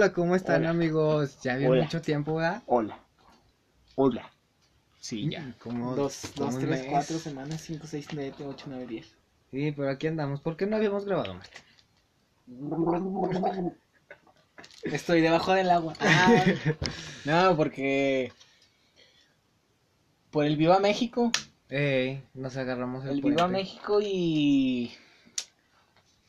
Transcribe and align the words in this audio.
Hola, 0.00 0.14
¿cómo 0.14 0.34
están 0.34 0.62
Hola. 0.62 0.64
amigos? 0.64 1.42
Ya 1.42 1.52
había 1.52 1.68
Hola. 1.68 1.84
mucho 1.84 2.00
tiempo, 2.00 2.36
¿verdad? 2.36 2.62
Hola. 2.64 2.98
Hola. 3.96 4.30
Sí, 4.98 5.28
ya. 5.28 5.54
Como 5.62 5.94
Dos, 5.94 6.32
como 6.38 6.46
dos, 6.46 6.58
tres, 6.58 6.80
mes. 6.80 6.86
cuatro 6.90 7.18
semanas, 7.18 7.60
cinco, 7.60 7.86
seis, 7.86 8.06
siete, 8.08 8.46
ocho, 8.46 8.64
nueve, 8.68 8.86
diez. 8.86 9.14
Sí, 9.50 9.72
pero 9.72 9.90
aquí 9.90 10.06
andamos. 10.06 10.40
¿Por 10.40 10.56
qué 10.56 10.66
no 10.66 10.76
habíamos 10.76 11.04
grabado, 11.04 11.34
Martín? 11.34 11.62
Estoy 14.82 15.20
debajo 15.20 15.52
del 15.52 15.70
agua. 15.70 15.94
Ah, 16.00 16.44
no, 17.24 17.56
porque 17.56 18.32
por 20.30 20.44
el 20.44 20.56
Viva 20.56 20.78
México, 20.78 21.32
Ey, 21.70 22.22
nos 22.34 22.56
agarramos 22.58 23.06
el, 23.06 23.12
el 23.12 23.22
Viva. 23.22 23.48
México 23.48 24.00
y 24.02 24.92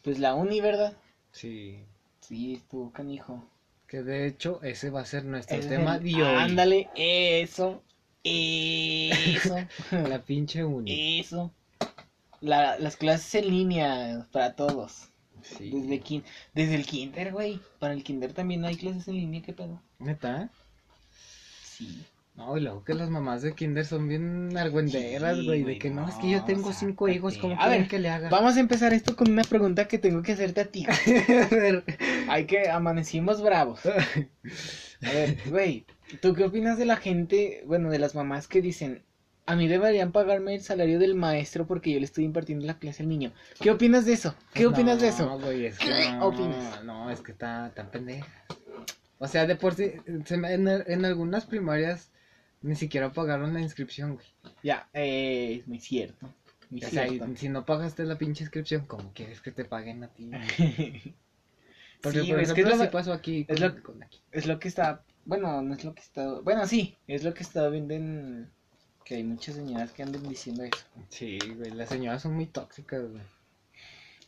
pues 0.03 0.19
la 0.19 0.35
uni, 0.35 0.61
¿verdad? 0.61 0.93
Sí. 1.31 1.83
Sí, 2.21 2.53
estuvo 2.53 2.93
canijo. 2.93 3.43
Que 3.91 4.03
de 4.03 4.25
hecho, 4.25 4.61
ese 4.63 4.89
va 4.89 5.01
a 5.01 5.05
ser 5.05 5.25
nuestro 5.25 5.57
Es 5.57 5.67
tema 5.67 5.97
el- 5.97 6.03
de 6.03 6.23
hoy. 6.23 6.35
Ándale, 6.37 6.89
eso, 6.95 7.83
eso, 8.23 9.57
La 9.91 10.21
pinche 10.23 10.63
uni. 10.63 11.19
eso. 11.19 11.51
La- 12.39 12.79
las 12.79 12.95
clases 12.95 13.35
en 13.35 13.49
línea 13.49 14.25
para 14.31 14.55
todos. 14.55 15.09
Sí. 15.43 15.71
Desde, 15.71 16.01
kin- 16.01 16.23
desde 16.53 16.75
el 16.75 16.85
kinder, 16.85 17.33
güey. 17.33 17.59
Para 17.79 17.93
el 17.93 18.01
kinder 18.05 18.31
también 18.31 18.63
hay 18.63 18.77
clases 18.77 19.09
en 19.09 19.15
línea, 19.15 19.41
¿qué 19.41 19.51
pedo? 19.51 19.81
¿Neta? 19.99 20.49
Sí. 21.61 22.01
No, 22.41 22.57
y 22.57 22.61
luego 22.61 22.83
que 22.83 22.95
las 22.95 23.09
mamás 23.09 23.43
de 23.43 23.53
kinder 23.53 23.85
son 23.85 24.07
bien 24.07 24.57
argüenderas, 24.57 25.37
Sí, 25.37 25.45
güey. 25.45 25.63
de 25.63 25.77
que 25.77 25.89
no, 25.91 26.01
no, 26.01 26.09
es 26.09 26.15
que 26.15 26.29
yo 26.29 26.43
tengo 26.43 26.73
cinco 26.73 27.05
sácate. 27.05 27.17
hijos, 27.17 27.37
¿cómo 27.37 27.55
A 27.59 27.67
ver, 27.69 27.87
que 27.87 27.99
le 27.99 28.09
haga? 28.09 28.29
Vamos 28.29 28.57
a 28.57 28.59
empezar 28.59 28.93
esto 28.93 29.15
con 29.15 29.29
una 29.31 29.43
pregunta 29.43 29.87
que 29.87 29.99
tengo 29.99 30.23
que 30.23 30.31
hacerte 30.31 30.61
a 30.61 30.65
ti. 30.65 30.85
a 31.51 31.55
ver. 31.55 31.83
Hay 32.27 32.45
que 32.45 32.69
amanecimos 32.69 33.41
bravos. 33.41 33.81
A 35.03 35.11
ver, 35.11 35.37
güey, 35.49 35.85
¿tú 36.21 36.33
qué 36.35 36.43
opinas 36.45 36.77
de 36.77 36.85
la 36.85 36.95
gente, 36.95 37.63
bueno, 37.65 37.89
de 37.89 37.97
las 37.99 38.13
mamás 38.13 38.47
que 38.47 38.61
dicen, 38.61 39.03
a 39.47 39.55
mí 39.55 39.67
deberían 39.67 40.11
pagarme 40.11 40.53
el 40.53 40.61
salario 40.61 40.99
del 40.99 41.15
maestro 41.15 41.65
porque 41.65 41.91
yo 41.91 41.97
le 41.99 42.05
estoy 42.05 42.23
impartiendo 42.23 42.65
la 42.67 42.77
clase 42.77 43.01
al 43.03 43.09
niño? 43.09 43.31
¿Qué 43.59 43.71
opinas 43.71 44.05
de 44.05 44.13
eso? 44.13 44.35
¿Qué 44.53 44.63
Pues 44.65 44.73
opinas 44.73 45.01
de 45.01 45.07
eso? 45.07 45.39
güey, 45.39 45.65
es 45.65 45.79
que 45.79 45.85
¿Qué 45.85 46.11
no, 46.11 46.27
opinas? 46.27 46.83
No, 46.83 47.09
es 47.09 47.21
que 47.21 47.31
está 47.31 47.71
tan 47.75 47.89
pendeja. 47.89 48.27
O 49.17 49.27
sea, 49.27 49.45
de 49.47 49.55
por 49.55 49.73
sí, 49.73 49.91
se 50.25 50.37
me- 50.37 50.53
en, 50.53 50.67
en 50.67 51.05
algunas 51.05 51.45
primarias 51.45 52.10
ni 52.61 52.75
siquiera 52.75 53.11
pagaron 53.11 53.53
la 53.53 53.61
inscripción, 53.61 54.15
güey. 54.15 54.25
Ya, 54.63 54.89
eh, 54.93 55.57
es 55.59 55.67
muy 55.67 55.79
cierto. 55.79 56.29
Muy 56.69 56.83
O 56.83 56.89
sea, 56.89 57.07
cierto. 57.07 57.35
si 57.35 57.49
no 57.49 57.65
pagaste 57.65 58.03
la 58.05 58.17
pinche 58.17 58.43
inscripción, 58.43 58.85
¿cómo 58.85 59.11
quieres 59.13 59.41
que 59.41 59.51
te 59.51 59.65
paguen 59.65 60.03
a 60.03 60.07
ti? 60.07 60.29
Porque, 62.01 62.21
Sí, 62.21 62.31
por 62.31 62.39
es 62.39 62.53
que 62.53 62.61
ejemplo, 62.61 62.71
es 62.73 62.77
lo- 62.79 62.85
sí 62.85 62.89
pasó 62.91 63.13
aquí 63.13 63.45
es 63.47 63.59
lo- 63.59 63.83
con 63.83 64.01
aquí. 64.03 64.21
Es 64.31 64.45
lo 64.47 64.59
que 64.59 64.67
está, 64.67 65.03
bueno, 65.25 65.61
no 65.61 65.73
es 65.73 65.83
lo 65.83 65.93
que 65.93 66.01
está, 66.01 66.39
bueno, 66.39 66.65
sí, 66.65 66.95
es 67.07 67.23
lo 67.23 67.33
que 67.33 67.43
estaba 67.43 67.69
viendo 67.69 67.93
en, 67.93 68.49
que 69.05 69.15
hay 69.15 69.23
muchas 69.23 69.55
señoras 69.55 69.91
que 69.91 70.01
andan 70.03 70.23
diciendo 70.27 70.63
eso. 70.63 70.85
Sí, 71.09 71.37
güey, 71.57 71.71
las 71.71 71.89
señoras 71.89 72.21
son 72.23 72.33
muy 72.33 72.47
tóxicas, 72.47 73.07
güey. 73.07 73.21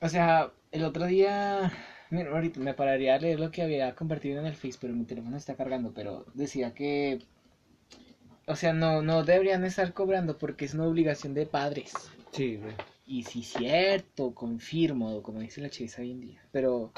O 0.01 0.09
sea, 0.09 0.51
el 0.71 0.83
otro 0.83 1.05
día, 1.05 1.71
mira, 2.11 2.29
ahorita 2.31 2.59
me 2.59 2.73
pararía 2.75 3.15
a 3.15 3.19
leer 3.19 3.39
lo 3.39 3.49
que 3.51 3.63
había 3.63 3.95
compartido 3.95 4.39
en 4.39 4.45
el 4.45 4.55
Face, 4.55 4.77
pero 4.79 4.93
mi 4.93 5.05
teléfono 5.05 5.35
está 5.37 5.55
cargando, 5.55 5.93
pero 5.93 6.25
decía 6.35 6.73
que, 6.75 7.19
o 8.47 8.55
sea, 8.55 8.73
no, 8.73 9.01
no 9.01 9.23
deberían 9.23 9.63
estar 9.65 9.93
cobrando 9.93 10.37
porque 10.37 10.65
es 10.65 10.73
una 10.73 10.85
obligación 10.85 11.33
de 11.33 11.45
padres. 11.45 11.93
Sí, 12.31 12.57
güey. 12.57 12.73
Y 13.05 13.23
sí, 13.23 13.43
cierto, 13.43 14.33
confirmo, 14.33 15.21
como 15.23 15.39
dice 15.41 15.61
la 15.61 15.69
chisa 15.69 16.01
hoy 16.01 16.11
en 16.11 16.21
día. 16.21 16.41
Pero, 16.51 16.91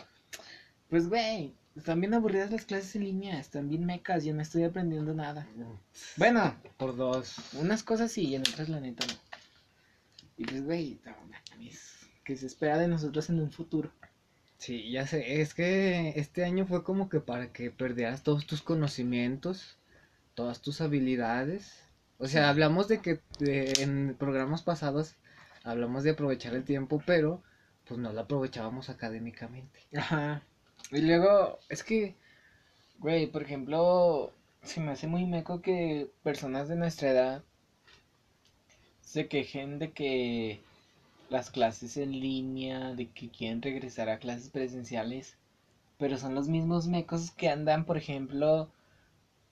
pues, 0.89 1.09
güey, 1.09 1.53
están 1.75 1.99
bien 1.99 2.13
aburridas 2.13 2.51
las 2.51 2.65
clases 2.65 2.95
en 2.95 3.03
línea, 3.03 3.39
están 3.39 3.67
bien 3.69 3.85
mecas, 3.85 4.23
yo 4.23 4.33
no 4.33 4.41
estoy 4.41 4.63
aprendiendo 4.63 5.13
nada. 5.13 5.47
Bueno, 6.15 6.55
Por 6.77 6.95
dos. 6.95 7.35
unas 7.53 7.83
cosas 7.83 8.11
sí 8.11 8.27
y 8.27 8.35
en 8.35 8.41
otras 8.41 8.69
la 8.69 8.79
neta 8.79 9.05
no. 9.07 9.13
Y 10.37 10.45
pues, 10.45 10.63
güey, 10.63 10.99
no 11.05 11.13
mames, 11.51 12.07
que 12.23 12.37
se 12.37 12.45
espera 12.45 12.77
de 12.77 12.87
nosotros 12.87 13.29
en 13.29 13.39
un 13.39 13.51
futuro. 13.51 13.91
Sí, 14.57 14.89
ya 14.89 15.05
sé, 15.05 15.41
es 15.41 15.53
que 15.53 16.13
este 16.15 16.43
año 16.43 16.65
fue 16.65 16.83
como 16.83 17.09
que 17.09 17.19
para 17.19 17.51
que 17.51 17.71
perdieras 17.71 18.23
todos 18.23 18.45
tus 18.47 18.61
conocimientos, 18.61 19.77
todas 20.35 20.61
tus 20.61 20.81
habilidades. 20.81 21.83
O 22.17 22.27
sea, 22.27 22.49
hablamos 22.49 22.87
de 22.87 23.01
que 23.01 23.21
de- 23.39 23.73
en 23.79 24.15
programas 24.17 24.63
pasados 24.63 25.15
hablamos 25.63 26.03
de 26.03 26.11
aprovechar 26.11 26.53
el 26.55 26.63
tiempo, 26.63 27.01
pero 27.05 27.41
pues 27.87 27.99
no 27.99 28.13
lo 28.13 28.21
aprovechábamos 28.21 28.89
académicamente. 28.89 29.79
Ajá. 29.95 30.43
Y 30.91 31.01
luego, 31.01 31.59
es 31.69 31.83
que, 31.83 32.15
güey, 32.99 33.27
por 33.27 33.43
ejemplo, 33.43 34.33
se 34.63 34.81
me 34.81 34.91
hace 34.91 35.07
muy 35.07 35.25
meco 35.25 35.61
que 35.61 36.09
personas 36.23 36.67
de 36.67 36.75
nuestra 36.75 37.11
edad 37.11 37.43
se 39.01 39.27
quejen 39.27 39.79
de 39.79 39.91
que 39.91 40.59
las 41.29 41.49
clases 41.51 41.97
en 41.97 42.11
línea, 42.11 42.93
de 42.93 43.09
que 43.09 43.29
quieren 43.29 43.61
regresar 43.61 44.09
a 44.09 44.19
clases 44.19 44.49
presenciales, 44.49 45.37
pero 45.97 46.17
son 46.17 46.35
los 46.35 46.47
mismos 46.47 46.87
mecos 46.87 47.31
que 47.31 47.49
andan, 47.49 47.85
por 47.85 47.97
ejemplo, 47.97 48.69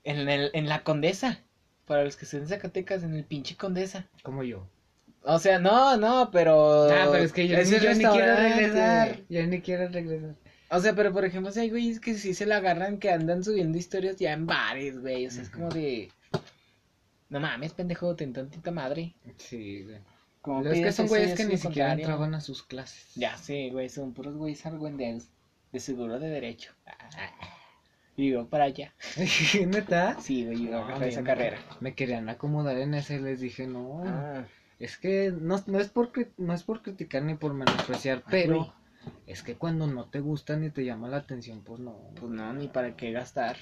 en, 0.03 0.29
el, 0.29 0.49
en 0.53 0.69
la 0.69 0.83
Condesa. 0.83 1.39
Para 1.85 2.05
los 2.05 2.15
que 2.15 2.25
estén 2.25 2.43
en 2.43 2.47
Zacatecas, 2.47 3.03
en 3.03 3.13
el 3.15 3.25
pinche 3.25 3.57
Condesa. 3.57 4.07
Como 4.23 4.43
yo. 4.43 4.67
O 5.23 5.39
sea, 5.39 5.59
no, 5.59 5.97
no, 5.97 6.31
pero... 6.31 6.85
Ah, 6.85 7.07
pero 7.11 7.23
es 7.23 7.33
que 7.33 7.47
yo, 7.47 7.57
ni, 7.57 7.69
yo 7.69 7.93
ni 7.93 8.05
quiero 8.05 8.35
regresar. 8.35 9.21
Yo 9.29 9.45
ni 9.47 9.61
quiero 9.61 9.87
regresar. 9.89 10.35
O 10.69 10.79
sea, 10.79 10.95
pero 10.95 11.13
por 11.13 11.23
ejemplo, 11.23 11.51
si 11.51 11.59
hay 11.59 11.69
güeyes 11.69 11.99
que 11.99 12.15
sí 12.15 12.33
se 12.33 12.45
la 12.45 12.57
agarran 12.57 12.97
que 12.97 13.11
andan 13.11 13.43
subiendo 13.43 13.77
historias 13.77 14.17
ya 14.17 14.33
en 14.33 14.47
bares, 14.47 14.99
güey. 14.99 15.27
O 15.27 15.31
sea, 15.31 15.43
es 15.43 15.49
como 15.49 15.69
de. 15.69 16.11
No 17.29 17.39
mames, 17.39 17.73
pendejo, 17.73 18.15
ten 18.15 18.33
tantita 18.33 18.71
madre. 18.71 19.13
Sí, 19.37 19.83
güey. 19.83 19.99
Como 20.41 20.63
Pero 20.63 20.73
es 20.75 20.81
que 20.81 20.91
son 20.91 21.07
güeyes 21.07 21.35
que 21.37 21.45
ni 21.45 21.57
siquiera 21.57 21.89
contrario. 21.89 22.05
entraban 22.05 22.33
a 22.33 22.41
sus 22.41 22.63
clases. 22.63 23.13
Ya 23.15 23.37
sé, 23.37 23.69
güey, 23.71 23.87
son 23.89 24.13
puros 24.13 24.35
güeyes 24.35 24.65
argüenderos. 24.65 25.27
De 25.71 25.79
seguro 25.79 26.19
de 26.19 26.29
derecho. 26.29 26.73
Y 28.15 28.29
yo 28.31 28.47
para 28.47 28.65
allá. 28.65 28.93
¿Neta? 29.67 30.19
Sí, 30.19 30.45
güey, 30.45 30.65
yo 30.67 30.71
No, 30.71 30.87
para 30.87 31.07
esa 31.07 31.21
me- 31.21 31.27
carrera. 31.27 31.57
Me 31.79 31.95
querían 31.95 32.29
acomodar 32.29 32.77
en 32.77 32.93
ese 32.93 33.15
y 33.15 33.19
les 33.19 33.39
dije, 33.39 33.65
no. 33.67 34.03
Ah, 34.05 34.45
Es 34.79 34.97
que 34.97 35.31
no, 35.35 35.59
no 35.65 35.79
es 35.79 35.89
por 35.89 36.11
no 36.37 36.53
es 36.53 36.63
por 36.63 36.81
criticar 36.83 37.23
ni 37.23 37.35
por 37.35 37.53
menospreciar, 37.53 38.23
pero 38.29 38.55
güey. 38.57 38.71
es 39.27 39.41
que 39.41 39.55
cuando 39.55 39.87
no 39.87 40.09
te 40.09 40.19
gusta 40.19 40.55
ni 40.57 40.69
te 40.69 40.85
llama 40.85 41.07
la 41.07 41.17
atención, 41.17 41.63
pues 41.63 41.79
no. 41.79 41.97
pues 42.19 42.31
no, 42.31 42.53
ni 42.53 42.67
para 42.67 42.95
qué 42.95 43.11
gastar. 43.11 43.57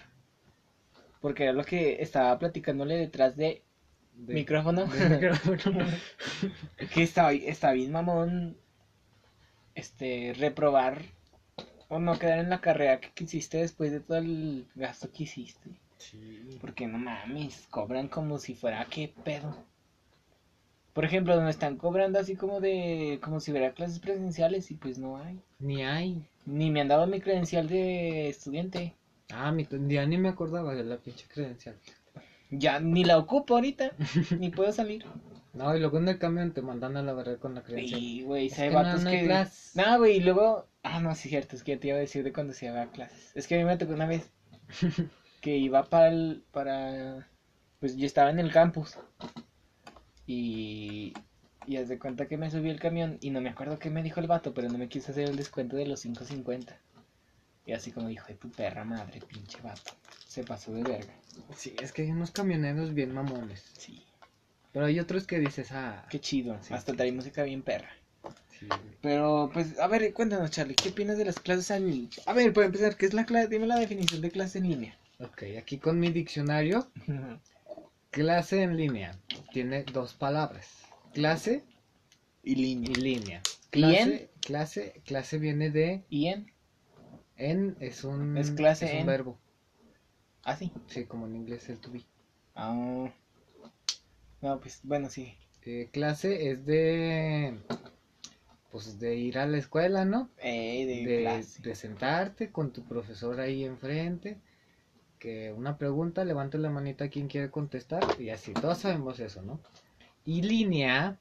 Porque 1.21 1.43
era 1.43 1.53
lo 1.53 1.63
que 1.63 2.01
estaba 2.01 2.37
platicándole 2.39 2.95
detrás 2.97 3.37
de 3.37 3.63
De- 4.15 4.33
micrófono. 4.33 4.85
de 4.87 5.09
micrófono. 5.09 5.85
que 6.93 7.03
está, 7.03 7.31
está 7.31 7.71
bien 7.71 7.91
mamón 7.91 8.57
este 9.75 10.33
reprobar 10.37 11.01
o 11.91 11.99
no 11.99 12.17
quedar 12.17 12.39
en 12.39 12.49
la 12.49 12.61
carrera 12.61 13.01
que 13.01 13.09
quisiste 13.09 13.57
después 13.57 13.91
de 13.91 13.99
todo 13.99 14.17
el 14.17 14.65
gasto 14.75 15.11
que 15.11 15.23
hiciste. 15.23 15.69
Sí. 15.97 16.57
Porque 16.61 16.87
no 16.87 16.97
mames, 16.97 17.67
cobran 17.69 18.07
como 18.07 18.39
si 18.39 18.55
fuera 18.55 18.87
qué 18.89 19.13
pedo. 19.25 19.53
Por 20.93 21.03
ejemplo, 21.03 21.35
donde 21.35 21.51
están 21.51 21.75
cobrando 21.75 22.17
así 22.17 22.35
como 22.35 22.61
de 22.61 23.19
como 23.21 23.41
si 23.41 23.51
hubiera 23.51 23.73
clases 23.73 23.99
presenciales 23.99 24.71
y 24.71 24.75
pues 24.75 24.99
no 24.99 25.17
hay. 25.17 25.41
Ni 25.59 25.83
hay. 25.83 26.25
Ni 26.45 26.71
me 26.71 26.79
han 26.79 26.87
dado 26.87 27.07
mi 27.07 27.19
credencial 27.19 27.67
de 27.67 28.29
estudiante. 28.29 28.95
Ah, 29.33 29.51
mi, 29.51 29.67
ya 29.89 30.05
ni 30.05 30.17
me 30.17 30.29
acordaba 30.29 30.73
de 30.73 30.85
la 30.85 30.95
pinche 30.95 31.25
credencial. 31.27 31.75
Ya 32.51 32.79
ni 32.79 33.03
la 33.03 33.17
ocupo 33.17 33.55
ahorita, 33.55 33.91
ni 34.39 34.49
puedo 34.49 34.71
salir. 34.71 35.05
No, 35.53 35.75
y 35.75 35.79
luego 35.81 35.97
en 35.97 36.07
el 36.07 36.17
camión 36.17 36.53
te 36.53 36.61
mandan 36.61 36.95
a 36.95 37.01
la 37.01 37.11
barrera 37.11 37.37
con 37.37 37.53
la 37.53 37.63
credencial. 37.63 38.01
Y 38.01 38.21
güey, 38.21 38.49
si 38.49 38.61
hay 38.61 38.69
vatos 38.69 39.03
que. 39.03 39.45
No, 39.75 39.97
güey, 39.97 40.17
y 40.17 40.19
luego. 40.21 40.70
Ah, 40.83 40.99
no, 40.99 41.13
sí, 41.15 41.29
cierto, 41.29 41.55
es 41.55 41.63
que 41.63 41.73
ya 41.75 41.79
te 41.79 41.87
iba 41.87 41.97
a 41.97 41.99
decir 41.99 42.23
de 42.23 42.33
cuando 42.33 42.53
se 42.53 42.65
iba 42.65 42.81
a 42.81 42.91
clases. 42.91 43.31
Es 43.35 43.47
que 43.47 43.55
a 43.55 43.57
mí 43.59 43.63
me 43.63 43.77
tocó 43.77 43.93
una 43.93 44.07
vez 44.07 44.29
que 45.41 45.57
iba 45.57 45.83
para 45.83 46.07
el. 46.09 46.43
para. 46.51 47.27
Pues 47.79 47.95
yo 47.97 48.05
estaba 48.05 48.29
en 48.29 48.39
el 48.39 48.51
campus. 48.51 48.97
Y. 50.25 51.13
Y 51.67 51.77
haz 51.77 51.87
de 51.89 51.99
cuenta 51.99 52.27
que 52.27 52.37
me 52.37 52.49
subí 52.49 52.69
el 52.71 52.79
camión 52.79 53.17
y 53.21 53.29
no 53.29 53.39
me 53.39 53.49
acuerdo 53.49 53.77
qué 53.77 53.91
me 53.91 54.01
dijo 54.01 54.19
el 54.19 54.25
vato, 54.27 54.53
pero 54.53 54.67
no 54.67 54.79
me 54.79 54.89
quiso 54.89 55.11
hacer 55.11 55.29
el 55.29 55.35
descuento 55.37 55.75
de 55.77 55.85
los 55.85 56.03
5.50. 56.03 56.75
Y 57.67 57.73
así 57.73 57.91
como 57.91 58.07
dijo, 58.07 58.25
de 58.27 58.33
tu 58.35 58.49
perra 58.49 58.83
madre, 58.83 59.21
pinche 59.21 59.61
vato. 59.61 59.93
Se 60.25 60.43
pasó 60.43 60.71
de 60.73 60.81
verga. 60.83 61.13
Sí, 61.55 61.75
es 61.79 61.91
que 61.93 62.01
hay 62.01 62.11
unos 62.11 62.31
camioneros 62.31 62.93
bien 62.95 63.13
mamones. 63.13 63.63
Sí, 63.77 64.03
Pero 64.71 64.85
hay 64.85 64.99
otros 64.99 65.27
que 65.27 65.39
dices, 65.39 65.71
ah, 65.71 66.03
qué 66.09 66.19
chido. 66.19 66.57
Sí, 66.63 66.73
Hasta 66.73 66.93
sí. 66.93 66.97
trae 66.97 67.11
música 67.11 67.43
bien 67.43 67.61
perra. 67.61 67.91
Sí. 68.47 68.67
Pero, 69.01 69.49
pues, 69.53 69.77
a 69.79 69.87
ver, 69.87 70.13
cuéntanos, 70.13 70.51
Charlie, 70.51 70.75
¿qué 70.75 70.89
opinas 70.89 71.17
de 71.17 71.25
las 71.25 71.39
clases 71.39 71.69
en 71.71 71.89
línea? 71.89 72.09
A 72.25 72.33
ver, 72.33 72.53
para 72.53 72.67
empezar, 72.67 72.95
¿qué 72.95 73.05
es 73.05 73.13
la 73.13 73.25
clase? 73.25 73.47
Dime 73.47 73.67
la 73.67 73.77
definición 73.79 74.21
de 74.21 74.31
clase 74.31 74.59
en 74.59 74.69
línea. 74.69 74.97
Ok, 75.19 75.43
aquí 75.57 75.77
con 75.77 75.99
mi 75.99 76.09
diccionario, 76.11 76.87
clase 78.11 78.61
en 78.63 78.77
línea. 78.77 79.17
Tiene 79.51 79.83
dos 79.83 80.13
palabras. 80.13 80.67
Clase 81.13 81.63
y 82.43 82.53
y 82.53 82.55
línea. 82.55 82.91
línea. 82.95 83.41
¿Y 83.73 83.95
en? 83.95 84.09
Clase, 84.09 84.29
clase, 84.41 85.01
clase 85.05 85.37
viene 85.37 85.69
de 85.69 86.03
¿Y 86.09 86.27
en? 86.27 86.51
En 87.37 87.75
es 87.79 88.03
un, 88.03 88.37
Es 88.37 88.51
clase 88.51 88.85
es 88.85 88.93
un 88.93 88.99
en. 88.99 89.05
verbo. 89.05 89.37
Ah, 90.43 90.55
sí. 90.55 90.71
Sí, 90.87 91.05
como 91.05 91.25
en 91.27 91.35
inglés 91.35 91.69
el 91.69 91.79
to 91.79 91.91
be. 91.91 92.03
Ah. 92.55 93.11
No, 94.41 94.59
pues 94.59 94.79
bueno, 94.83 95.09
sí. 95.09 95.35
Eh, 95.63 95.89
clase 95.91 96.49
es 96.51 96.65
de. 96.65 97.57
Pues 98.71 98.99
de 98.99 99.15
ir 99.15 99.37
a 99.37 99.45
la 99.45 99.57
escuela, 99.57 100.05
¿no? 100.05 100.29
De, 100.41 101.03
de, 101.05 101.21
clase. 101.23 101.61
de 101.61 101.75
sentarte 101.75 102.51
con 102.51 102.71
tu 102.71 102.83
profesor 102.83 103.39
ahí 103.39 103.65
enfrente, 103.65 104.37
que 105.19 105.51
una 105.51 105.77
pregunta, 105.77 106.23
levante 106.23 106.57
la 106.57 106.69
manita 106.69 107.09
quien 107.09 107.27
quiere 107.27 107.51
contestar, 107.51 108.03
y 108.17 108.29
así, 108.29 108.53
todos 108.53 108.79
sabemos 108.79 109.19
eso, 109.19 109.41
¿no? 109.41 109.59
Y 110.25 110.41
línea, 110.41 111.17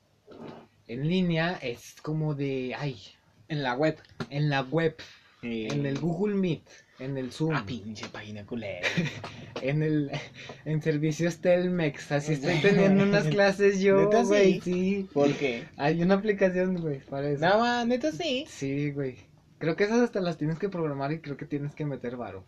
en 0.86 1.08
línea 1.08 1.58
es 1.60 1.96
como 2.02 2.34
de, 2.34 2.74
ay, 2.78 2.96
En 3.48 3.62
la 3.62 3.74
web. 3.74 3.98
en 4.30 4.48
la 4.48 4.62
web, 4.62 4.96
en 5.42 5.86
el 5.86 5.98
Google 5.98 6.36
Meet, 6.36 6.62
en 7.00 7.16
el 7.18 7.32
Zoom, 7.32 7.54
Ah, 7.54 7.64
pinche 7.66 8.08
página 8.08 8.44
culera. 8.46 8.86
en 9.62 9.82
el, 9.82 10.10
en 10.64 10.82
servicios 10.82 11.38
Telmex, 11.38 12.12
así 12.12 12.34
estoy 12.34 12.54
teniendo 12.62 13.02
unas 13.04 13.26
clases 13.28 13.80
yo, 13.80 13.96
¿Neta 14.02 14.22
güey, 14.22 14.60
sí? 14.60 14.60
sí, 14.60 15.08
¿Por 15.12 15.32
qué? 15.34 15.64
hay 15.76 16.02
una 16.02 16.14
aplicación, 16.14 16.76
güey, 16.80 17.00
para 17.00 17.28
eso. 17.30 17.40
Nada 17.40 17.58
más, 17.58 17.86
neta 17.86 18.12
sí. 18.12 18.44
Sí, 18.48 18.90
güey. 18.92 19.16
Creo 19.58 19.76
que 19.76 19.84
esas 19.84 20.00
hasta 20.00 20.20
las 20.20 20.38
tienes 20.38 20.58
que 20.58 20.68
programar 20.68 21.12
y 21.12 21.20
creo 21.20 21.36
que 21.36 21.46
tienes 21.46 21.74
que 21.74 21.84
meter 21.84 22.16
varo. 22.16 22.44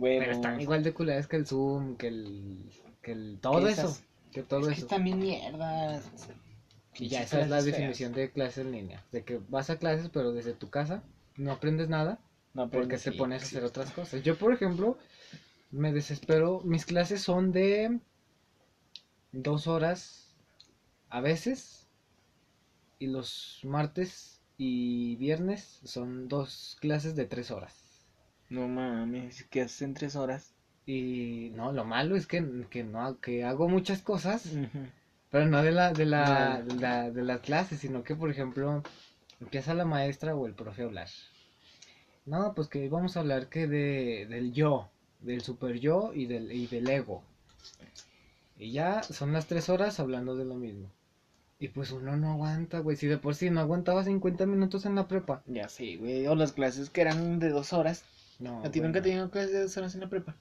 Pero 0.00 0.32
están 0.32 0.60
igual 0.60 0.82
de 0.82 0.92
culeras 0.92 1.26
que 1.26 1.36
el 1.36 1.46
Zoom, 1.46 1.96
que 1.96 2.08
el, 2.08 2.58
que 3.02 3.12
el 3.12 3.38
todo 3.40 3.66
Que 3.66 3.72
eso, 3.72 3.98
que 4.32 4.42
todo 4.42 4.60
es 4.60 4.66
que 4.68 4.72
eso. 4.74 4.82
están 4.86 5.04
bien 5.04 5.18
mierdas. 5.18 6.04
Y 6.96 7.08
ya 7.08 7.22
esa 7.22 7.40
es 7.40 7.48
la 7.48 7.56
clases 7.56 7.64
feas. 7.64 7.78
definición 7.78 8.12
de 8.14 8.30
clase 8.30 8.60
en 8.62 8.72
línea, 8.72 9.04
de 9.12 9.22
que 9.24 9.40
vas 9.48 9.70
a 9.70 9.76
clases 9.78 10.10
pero 10.12 10.32
desde 10.32 10.52
tu 10.54 10.70
casa 10.70 11.02
no 11.36 11.52
aprendes 11.52 11.88
nada 11.88 12.18
No, 12.54 12.70
porque 12.70 12.98
sí, 12.98 13.10
pones 13.12 13.42
a 13.42 13.46
sí. 13.46 13.56
hacer 13.56 13.64
otras 13.64 13.90
cosas. 13.92 14.22
Yo, 14.22 14.36
por 14.36 14.52
ejemplo, 14.52 14.98
me 15.70 15.92
desespero, 15.92 16.62
mis 16.64 16.86
clases 16.86 17.22
son 17.22 17.52
de 17.52 18.00
dos 19.32 19.66
horas 19.66 20.36
a 21.10 21.20
veces 21.20 21.88
y 23.00 23.08
los 23.08 23.58
martes 23.64 24.40
y 24.56 25.16
viernes 25.16 25.80
son 25.84 26.28
dos 26.28 26.76
clases 26.80 27.16
de 27.16 27.24
tres 27.26 27.50
horas. 27.50 27.74
No 28.50 28.68
mames, 28.68 29.44
¿qué 29.44 29.62
haces 29.62 29.80
en 29.80 29.94
tres 29.94 30.14
horas? 30.14 30.54
Y 30.84 31.50
no, 31.54 31.72
lo 31.72 31.84
malo 31.86 32.16
es 32.16 32.26
que, 32.26 32.66
que 32.70 32.84
no 32.84 33.18
que 33.20 33.44
hago 33.44 33.68
muchas 33.68 34.02
cosas, 34.02 34.58
pero 35.30 35.46
no 35.46 35.62
de 35.62 35.72
la 35.72 35.94
de 35.94 36.06
la, 36.06 36.62
No. 36.62 36.62
de 36.62 36.74
la 36.76 37.10
de 37.10 37.22
las 37.24 37.40
clases, 37.40 37.80
sino 37.80 38.02
que 38.04 38.14
por 38.16 38.30
ejemplo 38.30 38.82
empieza 39.40 39.74
la 39.74 39.84
maestra 39.86 40.34
o 40.36 40.46
el 40.46 40.54
profe 40.54 40.82
a 40.82 40.86
hablar. 40.86 41.08
No, 42.30 42.54
pues 42.54 42.68
que 42.68 42.88
vamos 42.88 43.16
a 43.16 43.20
hablar 43.20 43.48
que 43.48 43.66
de 43.66 44.24
del 44.30 44.52
yo, 44.52 44.88
del 45.18 45.40
super 45.40 45.80
yo 45.80 46.12
y 46.14 46.26
del 46.26 46.52
y 46.52 46.68
del 46.68 46.88
ego. 46.88 47.24
Y 48.56 48.70
ya 48.70 49.02
son 49.02 49.32
las 49.32 49.46
tres 49.46 49.68
horas 49.68 49.98
hablando 49.98 50.36
de 50.36 50.44
lo 50.44 50.54
mismo. 50.54 50.88
Y 51.58 51.68
pues 51.68 51.90
uno 51.90 52.16
no 52.16 52.30
aguanta, 52.30 52.78
güey. 52.78 52.96
Si 52.96 53.08
de 53.08 53.18
por 53.18 53.34
sí 53.34 53.50
no 53.50 53.58
aguantaba 53.58 54.04
50 54.04 54.46
minutos 54.46 54.86
en 54.86 54.94
la 54.94 55.08
prepa. 55.08 55.42
Ya 55.46 55.68
sé, 55.68 55.96
güey. 55.96 56.24
O 56.28 56.36
las 56.36 56.52
clases 56.52 56.88
que 56.88 57.00
eran 57.00 57.40
de 57.40 57.48
dos 57.48 57.72
horas. 57.72 58.04
No, 58.38 58.64
¿A 58.64 58.70
ti 58.70 58.80
nunca 58.80 59.02
te 59.02 59.10
clases 59.28 59.50
de 59.50 59.62
dos 59.62 59.76
horas 59.76 59.96
en 59.96 60.02
la 60.02 60.08
prepa? 60.08 60.36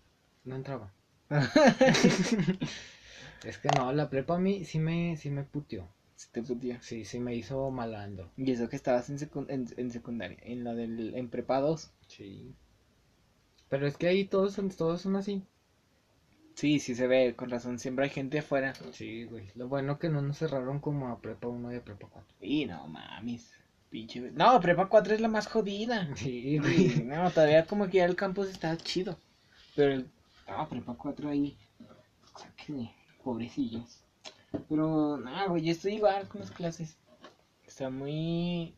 no 0.45 0.55
entraba. 0.55 0.91
Es 3.43 3.57
que 3.57 3.69
no, 3.69 3.91
la 3.93 4.11
prepa 4.11 4.35
a 4.35 4.39
mí 4.39 4.63
sí 4.63 4.77
me, 4.77 5.17
sí 5.17 5.31
me 5.31 5.43
puteó. 5.43 5.87
Se 6.21 6.27
te. 6.31 6.43
Sí, 6.81 7.03
sí 7.05 7.19
me 7.19 7.33
hizo 7.35 7.71
malandro. 7.71 8.31
Y 8.37 8.51
eso 8.51 8.69
que 8.69 8.75
estabas 8.75 9.09
en, 9.09 9.17
secun- 9.17 9.47
en, 9.49 9.65
en 9.77 9.89
secundaria, 9.89 10.37
en 10.41 10.63
la 10.63 10.75
del 10.75 11.15
en 11.15 11.29
prepa 11.29 11.59
2. 11.61 11.91
Sí. 12.07 12.53
Pero 13.69 13.87
es 13.87 13.95
que 13.95 14.07
ahí 14.07 14.25
todos 14.25 14.53
son, 14.53 14.69
todos 14.69 14.99
son 15.01 15.15
así. 15.15 15.43
Sí, 16.55 16.79
sí 16.79 16.93
se 16.93 17.07
ve, 17.07 17.35
con 17.35 17.49
razón, 17.49 17.79
siempre 17.79 18.05
hay 18.05 18.11
gente 18.11 18.39
afuera. 18.39 18.73
Sí, 18.91 19.23
güey. 19.25 19.49
Lo 19.55 19.67
bueno 19.67 19.97
que 19.97 20.09
no 20.09 20.21
nos 20.21 20.37
cerraron 20.37 20.79
como 20.79 21.07
a 21.07 21.21
prepa 21.21 21.47
1 21.47 21.71
y 21.73 21.77
a 21.77 21.83
prepa 21.83 22.07
4. 22.11 22.35
Y 22.41 22.65
no 22.65 22.87
mames, 22.87 23.51
pinche. 23.89 24.19
No, 24.31 24.59
prepa 24.59 24.89
4 24.89 25.15
es 25.15 25.21
la 25.21 25.27
más 25.29 25.47
jodida. 25.47 26.09
Sí, 26.15 26.57
güey. 26.59 27.03
no, 27.05 27.31
todavía 27.31 27.65
como 27.65 27.87
que 27.89 27.97
ya 27.97 28.05
el 28.05 28.15
campus 28.15 28.49
está 28.49 28.75
chido. 28.77 29.17
Pero 29.75 29.93
el. 29.93 30.11
Ah, 30.47 30.67
prepa 30.69 30.95
4 30.95 31.29
ahí. 31.29 31.57
Sáquenme, 32.37 32.93
pobrecillos. 33.23 34.03
Pero, 34.51 35.17
no, 35.17 35.49
güey, 35.49 35.63
yo 35.63 35.71
estoy 35.71 35.95
igual 35.95 36.27
con 36.27 36.41
las 36.41 36.51
clases. 36.51 36.97
Está 37.65 37.89
muy. 37.89 38.75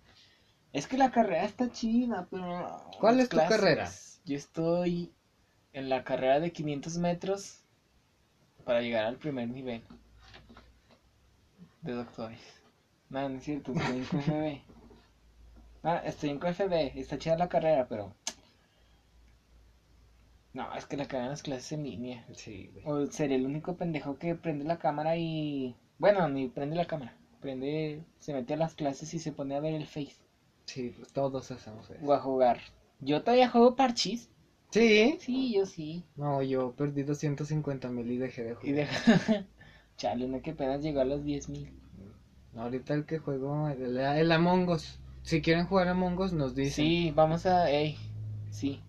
Es 0.73 0.88
que 0.88 0.97
la 0.97 1.12
carrera 1.12 1.45
está 1.45 1.71
chida, 1.71 2.27
pero. 2.29 2.81
¿Cuál 3.00 3.19
es 3.19 3.29
tu 3.29 3.38
carrera? 3.38 3.89
Yo 4.25 4.38
estoy 4.38 5.13
en 5.73 5.89
la 5.89 6.03
carrera 6.03 6.39
de 6.39 6.51
500 6.51 6.97
metros 6.97 7.63
para 8.65 8.81
llegar 8.81 9.06
al 9.06 9.18
primer 9.18 9.47
nivel 9.47 9.83
de 11.81 11.94
doctores. 11.94 12.39
No, 13.09 13.27
no 13.27 13.38
es 13.38 13.44
cierto, 13.44 13.74
estoy 13.74 13.97
en 13.97 14.06
QFB. 14.06 14.62
Ah, 15.83 16.01
estoy 16.06 16.29
en 16.29 16.39
QFB, 16.39 17.00
está 17.00 17.17
chida 17.17 17.38
la 17.38 17.50
carrera, 17.50 17.88
pero. 17.88 18.15
No, 20.53 20.74
es 20.75 20.86
que 20.86 20.98
la 20.98 21.07
carrera 21.07 21.30
las 21.30 21.44
clases 21.44 21.71
en 21.71 21.83
línea. 21.83 22.25
Sí, 22.33 22.69
güey. 22.74 22.83
O 22.86 23.09
seré 23.12 23.36
el 23.36 23.45
único 23.45 23.77
pendejo 23.77 24.18
que 24.18 24.36
prende 24.36 24.65
la 24.65 24.80
cámara 24.80 25.15
y. 25.18 25.75
Bueno, 25.98 26.27
ni 26.27 26.50
prende 26.50 26.75
la 26.75 26.88
cámara. 26.88 27.15
Prende. 27.39 28.03
Se 28.19 28.33
mete 28.33 28.53
a 28.56 28.57
las 28.57 28.75
clases 28.75 29.13
y 29.13 29.19
se 29.19 29.31
pone 29.31 29.56
a 29.56 29.59
ver 29.62 29.74
el 29.74 29.86
Face. 29.86 30.18
Sí, 30.65 30.94
pues 30.98 31.12
todos 31.13 31.51
hacemos 31.51 31.89
eso. 31.89 32.06
O 32.06 32.13
a 32.13 32.19
jugar. 32.19 32.59
Yo 33.00 33.24
todavía 33.24 33.50
juego 33.50 33.75
parchís. 33.75 34.30
Sí. 34.71 35.18
Sí, 35.19 35.53
yo 35.53 35.65
sí. 35.65 36.03
No, 36.15 36.42
yo 36.42 36.74
perdí 36.74 37.03
250 37.03 37.89
mil 37.89 38.09
y 38.12 38.18
dejé 38.18 38.44
de 38.44 38.56
jugar. 38.56 38.69
Y 38.69 38.71
deja. 38.74 39.45
Chale, 39.98 40.25
uno 40.25 40.42
que 40.42 40.51
apenas 40.51 40.81
llegó 40.81 41.01
a 41.01 41.06
los 41.06 41.24
10 41.24 41.50
mil. 41.50 41.74
Ahorita 42.56 42.94
el 42.94 43.06
que 43.06 43.19
juego, 43.19 43.69
el, 43.69 43.98
el 43.98 44.31
Among 44.31 44.69
Us. 44.69 45.00
Si 45.24 45.42
quieren 45.42 45.65
jugar 45.65 45.88
Among 45.88 46.18
Us, 46.19 46.33
nos 46.33 46.56
dicen. 46.56 46.86
Sí, 46.86 47.12
vamos 47.15 47.45
a. 47.45 47.69
Ey, 47.69 47.98
sí. 48.50 48.81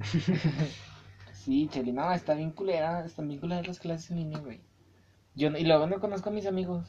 sí, 1.32 1.68
Chale, 1.70 1.92
no, 1.92 2.12
está 2.12 2.34
bien 2.34 2.50
culera. 2.52 3.04
Están 3.04 3.28
bien 3.28 3.40
culeras 3.40 3.66
las 3.66 3.78
clases 3.80 4.10
en 4.10 4.18
línea, 4.18 4.38
güey. 4.40 4.60
Yo, 5.34 5.48
y 5.50 5.64
luego 5.64 5.86
no 5.86 6.00
conozco 6.00 6.30
a 6.30 6.32
mis 6.32 6.46
amigos. 6.46 6.86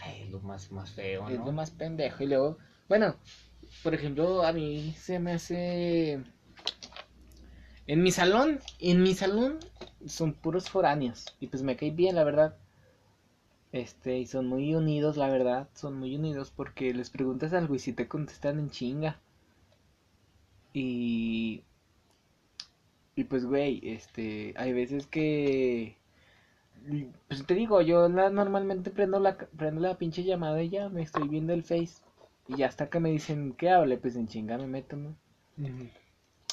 Ay, 0.00 0.22
es 0.22 0.30
lo 0.30 0.40
más, 0.40 0.70
más 0.72 0.90
feo, 0.92 1.28
Es 1.28 1.38
¿no? 1.38 1.46
lo 1.46 1.52
más 1.52 1.70
pendejo. 1.70 2.22
Y 2.22 2.26
luego, 2.26 2.58
bueno, 2.88 3.16
por 3.82 3.94
ejemplo, 3.94 4.42
a 4.44 4.52
mí 4.52 4.94
se 4.98 5.18
me 5.18 5.32
hace. 5.32 6.22
En 7.86 8.02
mi 8.02 8.12
salón, 8.12 8.60
en 8.80 9.02
mi 9.02 9.14
salón 9.14 9.58
son 10.06 10.34
puros 10.34 10.68
foráneos. 10.70 11.24
Y 11.40 11.46
pues 11.48 11.62
me 11.62 11.76
cae 11.76 11.90
bien, 11.90 12.14
la 12.14 12.24
verdad. 12.24 12.56
Este, 13.70 14.18
y 14.18 14.26
son 14.26 14.48
muy 14.48 14.74
unidos, 14.74 15.16
la 15.16 15.28
verdad. 15.28 15.68
Son 15.72 15.94
muy 15.96 16.16
unidos 16.16 16.50
porque 16.50 16.92
les 16.92 17.10
preguntas 17.10 17.52
algo 17.52 17.76
y 17.76 17.78
si 17.78 17.92
te 17.92 18.08
contestan 18.08 18.58
en 18.58 18.70
chinga. 18.70 19.20
Y. 20.72 21.64
Y 23.16 23.24
pues, 23.24 23.46
güey, 23.46 23.80
este, 23.82 24.54
hay 24.56 24.72
veces 24.72 25.06
que. 25.06 25.96
Pues 27.28 27.44
te 27.46 27.54
digo, 27.54 27.80
yo 27.80 28.08
la, 28.08 28.30
normalmente 28.30 28.90
prendo 28.90 29.18
la, 29.18 29.36
prendo 29.36 29.80
la 29.80 29.98
pinche 29.98 30.22
llamada 30.22 30.62
y 30.62 30.68
ya 30.68 30.88
me 30.88 31.02
estoy 31.02 31.26
viendo 31.26 31.52
el 31.52 31.64
face. 31.64 32.02
Y 32.46 32.58
ya 32.58 32.68
hasta 32.68 32.88
que 32.88 33.00
me 33.00 33.10
dicen 33.10 33.54
que 33.54 33.70
hable, 33.70 33.98
pues 33.98 34.14
en 34.14 34.28
chinga 34.28 34.56
me 34.58 34.68
meto, 34.68 34.96
¿no? 34.96 35.16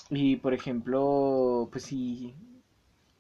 Y 0.10 0.38
por 0.38 0.54
ejemplo, 0.54 1.70
pues 1.72 1.84
si, 1.84 2.34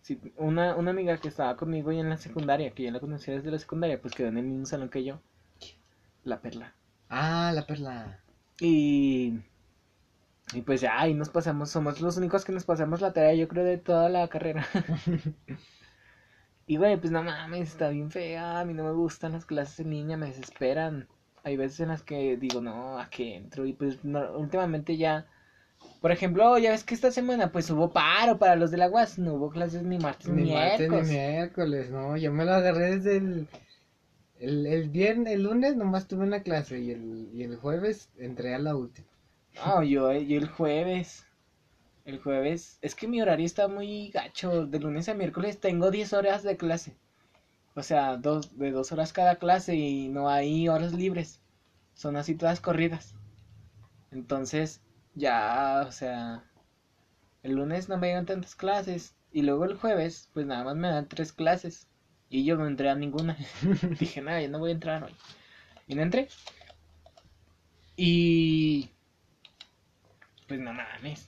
si 0.02 0.20
una, 0.38 0.76
una 0.76 0.92
amiga 0.92 1.18
que 1.18 1.28
estaba 1.28 1.56
conmigo 1.58 1.92
y 1.92 2.00
en 2.00 2.10
la 2.10 2.18
secundaria, 2.18 2.72
que 2.72 2.84
yo 2.84 2.92
la 2.92 3.00
conocía 3.00 3.36
desde 3.36 3.52
la 3.52 3.60
secundaria, 3.60 4.02
pues 4.02 4.16
quedó 4.16 4.30
en 4.30 4.38
el 4.38 4.46
mismo 4.46 4.66
salón 4.66 4.90
que 4.90 5.04
yo. 5.04 5.20
La 6.24 6.42
perla. 6.42 6.74
Ah, 7.10 7.52
la 7.54 7.68
perla. 7.68 8.20
Y, 8.60 9.40
y 10.54 10.62
pues 10.62 10.82
ya, 10.82 11.00
ahí 11.00 11.14
nos 11.14 11.30
pasamos, 11.30 11.70
somos 11.72 12.00
los 12.02 12.18
únicos 12.18 12.46
que 12.46 12.52
nos 12.54 12.66
pasamos 12.66 13.02
la 13.02 13.14
tarea, 13.14 13.34
yo 13.36 13.48
creo, 13.48 13.64
de 13.66 13.78
toda 13.78 14.10
la 14.10 14.28
carrera. 14.30 14.66
y 16.68 16.78
güey, 16.78 16.98
pues 16.98 17.12
no 17.12 17.24
mames, 17.24 17.70
está 17.70 17.90
bien 17.90 18.10
fea, 18.12 18.60
a 18.60 18.66
mí 18.66 18.74
no 18.74 18.84
me 18.84 18.92
gustan 18.94 19.34
las 19.34 19.46
clases 19.46 19.80
en 19.82 19.92
línea, 19.92 20.18
me 20.18 20.28
desesperan. 20.28 21.08
Hay 21.44 21.58
veces 21.58 21.82
en 21.82 21.90
las 21.90 22.04
que 22.04 22.38
digo, 22.38 22.62
no, 22.62 23.00
¿a 23.00 23.10
qué 23.10 23.36
entro? 23.36 23.66
Y 23.66 23.74
pues 23.74 24.04
no, 24.06 24.32
últimamente 24.38 24.98
ya, 24.98 25.28
por 26.02 26.12
ejemplo, 26.12 26.58
ya 26.60 26.72
ves 26.72 26.84
que 26.86 26.96
esta 26.96 27.12
semana 27.12 27.52
pues 27.52 27.70
hubo 27.72 27.94
paro 27.94 28.40
para 28.40 28.56
los 28.58 28.72
de 28.72 28.78
la 28.78 28.90
UAS, 28.90 29.20
no 29.20 29.36
hubo 29.36 29.52
clases 29.52 29.84
ni 29.84 30.00
martes 30.00 30.30
ni, 30.32 30.44
Ni 30.44 30.46
martes 30.46 30.92
ni 30.92 31.02
miércoles. 31.02 31.04
miércoles, 31.04 31.90
no. 31.92 32.18
Yo 32.18 32.32
me 32.34 32.46
lo 32.46 32.54
agarré 32.54 32.98
desde 32.98 33.18
el. 33.18 33.50
El, 34.36 34.66
el 34.68 34.90
viernes, 34.90 35.34
el 35.36 35.44
lunes 35.44 35.76
nomás 35.78 36.08
tuve 36.08 36.24
una 36.26 36.44
clase 36.44 36.80
y 36.80 36.92
el, 36.92 37.30
y 37.34 37.44
el 37.44 37.58
jueves 37.58 38.12
entré 38.18 38.56
a 38.56 38.60
la 38.60 38.76
última. 38.76 39.08
No, 39.56 39.84
yo, 39.84 40.12
yo 40.14 40.38
el 40.38 40.48
jueves. 40.48 41.26
El 42.06 42.20
jueves. 42.20 42.78
Es 42.82 42.96
que 42.96 43.08
mi 43.08 43.22
horario 43.22 43.46
está 43.46 43.68
muy 43.68 44.10
gacho. 44.10 44.66
De 44.66 44.80
lunes 44.80 45.10
a 45.10 45.14
miércoles 45.14 45.60
tengo 45.60 45.92
10 45.92 46.14
horas 46.14 46.44
de 46.44 46.58
clase. 46.58 46.96
O 47.76 47.82
sea, 47.84 48.18
dos, 48.18 48.58
de 48.58 48.72
dos 48.72 48.92
horas 48.92 49.14
cada 49.14 49.38
clase 49.38 49.76
y 49.76 50.10
no 50.10 50.30
hay 50.30 50.68
horas 50.68 50.94
libres. 50.94 51.42
Son 51.94 52.16
así 52.18 52.36
todas 52.36 52.60
corridas. 52.60 53.16
Entonces, 54.12 54.82
ya, 55.16 55.86
o 55.88 55.92
sea, 55.92 56.44
el 57.42 57.54
lunes 57.54 57.90
no 57.90 57.98
me 57.98 58.08
dieron 58.08 58.26
tantas 58.26 58.56
clases 58.56 59.16
y 59.32 59.42
luego 59.42 59.66
el 59.66 59.76
jueves, 59.76 60.30
pues 60.34 60.46
nada 60.46 60.64
más 60.64 60.76
me 60.76 60.90
dan 60.90 61.08
tres 61.08 61.34
clases 61.34 61.88
y 62.30 62.46
yo 62.46 62.58
no 62.58 62.68
entré 62.68 62.90
a 62.90 62.96
ninguna. 62.96 63.38
Dije, 64.00 64.22
nada, 64.22 64.42
yo 64.42 64.50
no 64.50 64.60
voy 64.60 64.72
a 64.72 64.74
entrar 64.74 65.04
hoy. 65.04 65.16
Y 65.88 65.96
no 65.96 66.02
entré. 66.04 66.30
Y 67.96 68.90
pues 70.54 70.62
no 70.62 70.72
mames. 70.72 71.28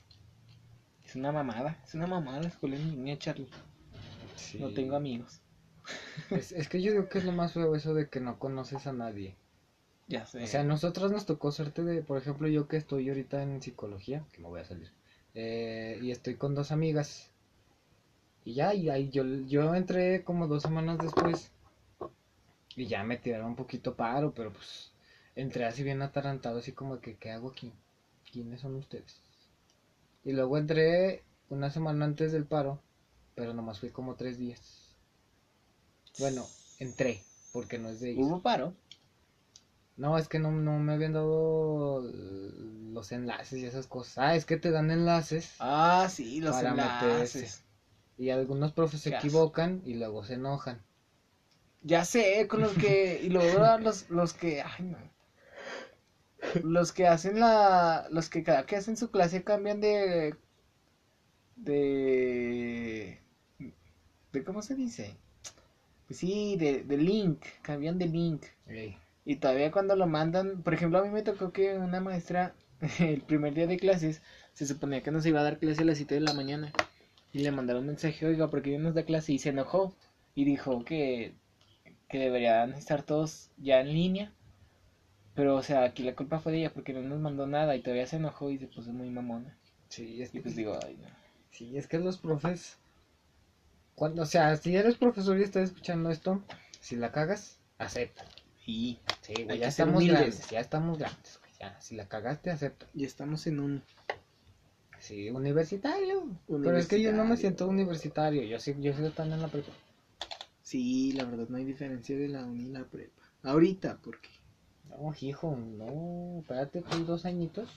Es 1.03 1.15
una 1.15 1.32
mamada, 1.32 1.79
es 1.84 1.96
una 1.96 2.05
mamada 2.05 2.41
la 2.41 2.48
escuela 2.48 2.77
línea, 2.77 3.17
Charlie. 3.17 3.50
Sí. 4.36 4.60
No 4.60 4.70
tengo 4.70 4.96
amigos. 4.96 5.41
Es, 6.32 6.51
es 6.51 6.67
que 6.67 6.82
yo 6.82 6.91
digo 6.91 7.10
que 7.10 7.20
es 7.20 7.25
lo 7.25 7.32
más 7.32 7.53
feo 7.53 7.75
eso 7.75 7.94
de 7.94 8.08
que 8.08 8.20
no 8.20 8.39
conoces 8.39 8.88
a 8.88 8.94
nadie. 8.94 9.36
Ya 10.08 10.25
sé. 10.25 10.44
O 10.44 10.48
sea, 10.48 10.62
a 10.62 10.63
nosotros 10.63 11.12
nos 11.12 11.25
tocó 11.25 11.51
suerte 11.51 11.84
de, 11.84 12.01
por 12.01 12.17
ejemplo, 12.17 12.48
yo 12.48 12.67
que 12.67 12.77
estoy 12.77 13.10
ahorita 13.10 13.41
en 13.41 13.62
psicología, 13.62 14.24
que 14.32 14.41
me 14.41 14.48
voy 14.48 14.62
a 14.62 14.65
salir, 14.65 14.91
eh, 15.34 16.00
y 16.01 16.12
estoy 16.12 16.36
con 16.36 16.55
dos 16.55 16.72
amigas. 16.72 17.32
Y 18.44 18.53
ya, 18.53 18.74
y 18.74 18.89
ahí 18.89 19.10
yo, 19.10 19.24
yo 19.48 19.75
entré 19.75 20.24
como 20.24 20.48
dos 20.48 20.62
semanas 20.63 21.00
después. 21.00 21.51
Y 22.75 22.86
ya 22.88 23.03
me 23.03 23.17
tiraron 23.17 23.48
un 23.48 23.55
poquito 23.55 23.96
paro, 23.96 24.32
pero 24.34 24.51
pues 24.53 24.91
entré 25.36 25.65
así 25.65 25.84
bien 25.84 26.01
atarantado, 26.01 26.60
así 26.60 26.72
como 26.72 27.00
que, 27.00 27.15
¿qué 27.15 27.32
hago 27.32 27.50
aquí? 27.50 27.72
¿Quiénes 28.36 28.60
son 28.60 28.75
ustedes? 28.75 29.22
Y 30.25 30.34
luego 30.34 30.58
entré 30.58 31.24
una 31.48 31.70
semana 31.70 32.04
antes 32.04 32.34
del 32.34 32.44
paro, 32.44 32.82
pero 33.34 33.54
nomás 33.54 33.80
fui 33.80 33.92
como 33.92 34.15
tres 34.15 34.38
días. 34.38 34.94
Bueno, 36.20 36.46
entré, 36.80 37.24
porque 37.54 37.80
no 37.80 37.88
es 37.88 38.01
de 38.01 38.12
ellos. 38.12 38.27
Hubo 38.27 38.42
paro. 38.42 38.74
No, 39.96 40.18
es 40.18 40.27
que 40.27 40.39
no, 40.39 40.51
no 40.51 40.80
me 40.80 40.92
habían 40.92 41.13
dado 41.13 42.01
los 42.01 43.13
enlaces 43.13 43.60
y 43.60 43.65
esas 43.65 43.88
cosas. 43.88 44.18
Ah, 44.18 44.36
es 44.36 44.44
que 44.44 44.58
te 44.58 44.70
dan 44.72 44.92
enlaces 44.92 45.54
Ah, 45.60 46.10
sí, 46.12 46.42
los 46.42 46.58
para 46.58 46.72
enlaces. 46.72 47.42
meterse. 47.42 47.63
Y 48.18 48.32
algunos 48.32 48.74
profes 48.74 49.00
se 49.00 49.15
equivocan 49.15 49.82
y 49.86 49.94
luego 49.94 50.25
se 50.25 50.34
enojan. 50.34 50.84
Ya 51.84 52.04
sé, 52.04 52.50
con 52.50 52.60
los 52.60 52.74
que. 52.74 53.22
Y 53.24 53.30
luego 53.30 53.60
los, 53.80 54.10
los 54.10 54.34
que. 54.34 54.62
Ay, 54.62 54.84
no. 54.84 54.98
Los 56.63 56.91
que 56.91 57.07
hacen 57.07 57.39
la. 57.39 58.07
Los 58.12 58.29
que 58.29 58.43
cada 58.43 58.65
que 58.65 58.75
hacen 58.75 58.97
su 58.97 59.12
clase 59.12 59.43
cambian 59.43 59.81
de. 59.81 60.35
De. 61.55 63.19
de 64.31 64.43
¿Cómo 64.43 64.62
se 64.62 64.75
dice? 64.75 65.15
Pues 66.07 66.19
sí, 66.19 66.57
de, 66.57 66.83
de 66.83 66.97
link. 66.97 67.43
Cambian 67.62 67.97
de 67.97 68.07
link. 68.07 68.43
Y 69.25 69.38
todavía 69.38 69.71
cuando 69.71 69.95
lo 69.95 70.07
mandan. 70.07 70.62
Por 70.63 70.74
ejemplo, 70.74 71.00
a 71.00 71.03
mí 71.03 71.09
me 71.09 71.24
tocó 71.24 71.51
que 71.51 71.77
una 71.77 72.00
maestra. 72.01 72.55
El 73.00 73.21
primer 73.21 73.53
día 73.53 73.67
de 73.67 73.77
clases. 73.77 74.21
Se 74.53 74.65
suponía 74.65 75.03
que 75.03 75.12
nos 75.12 75.25
iba 75.25 75.39
a 75.41 75.43
dar 75.43 75.59
clase 75.59 75.81
a 75.81 75.85
las 75.85 75.97
7 75.97 76.15
de 76.15 76.21
la 76.21 76.33
mañana. 76.33 76.71
Y 77.33 77.39
le 77.39 77.51
mandaron 77.51 77.81
un 77.83 77.88
mensaje, 77.88 78.25
oiga, 78.25 78.50
porque 78.50 78.71
hoy 78.71 78.77
nos 78.79 78.95
da 78.95 79.03
clase. 79.03 79.33
Y 79.33 79.39
se 79.39 79.50
enojó. 79.50 79.95
Y 80.35 80.45
dijo 80.45 80.83
que 80.85 81.35
que 82.07 82.19
deberían 82.19 82.74
estar 82.74 83.03
todos 83.03 83.51
ya 83.57 83.79
en 83.81 83.93
línea. 83.93 84.31
Pero, 85.36 85.56
o 85.56 85.63
sea, 85.63 85.84
aquí 85.84 86.04
la 86.04 86.15
culpa 86.15 86.39
fue 86.39 86.51
de 86.54 86.60
ella 86.60 86.74
porque 86.74 86.94
no 86.94 87.01
nos 87.01 87.20
mandó 87.20 87.46
nada 87.48 87.75
y 87.75 87.82
todavía 87.84 88.08
se 88.08 88.15
enojó 88.18 88.50
y 88.51 88.58
se 88.58 88.68
puso 88.68 88.92
muy 88.94 89.10
mamona. 89.12 89.58
Sí, 89.89 90.22
es 90.22 90.34
Y 90.34 90.39
que, 90.39 90.42
pues 90.42 90.56
digo, 90.56 90.80
ay, 90.86 90.98
no. 90.98 91.10
sí, 91.51 91.77
es 91.77 91.88
que 91.88 92.00
los 92.00 92.18
profes, 92.18 92.80
cuando, 93.96 94.24
o 94.24 94.25
sea, 94.25 94.56
si 94.58 94.75
eres 94.75 94.98
profesor 94.98 95.39
y 95.39 95.44
estás 95.44 95.70
escuchando 95.70 96.10
esto, 96.10 96.44
si 96.80 96.96
la 96.96 97.12
cagas, 97.12 97.60
acepta. 97.77 98.25
Y 98.65 99.00
Sí, 99.22 99.46
Hay 99.50 99.58
güey, 99.58 99.60
ya 99.60 99.68
estamos 99.68 100.04
humildes. 100.04 100.18
grandes, 100.20 100.50
ya 100.50 100.60
estamos 100.60 100.98
grandes, 101.00 101.39
güey, 101.39 101.51
ya, 101.60 101.80
si 101.82 101.96
la 101.96 102.08
cagaste, 102.08 102.51
acepta. 102.51 102.88
ya 102.94 103.06
estamos 103.08 103.48
en 103.48 103.60
un... 103.60 103.84
Sí, 105.00 105.30
universitario. 105.30 106.27
Pero 106.62 106.77
es 106.77 106.88
que 106.88 107.01
yo 107.01 107.12
no 107.13 107.25
me 107.25 107.36
Universitario. 107.36 107.38
siento 107.38 107.68
universitario, 107.68 108.44
yo 108.44 108.60
sí, 108.60 108.75
yo 108.80 108.94
sigo 108.94 109.08
estando 109.08 109.36
en 109.36 109.42
la 109.42 109.48
prepa. 109.50 109.72
Sí, 110.62 111.13
la 111.13 111.25
verdad 111.25 111.48
no 111.50 111.58
hay 111.58 111.63
diferencia 111.65 112.18
de 112.18 112.27
la 112.27 112.46
uni 112.46 112.65
y 112.65 112.72
la 112.72 112.84
prepa. 112.86 113.22
Ahorita, 113.44 114.00
porque... 114.04 114.30
No, 114.89 115.13
hijo, 115.20 115.56
no, 115.56 116.39
espérate, 116.39 116.82
tú 116.82 117.06
dos 117.06 117.25
añitos 117.25 117.70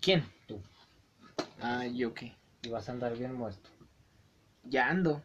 ¿Quién? 0.00 0.24
Tú. 0.48 0.60
Ah, 1.60 1.86
¿yo 1.86 2.12
qué? 2.12 2.34
y 2.62 2.68
vas 2.68 2.88
a 2.88 2.92
andar 2.92 3.16
bien 3.16 3.34
muerto. 3.34 3.70
Ya 4.64 4.88
ando. 4.88 5.22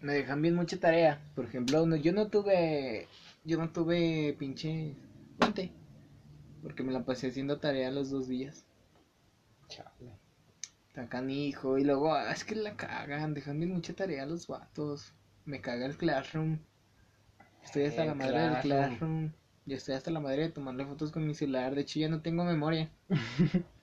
Me 0.00 0.14
dejan 0.14 0.42
bien 0.42 0.54
mucha 0.54 0.78
tarea. 0.78 1.20
Por 1.34 1.44
ejemplo, 1.44 1.86
no, 1.86 1.96
yo 1.96 2.12
no 2.12 2.28
tuve... 2.28 3.08
Yo 3.44 3.58
no 3.58 3.70
tuve 3.70 4.34
pinche... 4.38 4.96
puente. 5.38 5.72
Porque 6.62 6.82
me 6.82 6.92
la 6.92 7.04
pasé 7.04 7.28
haciendo 7.28 7.58
tarea 7.58 7.90
los 7.90 8.10
dos 8.10 8.26
días. 8.28 8.64
Chale. 9.68 10.18
Está 10.88 11.08
canijo. 11.08 11.78
Y 11.78 11.84
luego, 11.84 12.14
ah, 12.14 12.32
es 12.32 12.44
que 12.44 12.54
la 12.54 12.76
cagan. 12.76 13.34
Dejan 13.34 13.58
bien 13.58 13.72
mucha 13.72 13.94
tarea 13.94 14.22
a 14.22 14.26
los 14.26 14.46
vatos. 14.46 15.12
Me 15.44 15.60
caga 15.60 15.86
el 15.86 15.96
Classroom. 15.96 16.58
Estoy 17.62 17.84
hasta 17.84 18.02
El 18.02 18.08
la 18.08 18.14
madre 18.14 18.40
del 18.40 18.60
Classroom. 18.60 19.32
Ya 19.66 19.76
estoy 19.76 19.94
hasta 19.94 20.10
la 20.10 20.18
madre 20.20 20.44
de 20.44 20.48
tomarle 20.48 20.86
fotos 20.86 21.12
con 21.12 21.26
mi 21.26 21.34
celular. 21.34 21.74
De 21.74 21.82
hecho, 21.82 21.98
ya 21.98 22.08
no 22.08 22.22
tengo 22.22 22.42
memoria. 22.44 22.90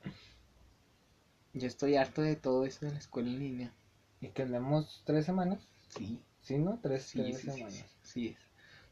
ya 1.53 1.67
estoy 1.67 1.95
harto 1.95 2.21
de 2.21 2.35
todo 2.35 2.65
eso 2.65 2.85
de 2.85 2.91
la 2.91 2.97
escuela 2.99 3.29
en 3.29 3.39
línea. 3.39 3.73
Y 4.19 4.27
tenemos 4.29 5.01
tres 5.05 5.25
semanas, 5.25 5.69
Sí, 5.87 6.19
¿sí, 6.41 6.57
no? 6.57 6.79
Tres, 6.81 7.11
sí, 7.11 7.23
tres 7.25 7.35
sí, 7.35 7.49
semanas. 7.51 7.85
sí, 7.85 7.85
sí 8.01 8.27
es. 8.29 8.37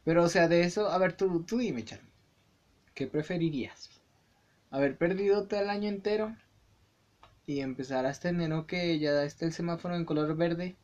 Pero, 0.03 0.24
o 0.24 0.29
sea, 0.29 0.48
de 0.48 0.63
eso, 0.63 0.89
a 0.89 0.98
ver, 0.98 1.13
tú, 1.17 1.43
tú 1.43 1.57
dime, 1.57 1.83
Charlie. 1.83 2.10
¿Qué 2.95 3.07
preferirías? 3.07 3.89
¿Haber 4.71 4.98
perdido 4.98 5.48
todo 5.48 5.60
el 5.60 5.69
año 5.69 5.89
entero? 5.89 6.36
Y 7.45 7.60
empezar 7.60 8.07
hasta 8.07 8.29
enero 8.29 8.65
que 8.65 8.98
ya 8.98 9.24
está 9.24 9.45
el 9.45 9.53
semáforo 9.53 9.95
en 9.95 10.05
color 10.05 10.36
verde. 10.36 10.75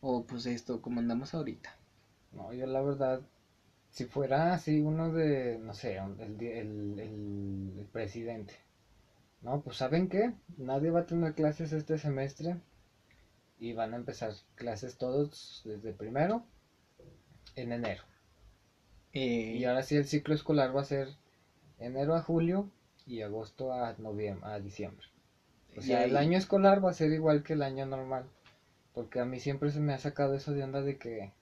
O 0.00 0.24
pues 0.24 0.46
esto, 0.46 0.80
como 0.80 1.00
andamos 1.00 1.34
ahorita. 1.34 1.76
No, 2.32 2.52
yo 2.52 2.66
la 2.66 2.82
verdad, 2.82 3.22
si 3.94 4.06
fuera 4.06 4.52
así 4.54 4.80
uno 4.80 5.12
de, 5.12 5.56
no 5.60 5.72
sé, 5.72 5.98
el, 5.98 6.42
el, 6.42 6.98
el, 6.98 7.86
presidente. 7.92 8.54
No, 9.40 9.60
pues 9.62 9.76
¿saben 9.76 10.08
qué? 10.08 10.32
Nadie 10.56 10.90
va 10.90 11.00
a 11.00 11.06
tener 11.06 11.34
clases 11.34 11.72
este 11.72 11.96
semestre 11.98 12.56
y 13.60 13.72
van 13.72 13.94
a 13.94 13.96
empezar 13.96 14.32
clases 14.56 14.98
todos 14.98 15.62
desde 15.64 15.92
primero 15.92 16.44
en 17.54 17.72
enero. 17.72 18.02
Eh, 19.12 19.54
Y 19.58 19.64
ahora 19.64 19.84
sí 19.84 19.96
el 19.96 20.06
ciclo 20.06 20.34
escolar 20.34 20.76
va 20.76 20.80
a 20.80 20.84
ser 20.84 21.08
enero 21.78 22.16
a 22.16 22.22
julio 22.22 22.68
y 23.06 23.22
agosto 23.22 23.72
a 23.72 23.94
noviembre, 23.98 24.44
a 24.50 24.58
diciembre. 24.58 25.06
O 25.76 25.82
sea, 25.82 26.04
el 26.04 26.16
año 26.16 26.36
escolar 26.36 26.84
va 26.84 26.90
a 26.90 26.94
ser 26.94 27.12
igual 27.12 27.44
que 27.44 27.52
el 27.52 27.62
año 27.62 27.86
normal. 27.86 28.24
Porque 28.92 29.20
a 29.20 29.24
mí 29.24 29.38
siempre 29.38 29.70
se 29.70 29.78
me 29.80 29.92
ha 29.94 29.98
sacado 29.98 30.34
eso 30.34 30.52
de 30.52 30.64
onda 30.64 30.82
de 30.82 30.98
que 30.98 31.32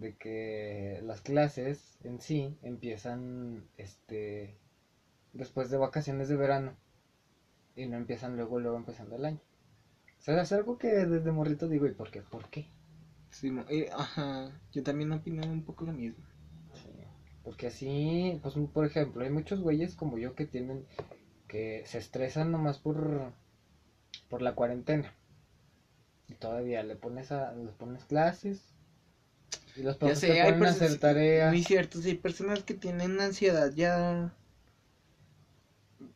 de 0.00 0.12
que 0.12 0.98
las 1.02 1.20
clases 1.20 1.98
en 2.02 2.20
sí 2.20 2.56
empiezan 2.62 3.68
este 3.76 4.56
después 5.32 5.70
de 5.70 5.76
vacaciones 5.76 6.28
de 6.28 6.36
verano 6.36 6.74
y 7.76 7.86
no 7.86 7.96
empiezan 7.96 8.36
luego 8.36 8.58
luego 8.58 8.76
empezando 8.76 9.16
el 9.16 9.24
año. 9.26 9.40
O 10.18 10.22
sea, 10.22 10.40
es 10.40 10.52
algo 10.52 10.78
que 10.78 10.88
desde 10.88 11.30
morrito 11.30 11.68
digo, 11.68 11.86
¿y 11.86 11.92
por 11.92 12.10
qué? 12.10 12.22
¿Por 12.22 12.48
qué? 12.48 12.66
sí, 13.30 13.52
eh, 13.68 13.88
ajá, 13.92 14.50
yo 14.72 14.82
también 14.82 15.12
opino 15.12 15.42
un 15.46 15.62
poco 15.62 15.84
lo 15.84 15.92
mismo. 15.92 16.24
Porque 17.44 17.68
así, 17.68 18.38
pues 18.42 18.54
por 18.72 18.84
ejemplo, 18.84 19.22
hay 19.22 19.30
muchos 19.30 19.60
güeyes 19.60 19.94
como 19.94 20.18
yo 20.18 20.34
que 20.34 20.44
tienen 20.44 20.84
que 21.48 21.82
se 21.86 21.98
estresan 21.98 22.52
nomás 22.52 22.78
por 22.78 23.32
por 24.28 24.42
la 24.42 24.54
cuarentena. 24.54 25.12
Y 26.28 26.34
todavía 26.34 26.82
le 26.82 26.96
pones 26.96 27.32
a 27.32 27.52
les 27.52 27.72
pones 27.72 28.04
clases 28.04 28.69
y 29.76 29.82
los 29.82 29.98
Ya 29.98 30.14
sé, 30.16 30.32
hay 30.32 30.38
a 30.40 30.44
hacer 30.48 30.58
personas, 30.58 31.00
tareas. 31.00 31.50
muy 31.50 31.62
cierto, 31.64 32.00
sí, 32.00 32.14
personas 32.14 32.62
que 32.64 32.74
tienen 32.74 33.20
ansiedad 33.20 33.72
ya 33.74 34.32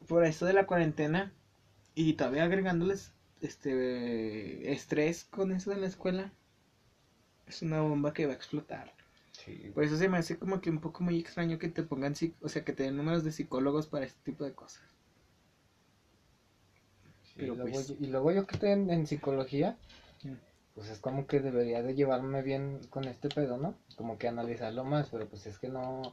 por 0.07 0.25
esto 0.25 0.47
de 0.47 0.53
la 0.53 0.67
cuarentena 0.67 1.33
y 1.95 2.15
todavía 2.15 2.45
agregándoles 2.45 3.13
este 3.41 4.73
estrés 4.73 5.25
con 5.25 5.53
eso 5.53 5.71
de 5.71 5.77
la 5.77 5.87
escuela. 5.87 6.33
Es 7.47 7.63
una 7.63 7.81
bomba 7.81 8.13
que 8.13 8.27
va 8.27 8.33
a 8.33 8.37
explotar. 8.37 8.93
Sí, 9.33 9.71
Por 9.75 9.85
eso 9.85 9.97
se 9.97 10.09
me 10.09 10.19
hace 10.19 10.39
como 10.39 10.61
que 10.61 10.71
un 10.71 10.81
poco 10.81 11.03
muy 11.05 11.19
extraño 11.19 11.59
que 11.59 11.69
te 11.69 11.83
pongan, 11.83 12.15
o 12.43 12.49
sea, 12.49 12.65
que 12.65 12.73
te 12.73 12.85
den 12.85 12.97
números 12.97 13.25
de 13.25 13.33
psicólogos 13.33 13.87
para 13.87 14.05
este 14.07 14.21
tipo 14.25 14.45
de 14.45 14.53
cosas. 14.53 14.83
sí, 17.23 17.33
pero 17.37 17.55
y, 17.55 17.57
luego, 17.57 17.71
pues- 17.73 17.89
yo, 17.89 17.97
y 18.01 18.07
luego 18.07 18.33
yo 18.33 18.47
que 18.47 18.55
estoy 18.55 18.71
en, 18.71 18.91
en 18.91 19.07
psicología, 19.07 19.77
Mm. 20.23 20.54
Pues 20.75 20.90
es 20.90 20.99
como 21.00 21.26
que 21.26 21.40
debería 21.40 21.83
de 21.83 21.95
llevarme 21.95 22.43
bien 22.43 22.81
con 22.90 23.04
este 23.04 23.28
pedo, 23.28 23.57
¿no? 23.59 23.75
Como 23.97 24.19
que 24.19 24.28
analizarlo 24.28 24.85
más, 24.85 25.09
pero 25.11 25.26
pues 25.28 25.47
es 25.47 25.59
que 25.59 25.69
no... 25.69 26.12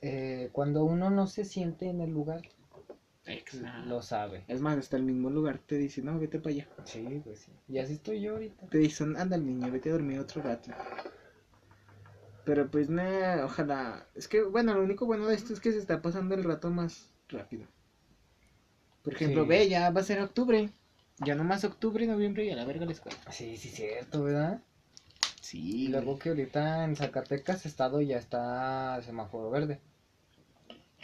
eh, 0.00 0.48
cuando 0.52 0.84
uno 0.84 1.10
no 1.10 1.26
se 1.26 1.44
siente 1.44 1.88
en 1.88 2.00
el 2.00 2.10
lugar, 2.10 2.42
lo 3.86 4.02
sabe. 4.02 4.44
Es 4.48 4.60
más, 4.60 4.78
hasta 4.78 4.96
el 4.96 5.02
mismo 5.02 5.30
lugar 5.30 5.58
te 5.58 5.76
dice, 5.76 6.02
no, 6.02 6.18
vete 6.18 6.38
para 6.38 6.54
allá. 6.54 6.68
Sí, 6.84 7.20
pues 7.24 7.40
sí. 7.40 7.52
Y 7.68 7.78
así 7.78 7.94
estoy 7.94 8.20
yo 8.20 8.32
ahorita. 8.32 8.66
Te 8.68 8.78
dicen, 8.78 9.16
anda 9.16 9.36
niño, 9.36 9.70
vete 9.70 9.90
a 9.90 9.92
dormir 9.92 10.18
otro 10.18 10.42
rato. 10.42 10.70
Pero 12.44 12.68
pues 12.70 12.88
no, 12.88 13.02
ojalá. 13.44 14.06
Es 14.14 14.26
que, 14.28 14.42
bueno, 14.42 14.74
lo 14.74 14.82
único 14.82 15.06
bueno 15.06 15.26
de 15.28 15.34
esto 15.34 15.52
es 15.52 15.60
que 15.60 15.72
se 15.72 15.78
está 15.78 16.00
pasando 16.02 16.34
el 16.34 16.44
rato 16.44 16.70
más 16.70 17.12
rápido. 17.28 17.66
Por 19.02 19.12
ejemplo, 19.14 19.42
Sí. 19.42 19.48
ve, 19.48 19.66
ya 19.68 19.90
va 19.90 20.00
a 20.00 20.04
ser 20.04 20.20
octubre. 20.20 20.72
Ya 21.20 21.34
nomás 21.36 21.62
octubre, 21.64 22.06
noviembre 22.08 22.44
y 22.46 22.50
a 22.50 22.56
la 22.56 22.64
verga 22.64 22.84
la 22.86 22.92
escuela. 22.92 23.18
Sí, 23.30 23.56
sí, 23.56 23.68
cierto, 23.70 24.24
¿verdad? 24.24 24.60
Sí, 25.40 25.86
Y 25.86 25.88
luego 25.88 26.18
que 26.18 26.28
ahorita 26.30 26.84
en 26.84 26.96
Zacatecas 26.96 27.66
estado 27.66 28.00
ya 28.00 28.18
está 28.18 29.00
semáforo 29.02 29.50
verde. 29.50 29.80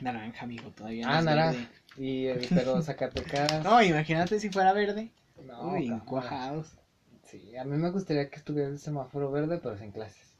Naranja, 0.00 0.44
amigo, 0.44 0.71
todavía 0.71 1.06
no 1.06 1.12
Ah, 1.14 1.23
naranja. 1.23 1.68
Y, 1.97 2.26
eh, 2.26 2.50
pero 2.54 2.83
Zacatecas... 2.83 3.64
No, 3.64 3.83
imagínate 3.83 4.38
si 4.40 4.50
fuera 4.50 4.73
verde. 4.73 5.11
no, 5.47 5.75
Uy, 5.75 5.87
cámara. 5.87 6.06
cuajados. 6.11 6.76
Sí, 7.25 7.56
a 7.56 7.64
mí 7.64 7.76
me 7.76 7.90
gustaría 7.90 8.28
que 8.30 8.37
estuviera 8.37 8.68
el 8.68 8.78
semáforo 8.78 9.30
verde, 9.30 9.59
pero 9.62 9.76
sin 9.78 9.92
clases. 9.92 10.35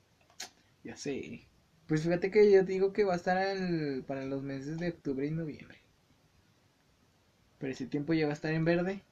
Ya 0.85 0.95
sé. 0.97 1.49
Pues 1.87 2.03
fíjate 2.03 2.31
que 2.31 2.51
yo 2.53 2.63
digo 2.63 2.93
que 2.93 3.05
va 3.05 3.15
a 3.15 3.17
estar 3.17 3.39
el- 3.39 4.05
para 4.07 4.27
los 4.27 4.43
meses 4.43 4.79
de 4.79 4.91
octubre 4.91 5.27
y 5.27 5.31
noviembre. 5.31 5.79
Pero 7.59 7.73
ese 7.73 7.87
tiempo 7.89 8.15
ya 8.15 8.27
va 8.27 8.31
a 8.31 8.35
estar 8.35 8.53
en 8.53 8.65
verde. 8.65 9.03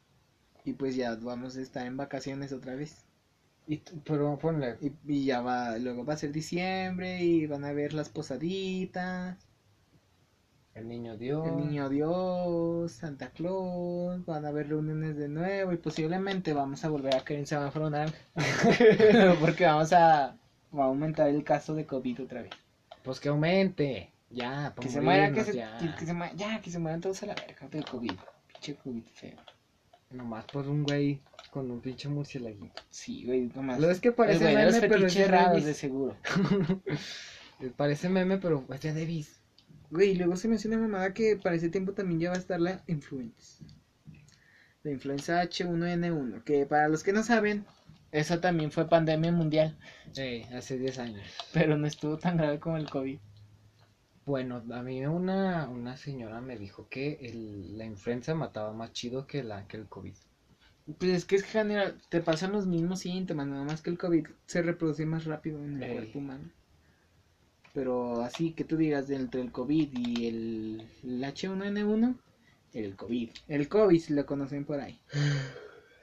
Y 0.64 0.74
pues 0.74 0.96
ya 0.96 1.14
vamos 1.16 1.56
a 1.56 1.60
estar 1.62 1.86
en 1.86 1.96
vacaciones 1.96 2.52
otra 2.52 2.74
vez. 2.74 3.04
Y, 3.66 3.78
pero 4.04 4.38
ponle, 4.38 4.76
Y, 4.80 4.92
y 5.06 5.24
ya 5.26 5.40
va, 5.40 5.78
luego 5.78 6.04
va 6.04 6.14
a 6.14 6.16
ser 6.16 6.32
diciembre 6.32 7.22
y 7.22 7.46
van 7.46 7.64
a 7.64 7.72
ver 7.72 7.92
las 7.94 8.08
posaditas. 8.10 9.48
el 10.74 10.88
niño 10.88 11.16
Dios. 11.16 11.46
El 11.46 11.56
niño 11.56 11.88
Dios, 11.88 12.92
Santa 12.92 13.30
Claus, 13.30 14.24
van 14.24 14.44
a 14.44 14.48
haber 14.48 14.68
reuniones 14.68 15.16
de 15.16 15.28
nuevo 15.28 15.72
y 15.72 15.76
posiblemente 15.76 16.52
vamos 16.54 16.84
a 16.84 16.88
volver 16.88 17.14
a 17.14 17.24
caer 17.24 17.40
en 17.40 17.46
semáforo 17.46 17.90
naranja. 17.90 18.18
Porque 19.40 19.64
vamos 19.66 19.92
a, 19.92 20.38
va 20.76 20.84
a 20.84 20.86
aumentar 20.86 21.28
el 21.28 21.44
caso 21.44 21.74
de 21.74 21.86
COVID 21.86 22.22
otra 22.24 22.42
vez. 22.42 22.56
Pues 23.02 23.20
que 23.20 23.28
aumente. 23.28 24.12
Ya, 24.30 24.74
Que 24.80 24.88
pa' 24.88 24.90
se 24.90 25.00
muera, 25.00 25.32
que 25.32 25.42
morirnos 25.42 25.44
se, 25.44 25.54
ya. 25.54 25.78
que, 25.78 25.94
que 25.94 26.06
se 26.06 26.14
muera, 26.14 26.32
ya, 26.34 26.60
que 26.62 26.70
se 26.70 26.78
mueran 26.78 27.00
todos 27.00 27.22
a 27.22 27.26
la 27.26 27.34
verga 27.36 27.68
del 27.68 27.86
COVID. 27.86 28.18
Pinche 28.48 28.76
COVID 28.76 29.04
feo. 29.14 29.38
Nomás 30.12 30.44
por 30.46 30.68
un 30.68 30.82
güey 30.84 31.20
con 31.50 31.70
un 31.70 31.80
pinche 31.80 32.08
murcielaguito. 32.08 32.82
Sí, 32.90 33.24
güey, 33.24 33.50
nomás. 33.54 33.80
Lo 33.80 33.90
es 33.90 34.00
que 34.00 34.12
parece 34.12 34.40
güey 34.44 34.54
meme, 34.56 34.80
pero 34.80 35.06
es 35.06 35.14
de 35.14 35.26
raros, 35.26 35.48
Davis. 35.52 35.64
de 35.64 35.74
seguro. 35.74 36.16
Parece 37.76 38.08
meme, 38.08 38.38
pero 38.38 38.66
es 38.72 38.80
de 38.82 38.92
Davis. 38.92 39.40
Güey, 39.90 40.10
y 40.10 40.14
luego 40.16 40.36
se 40.36 40.48
menciona 40.48 40.78
mamada 40.78 41.12
que 41.14 41.36
para 41.36 41.54
ese 41.54 41.68
tiempo 41.68 41.92
también 41.92 42.18
ya 42.20 42.30
va 42.30 42.36
a 42.36 42.38
estar 42.38 42.60
la 42.60 42.82
influenza. 42.88 43.64
La 44.82 44.90
influenza 44.90 45.42
H1N1, 45.42 46.42
que 46.44 46.66
para 46.66 46.88
los 46.88 47.02
que 47.04 47.12
no 47.12 47.22
saben, 47.22 47.64
esa 48.10 48.40
también 48.40 48.72
fue 48.72 48.88
pandemia 48.88 49.30
mundial, 49.30 49.78
Sí, 50.12 50.42
hace 50.54 50.76
10 50.78 50.98
años. 50.98 51.22
pero 51.52 51.76
no 51.76 51.86
estuvo 51.86 52.16
tan 52.18 52.36
grave 52.36 52.58
como 52.58 52.76
el 52.78 52.90
COVID. 52.90 53.18
Bueno, 54.24 54.62
a 54.72 54.82
mí 54.82 55.04
una, 55.04 55.68
una 55.68 55.96
señora 55.96 56.40
me 56.40 56.56
dijo 56.56 56.86
que 56.88 57.18
el- 57.22 57.76
la 57.76 57.84
influenza 57.84 58.34
mataba 58.34 58.72
más 58.72 58.92
chido 58.92 59.26
que, 59.26 59.42
la, 59.42 59.66
que 59.66 59.76
el 59.76 59.86
COVID. 59.86 60.14
Pues 60.98 61.10
es 61.12 61.24
que 61.24 61.36
es 61.36 61.44
general, 61.44 62.00
te 62.08 62.20
pasan 62.20 62.52
los 62.52 62.66
mismos 62.66 63.00
síntomas, 63.00 63.46
nada 63.46 63.64
más 63.64 63.82
que 63.82 63.90
el 63.90 63.98
COVID 63.98 64.26
se 64.46 64.62
reproduce 64.62 65.06
más 65.06 65.24
rápido 65.24 65.58
en 65.58 65.76
el 65.76 65.82
Ey. 65.82 65.92
cuerpo 65.94 66.18
humano. 66.18 66.50
Pero 67.74 68.22
así 68.22 68.52
que 68.52 68.64
tú 68.64 68.76
digas 68.76 69.08
entre 69.10 69.40
el 69.40 69.50
COVID 69.50 69.88
y 69.92 70.26
el, 70.26 70.82
el 71.04 71.24
H1N1, 71.24 72.14
el 72.74 72.96
COVID. 72.96 73.30
El 73.48 73.68
COVID 73.68 73.98
si 74.00 74.12
lo 74.12 74.26
conocen 74.26 74.64
por 74.64 74.80
ahí. 74.80 75.00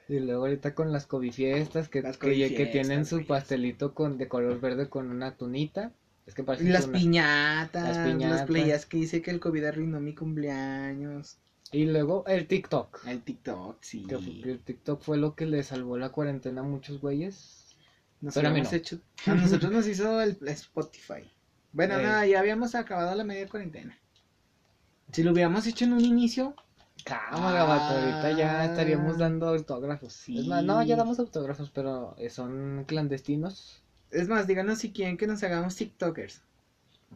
Y 0.08 0.18
luego 0.18 0.46
ahorita 0.46 0.74
con 0.74 0.92
las 0.92 1.06
COVID 1.06 1.32
fiestas 1.32 1.88
que, 1.88 2.02
Las 2.02 2.18
que, 2.18 2.26
COVID 2.28 2.56
que 2.56 2.66
tienen 2.66 3.06
fiestas, 3.06 3.08
su 3.08 3.26
pastelito 3.26 3.94
con 3.94 4.18
de 4.18 4.26
color 4.28 4.60
verde 4.60 4.88
con 4.88 5.10
una 5.10 5.36
tunita. 5.36 5.92
Es 6.30 6.34
que 6.36 6.44
parece 6.44 6.62
Las 6.70 6.86
piñatas, 6.86 7.96
Las 8.20 8.42
playas 8.46 8.86
que 8.86 8.98
dice 8.98 9.20
que 9.20 9.32
el 9.32 9.40
COVID 9.40 9.64
arruinó 9.64 9.98
mi 9.98 10.14
cumpleaños. 10.14 11.38
Y 11.72 11.86
luego 11.86 12.24
el 12.28 12.46
TikTok. 12.46 13.04
El 13.04 13.20
TikTok, 13.22 13.78
sí. 13.80 14.04
Que 14.08 14.16
fue- 14.16 14.40
que 14.40 14.50
el 14.52 14.60
TikTok 14.60 15.02
fue 15.02 15.18
lo 15.18 15.34
que 15.34 15.46
le 15.46 15.60
salvó 15.64 15.98
la 15.98 16.10
cuarentena 16.10 16.60
a 16.60 16.64
muchos 16.64 17.00
güeyes. 17.00 17.74
Nos 18.20 18.34
Pero 18.34 18.46
a 18.46 18.50
mí 18.52 18.60
habíamos 18.60 18.72
no. 18.72 18.78
hecho, 18.78 19.00
a 19.26 19.34
nosotros 19.34 19.72
nos 19.72 19.88
hizo 19.88 20.20
el 20.22 20.38
Spotify. 20.46 21.28
Bueno, 21.72 21.96
Ey. 21.98 22.04
nada, 22.04 22.26
ya 22.26 22.38
habíamos 22.38 22.76
acabado 22.76 23.12
la 23.16 23.24
media 23.24 23.48
cuarentena. 23.48 23.98
Si 25.10 25.24
lo 25.24 25.32
hubiéramos 25.32 25.66
hecho 25.66 25.84
en 25.84 25.94
un 25.94 26.04
inicio, 26.04 26.54
Cámara, 27.04 27.64
vato, 27.64 27.94
ahorita 27.98 28.38
ya 28.38 28.60
Ah. 28.60 28.64
estaríamos 28.66 29.18
dando 29.18 29.48
autógrafos. 29.48 30.12
Sí. 30.12 30.38
Es 30.38 30.46
más, 30.46 30.62
no, 30.62 30.80
ya 30.84 30.94
damos 30.94 31.18
autógrafos, 31.18 31.70
pero 31.70 32.14
eh, 32.18 32.30
son 32.30 32.84
clandestinos. 32.86 33.82
Es 34.10 34.28
más, 34.28 34.46
díganos 34.46 34.78
si 34.78 34.92
quieren 34.92 35.16
que 35.16 35.26
nos 35.26 35.42
hagamos 35.42 35.76
TikTokers. 35.76 36.42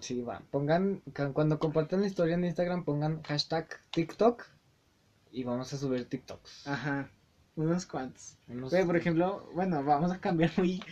Sí, 0.00 0.22
va. 0.22 0.42
Pongan, 0.50 1.02
cuando 1.32 1.58
compartan 1.58 2.00
la 2.00 2.06
historia 2.08 2.34
en 2.34 2.44
Instagram, 2.44 2.84
pongan 2.84 3.22
hashtag 3.22 3.68
TikTok 3.90 4.42
y 5.30 5.44
vamos 5.44 5.72
a 5.72 5.76
subir 5.76 6.08
TikToks. 6.08 6.66
Ajá, 6.66 7.08
unos 7.56 7.86
cuantos. 7.86 8.36
Unos- 8.48 8.72
por 8.72 8.96
ejemplo, 8.96 9.48
bueno, 9.54 9.84
vamos 9.84 10.10
a 10.12 10.20
cambiar 10.20 10.50
muy... 10.56 10.82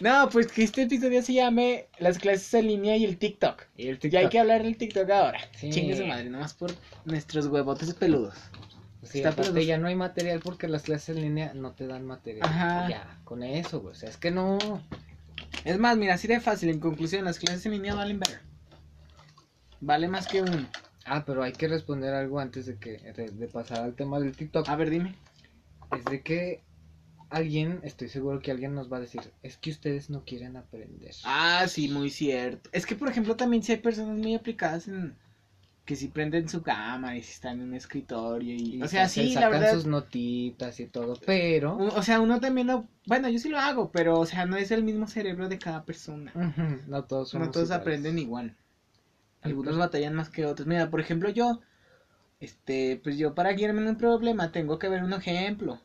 No, 0.00 0.28
pues 0.28 0.48
que 0.50 0.64
este 0.64 0.82
episodio 0.82 1.22
se 1.22 1.34
llame 1.34 1.86
Las 2.00 2.18
clases 2.18 2.52
en 2.54 2.66
línea 2.66 2.96
y 2.96 3.04
el 3.04 3.16
TikTok. 3.16 3.62
y 3.76 3.88
el 3.88 3.98
Ya 4.00 4.20
hay 4.20 4.28
que 4.28 4.40
hablar 4.40 4.64
del 4.64 4.76
TikTok 4.76 5.08
ahora. 5.10 5.38
Sí. 5.56 5.70
Chingue 5.70 5.96
su 5.96 6.04
madre, 6.04 6.28
nomás 6.28 6.52
por 6.54 6.72
nuestros 7.04 7.46
huevotes 7.46 7.94
peludos. 7.94 8.34
Sí, 9.04 9.18
Está 9.18 9.30
aparte 9.30 9.64
ya 9.66 9.78
no 9.78 9.86
hay 9.86 9.94
material 9.94 10.40
porque 10.42 10.66
las 10.66 10.82
clases 10.82 11.10
en 11.14 11.22
línea 11.22 11.52
no 11.54 11.72
te 11.72 11.86
dan 11.86 12.04
material. 12.06 12.48
Ajá. 12.48 12.88
Ya, 12.88 13.20
con 13.24 13.42
eso, 13.42 13.80
güey. 13.82 13.92
O 13.92 13.94
sea, 13.94 14.08
es 14.08 14.16
que 14.16 14.30
no. 14.30 14.58
Es 15.64 15.78
más, 15.78 15.96
mira, 15.96 16.14
así 16.14 16.28
de 16.28 16.40
fácil. 16.40 16.68
En 16.68 16.80
conclusión, 16.80 17.24
las 17.24 17.38
clases 17.38 17.64
en 17.66 17.72
línea 17.72 17.94
valen 17.94 18.20
ver. 18.20 18.40
Vale 19.80 20.08
más 20.08 20.26
que 20.26 20.42
uno. 20.42 20.68
Ah, 21.06 21.24
pero 21.26 21.42
hay 21.42 21.52
que 21.52 21.68
responder 21.68 22.14
algo 22.14 22.38
antes 22.38 22.66
de 22.66 22.76
que 22.76 22.98
de, 22.98 23.30
de 23.30 23.48
pasar 23.48 23.80
al 23.80 23.94
tema 23.94 24.20
del 24.20 24.36
TikTok. 24.36 24.68
A 24.68 24.76
ver, 24.76 24.90
dime. 24.90 25.14
Es 25.90 26.04
de 26.04 26.22
que 26.22 26.62
alguien, 27.30 27.80
estoy 27.82 28.08
seguro 28.08 28.40
que 28.40 28.50
alguien 28.50 28.74
nos 28.74 28.92
va 28.92 28.98
a 28.98 29.00
decir, 29.00 29.32
es 29.42 29.56
que 29.56 29.70
ustedes 29.70 30.08
no 30.08 30.24
quieren 30.24 30.56
aprender. 30.56 31.14
Ah, 31.24 31.66
sí, 31.68 31.88
muy 31.88 32.10
cierto. 32.10 32.70
Es 32.72 32.86
que, 32.86 32.94
por 32.94 33.08
ejemplo, 33.08 33.36
también 33.36 33.62
si 33.62 33.72
hay 33.72 33.78
personas 33.78 34.18
muy 34.18 34.34
aplicadas 34.34 34.88
en... 34.88 35.16
Que 35.84 35.96
si 35.96 36.08
prenden 36.08 36.48
su 36.48 36.62
cámara 36.62 37.16
y 37.16 37.22
si 37.22 37.32
están 37.32 37.60
en 37.60 37.68
un 37.68 37.74
escritorio 37.74 38.54
y... 38.54 38.76
Y 38.76 38.82
o 38.82 38.88
sea, 38.88 39.08
se 39.08 39.24
la 39.24 39.32
sacan 39.34 39.50
verdad... 39.50 39.72
sus 39.74 39.86
notitas 39.86 40.80
y 40.80 40.86
todo, 40.86 41.18
pero 41.26 41.76
O 41.76 42.02
sea, 42.02 42.20
uno 42.20 42.40
también 42.40 42.68
lo... 42.68 42.86
Bueno, 43.06 43.28
yo 43.28 43.38
sí 43.38 43.50
lo 43.50 43.58
hago, 43.58 43.90
pero, 43.92 44.18
o 44.18 44.24
sea, 44.24 44.46
no 44.46 44.56
es 44.56 44.70
el 44.70 44.82
mismo 44.82 45.06
cerebro 45.06 45.48
de 45.48 45.58
cada 45.58 45.84
persona. 45.84 46.32
no 46.86 47.04
todos 47.04 47.30
somos 47.30 47.48
No 47.48 47.52
todos 47.52 47.70
aprenden 47.70 48.18
igual. 48.18 48.56
Algunos 49.42 49.76
batallan 49.76 50.14
más 50.14 50.30
que 50.30 50.46
otros. 50.46 50.66
Mira, 50.66 50.90
por 50.90 51.00
ejemplo, 51.00 51.28
yo, 51.28 51.60
este, 52.40 53.00
pues 53.04 53.18
yo 53.18 53.34
para 53.34 53.52
guiarme 53.52 53.82
en 53.82 53.88
un 53.88 53.96
problema 53.98 54.52
tengo 54.52 54.78
que 54.78 54.88
ver 54.88 55.02
un 55.04 55.12
ejemplo. 55.12 55.80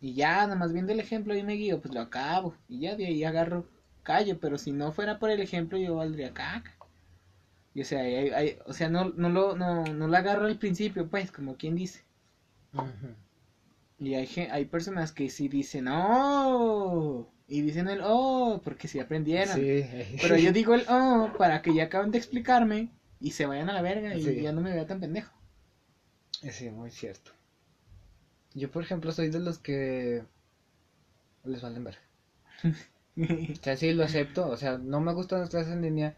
Y 0.00 0.14
ya, 0.14 0.42
nada 0.42 0.56
más 0.56 0.72
viendo 0.72 0.92
el 0.92 1.00
ejemplo 1.00 1.34
y 1.36 1.42
me 1.42 1.54
guío, 1.54 1.80
pues 1.80 1.94
lo 1.94 2.00
acabo. 2.00 2.54
Y 2.68 2.80
ya 2.80 2.96
de 2.96 3.06
ahí 3.06 3.24
agarro 3.24 3.66
callo, 4.02 4.38
pero 4.40 4.58
si 4.58 4.72
no 4.72 4.90
fuera 4.92 5.18
por 5.18 5.30
el 5.30 5.40
ejemplo 5.40 5.78
yo 5.78 5.96
valdría 5.96 6.32
caca. 6.32 6.74
Y 7.74 7.82
o 7.82 7.84
sea, 7.84 8.00
hay- 8.00 8.30
hay- 8.30 8.58
o 8.66 8.72
sea, 8.72 8.88
no, 8.88 9.10
no 9.16 9.28
lo, 9.30 9.56
no, 9.56 9.84
no 9.84 10.08
lo 10.08 10.16
agarro 10.16 10.46
al 10.46 10.58
principio, 10.58 11.08
pues, 11.08 11.30
como 11.32 11.56
quien 11.56 11.74
dice. 11.76 12.02
Y 13.98 14.14
hay, 14.14 14.28
hay 14.50 14.64
personas 14.66 15.12
que 15.12 15.28
sí 15.30 15.48
dicen, 15.48 15.86
oh, 15.88 17.28
y 17.46 17.60
dicen 17.62 17.88
el 17.88 18.00
oh, 18.02 18.60
porque 18.64 18.88
sí 18.88 18.98
aprendieron. 19.00 19.54
Sí. 19.54 19.84
Pero 20.20 20.36
yo 20.36 20.52
digo 20.52 20.74
el 20.74 20.84
oh 20.88 21.32
para 21.38 21.62
que 21.62 21.74
ya 21.74 21.84
acaben 21.84 22.10
de 22.10 22.18
explicarme 22.18 22.90
y 23.20 23.30
se 23.32 23.46
vayan 23.46 23.70
a 23.70 23.74
la 23.74 23.82
verga 23.82 24.14
y 24.16 24.22
Sí. 24.22 24.40
ya 24.42 24.52
no 24.52 24.60
me 24.60 24.72
vea 24.72 24.86
tan 24.86 25.00
pendejo. 25.00 25.32
Sí, 26.50 26.70
muy 26.70 26.90
cierto. 26.90 27.32
Yo, 28.54 28.70
por 28.70 28.82
ejemplo, 28.82 29.12
soy 29.12 29.28
de 29.30 29.40
los 29.40 29.58
que 29.58 30.24
les 31.44 31.62
valen 31.62 31.84
ver. 31.84 31.98
O 33.16 33.62
sea, 33.62 33.76
sí 33.76 33.92
lo 33.92 34.04
acepto. 34.04 34.48
O 34.48 34.56
sea, 34.56 34.78
no 34.78 35.00
me 35.00 35.12
gustan 35.12 35.40
las 35.40 35.50
clases 35.50 35.72
en 35.74 35.82
línea 35.82 36.16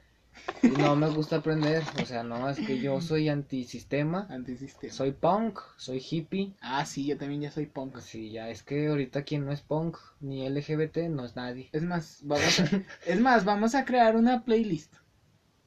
no 0.78 0.96
me 0.96 1.08
gusta 1.08 1.36
aprender. 1.36 1.82
O 2.02 2.06
sea, 2.06 2.22
no, 2.22 2.48
es 2.48 2.58
que 2.58 2.80
yo 2.80 3.00
soy 3.00 3.28
antisistema. 3.28 4.26
Antisistema. 4.30 4.92
Soy 4.92 5.12
punk, 5.12 5.58
soy 5.76 6.02
hippie. 6.10 6.54
Ah, 6.60 6.84
sí, 6.86 7.06
yo 7.06 7.16
también 7.18 7.40
ya 7.42 7.50
soy 7.50 7.66
punk. 7.66 7.98
Sí, 8.00 8.30
ya 8.30 8.48
es 8.50 8.62
que 8.62 8.88
ahorita 8.88 9.22
quien 9.22 9.44
no 9.44 9.52
es 9.52 9.60
punk 9.62 9.96
ni 10.20 10.48
LGBT 10.48 10.98
no 11.10 11.24
es 11.24 11.36
nadie. 11.36 11.68
Es 11.72 11.82
más, 11.82 12.20
vamos 12.22 12.60
a, 12.60 12.68
es 13.06 13.20
más, 13.20 13.44
vamos 13.44 13.74
a 13.74 13.84
crear 13.84 14.16
una 14.16 14.44
playlist 14.44 14.94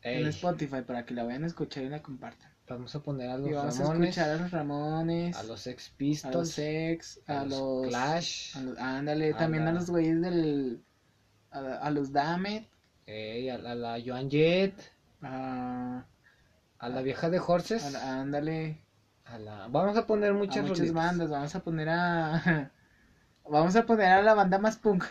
Ey, 0.01 0.21
en 0.21 0.27
Spotify 0.29 0.81
para 0.85 1.05
que 1.05 1.13
la 1.13 1.23
vayan 1.23 1.43
a 1.43 1.47
escuchar 1.47 1.83
y 1.83 1.89
la 1.89 2.01
compartan. 2.01 2.51
vamos 2.69 2.93
a 2.95 2.99
poner 3.01 3.29
a 3.29 3.37
los 3.37 3.49
Y 3.49 3.53
vamos 3.53 3.79
a 3.79 3.83
Ramones, 3.83 4.09
escuchar 4.09 4.29
a 4.29 4.37
los 4.41 4.51
Ramones, 4.51 5.35
a 5.37 5.43
los 5.43 5.61
Sex 5.61 5.83
a 5.83 5.89
los 5.89 5.97
Pistols, 5.97 6.49
Sex, 6.51 7.19
a 7.27 7.41
a, 7.41 7.45
los 7.45 7.59
los 7.59 7.87
Clash, 7.87 8.55
a 8.57 8.61
los- 8.61 8.77
ándale, 8.77 9.33
también 9.33 9.67
a 9.67 9.71
los 9.71 9.89
güeyes 9.89 10.21
del 10.21 10.83
a, 11.51 11.59
a 11.59 11.91
los 11.91 12.11
Damet, 12.11 12.67
ey, 13.07 13.49
a, 13.49 13.57
la- 13.57 13.71
a 13.71 13.75
la 13.75 14.01
Joan 14.05 14.29
Jett, 14.29 14.73
a, 15.21 16.05
a 16.79 16.89
la 16.89 17.01
vieja 17.01 17.29
de 17.29 17.39
Horses, 17.39 17.95
a 17.95 18.21
ándale, 18.21 18.79
a 19.25 19.39
la... 19.39 19.67
Vamos 19.69 19.97
a 19.97 20.07
poner 20.07 20.33
a 20.33 20.33
muchas, 20.33 20.63
muchas 20.63 20.67
rolitas. 20.79 20.93
bandas, 20.93 21.29
vamos 21.29 21.55
a 21.55 21.63
poner 21.63 21.89
a 21.89 22.71
vamos 23.49 23.75
a 23.75 23.85
poner 23.85 24.11
a 24.11 24.21
la 24.23 24.33
banda 24.35 24.59
más 24.59 24.77
punk 24.77 25.05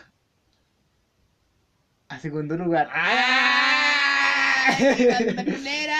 a 2.09 2.19
segundo 2.19 2.57
lugar. 2.57 2.89
¡Ah! 2.91 4.75
¡La 4.79 5.45
culera! 5.45 5.97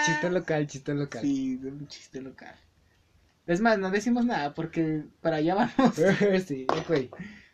Chiste 0.00 0.30
local, 0.30 0.66
chiste 0.66 0.94
local. 0.94 1.22
Sí, 1.22 1.58
es 1.60 1.72
un 1.72 1.88
chiste 1.88 2.20
local. 2.20 2.54
Es 3.46 3.60
más, 3.60 3.78
no 3.78 3.90
decimos 3.90 4.24
nada 4.26 4.54
porque 4.54 5.04
para 5.20 5.36
allá 5.36 5.54
vamos. 5.54 5.96
sí, 6.46 6.66
güey. 6.88 7.10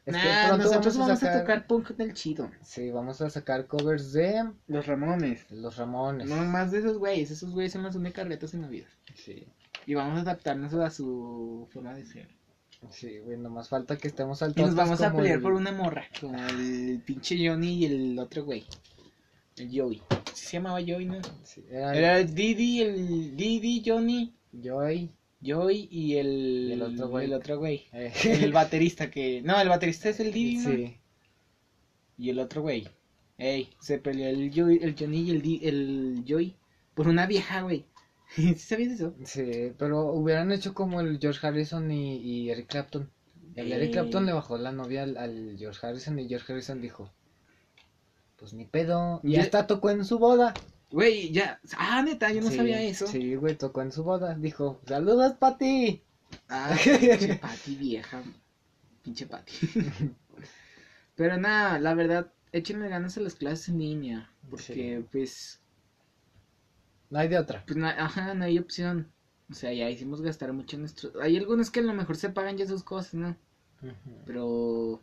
Es 0.07 0.17
que 0.17 0.23
Nah, 0.23 0.49
pronto 0.49 0.65
nosotros 0.65 0.97
vamos 0.97 1.11
a, 1.11 1.17
sacar- 1.27 1.41
tocar 1.41 1.67
punk 1.67 1.89
del 1.91 2.15
chido. 2.15 2.51
Sí, 2.63 2.91
vamos 2.91 3.21
a 3.21 3.29
sacar 3.31 3.67
covers 3.67 4.13
de 4.13 4.51
Los 4.67 4.87
Ramones. 4.87 5.45
Los 5.51 5.77
Ramones. 5.77 6.27
No 6.29 6.37
más 6.45 6.71
de 6.73 6.79
esos 6.79 6.97
güeyes. 6.99 7.31
Esos 7.31 7.51
güeyes 7.53 7.73
son 7.73 7.83
las 7.83 7.95
únicas 7.95 8.27
retos 8.27 8.55
en 8.55 8.63
la 8.63 8.69
vida. 8.69 8.87
Sí, 9.15 9.47
Y 9.87 9.95
vamos 9.95 10.19
a 10.19 10.23
adaptarnos 10.23 10.73
a 10.75 10.91
su 10.91 11.69
forma 11.73 11.95
de 11.95 12.07
ser. 12.07 12.29
sí, 12.89 13.19
güey, 13.19 13.37
nomás 13.37 13.69
falta 13.69 13.97
que 13.99 14.09
estemos 14.09 14.41
al 14.43 14.53
Y 14.57 14.63
nos 14.63 14.75
vamos 14.75 15.01
a 15.03 15.13
pelear 15.13 15.37
el- 15.37 15.43
por 15.43 15.53
una 15.53 15.71
morra. 15.73 16.05
Como 16.21 16.39
el 16.49 17.03
pinche 17.05 17.37
Johnny 17.47 17.75
y 17.81 17.85
el 17.85 18.19
otro 18.19 18.45
güey. 18.45 18.65
El 19.59 19.69
Joey. 19.79 20.03
¿Sí 20.33 20.47
se 20.47 20.53
llamaba 20.57 20.79
Joey, 20.81 21.05
¿no? 21.05 21.19
Sí, 21.45 21.63
era 21.71 21.95
Era 21.95 22.19
el 22.19 22.35
Didi, 22.35 22.81
el 22.81 23.37
Didi, 23.37 23.83
Johnny, 23.85 24.35
Joey. 24.65 25.11
Joey 25.45 25.89
y 25.91 26.17
el, 26.17 26.71
el 26.73 26.83
otro 26.83 27.09
güey. 27.09 27.25
el 27.27 27.33
otro 27.33 27.59
güey. 27.59 27.87
eh, 27.93 28.13
El 28.25 28.53
baterista 28.53 29.11
que... 29.11 29.41
No, 29.43 29.61
el 29.61 29.69
baterista 29.69 30.09
es 30.09 30.21
el 30.21 30.33
Didi, 30.33 30.57
¿no? 30.59 30.71
sí, 30.71 30.97
Y 32.19 32.31
el 32.31 32.39
otro 32.39 32.63
güey. 32.63 32.89
Ey, 33.39 33.71
se 33.81 33.99
peleó 33.99 34.29
el, 34.29 34.53
Joey, 34.55 34.79
el 34.83 34.95
Johnny 34.99 35.23
y 35.23 35.31
el, 35.31 35.41
Di- 35.43 35.61
el 35.63 36.25
Joey 36.29 36.55
por 36.95 37.09
una 37.09 37.27
vieja, 37.27 37.63
güey. 37.63 37.85
¿Sí 38.37 38.55
sabías 38.55 38.93
eso? 38.93 39.15
sí, 39.25 39.73
pero 39.79 40.13
hubieran 40.13 40.53
hecho 40.53 40.75
como 40.75 41.01
el 41.01 41.19
George 41.19 41.45
Harrison 41.47 41.91
y, 41.91 42.17
y 42.19 42.51
Eric 42.51 42.67
Clapton. 42.69 43.11
El 43.57 43.73
Eric. 43.73 43.93
Clapton 43.93 44.27
le 44.27 44.33
bajó 44.33 44.59
la 44.59 44.71
novia 44.73 45.03
al, 45.05 45.17
al 45.17 45.57
George 45.59 45.85
Harrison 45.85 46.19
y 46.19 46.29
George 46.29 46.53
Harrison 46.53 46.81
dijo, 46.81 47.11
pues 48.37 48.53
ni 48.53 48.65
pedo, 48.67 49.21
y 49.25 49.33
Ya- 49.33 49.41
hasta 49.43 49.67
tocó 49.67 49.91
en 49.91 50.05
su 50.05 50.19
boda. 50.19 50.53
Güey, 50.91 51.31
ya... 51.33 51.59
Ah, 51.77 52.03
neta, 52.03 52.31
yo 52.33 52.41
no 52.41 52.51
Sí, 52.51 52.57
sabía 52.57 52.83
eso. 52.83 53.07
Sí, 53.07 53.35
güey, 53.37 53.55
tocó 53.57 53.83
en 53.83 53.93
su 53.93 54.03
boda. 54.03 54.35
Dijo, 54.35 54.81
saludos, 54.87 55.35
Pati. 55.35 56.03
Ah, 56.49 56.75
pinche 56.85 57.35
Pati 57.37 57.77
vieja. 57.77 58.23
Pinche 59.03 59.27
Pati. 59.27 59.53
Pero 61.17 61.37
nada, 61.37 61.79
la 61.79 61.95
verdad, 61.95 62.33
échenle 62.53 62.89
ganas 62.89 63.17
a 63.17 63.21
las 63.21 63.35
clases 63.35 63.69
en 63.69 63.79
línea. 63.79 64.31
Porque, 64.51 65.05
pues, 65.13 65.61
No 67.11 67.19
hay 67.19 67.29
de 67.29 67.39
otra. 67.39 67.63
pues, 67.67 67.77
na- 67.77 68.05
ajá, 68.05 68.35
no 68.35 68.45
hay 68.45 68.59
opción. 68.59 69.13
O 69.51 69.55
sea, 69.55 69.73
ya 69.73 69.91
hicimos 69.91 70.23
gastar 70.23 70.53
mucho 70.53 70.77
en 70.77 70.83
nuestro... 70.83 71.21
Hay 71.21 71.37
algunos 71.37 71.71
que 71.71 71.81
a 71.81 71.83
lo 71.83 71.93
mejor 71.93 72.17
se 72.17 72.31
pagan 72.31 72.57
ya 72.57 72.67
sus 72.67 72.83
cosas, 72.85 73.15
¿no? 73.15 73.37
Pero... 74.27 75.03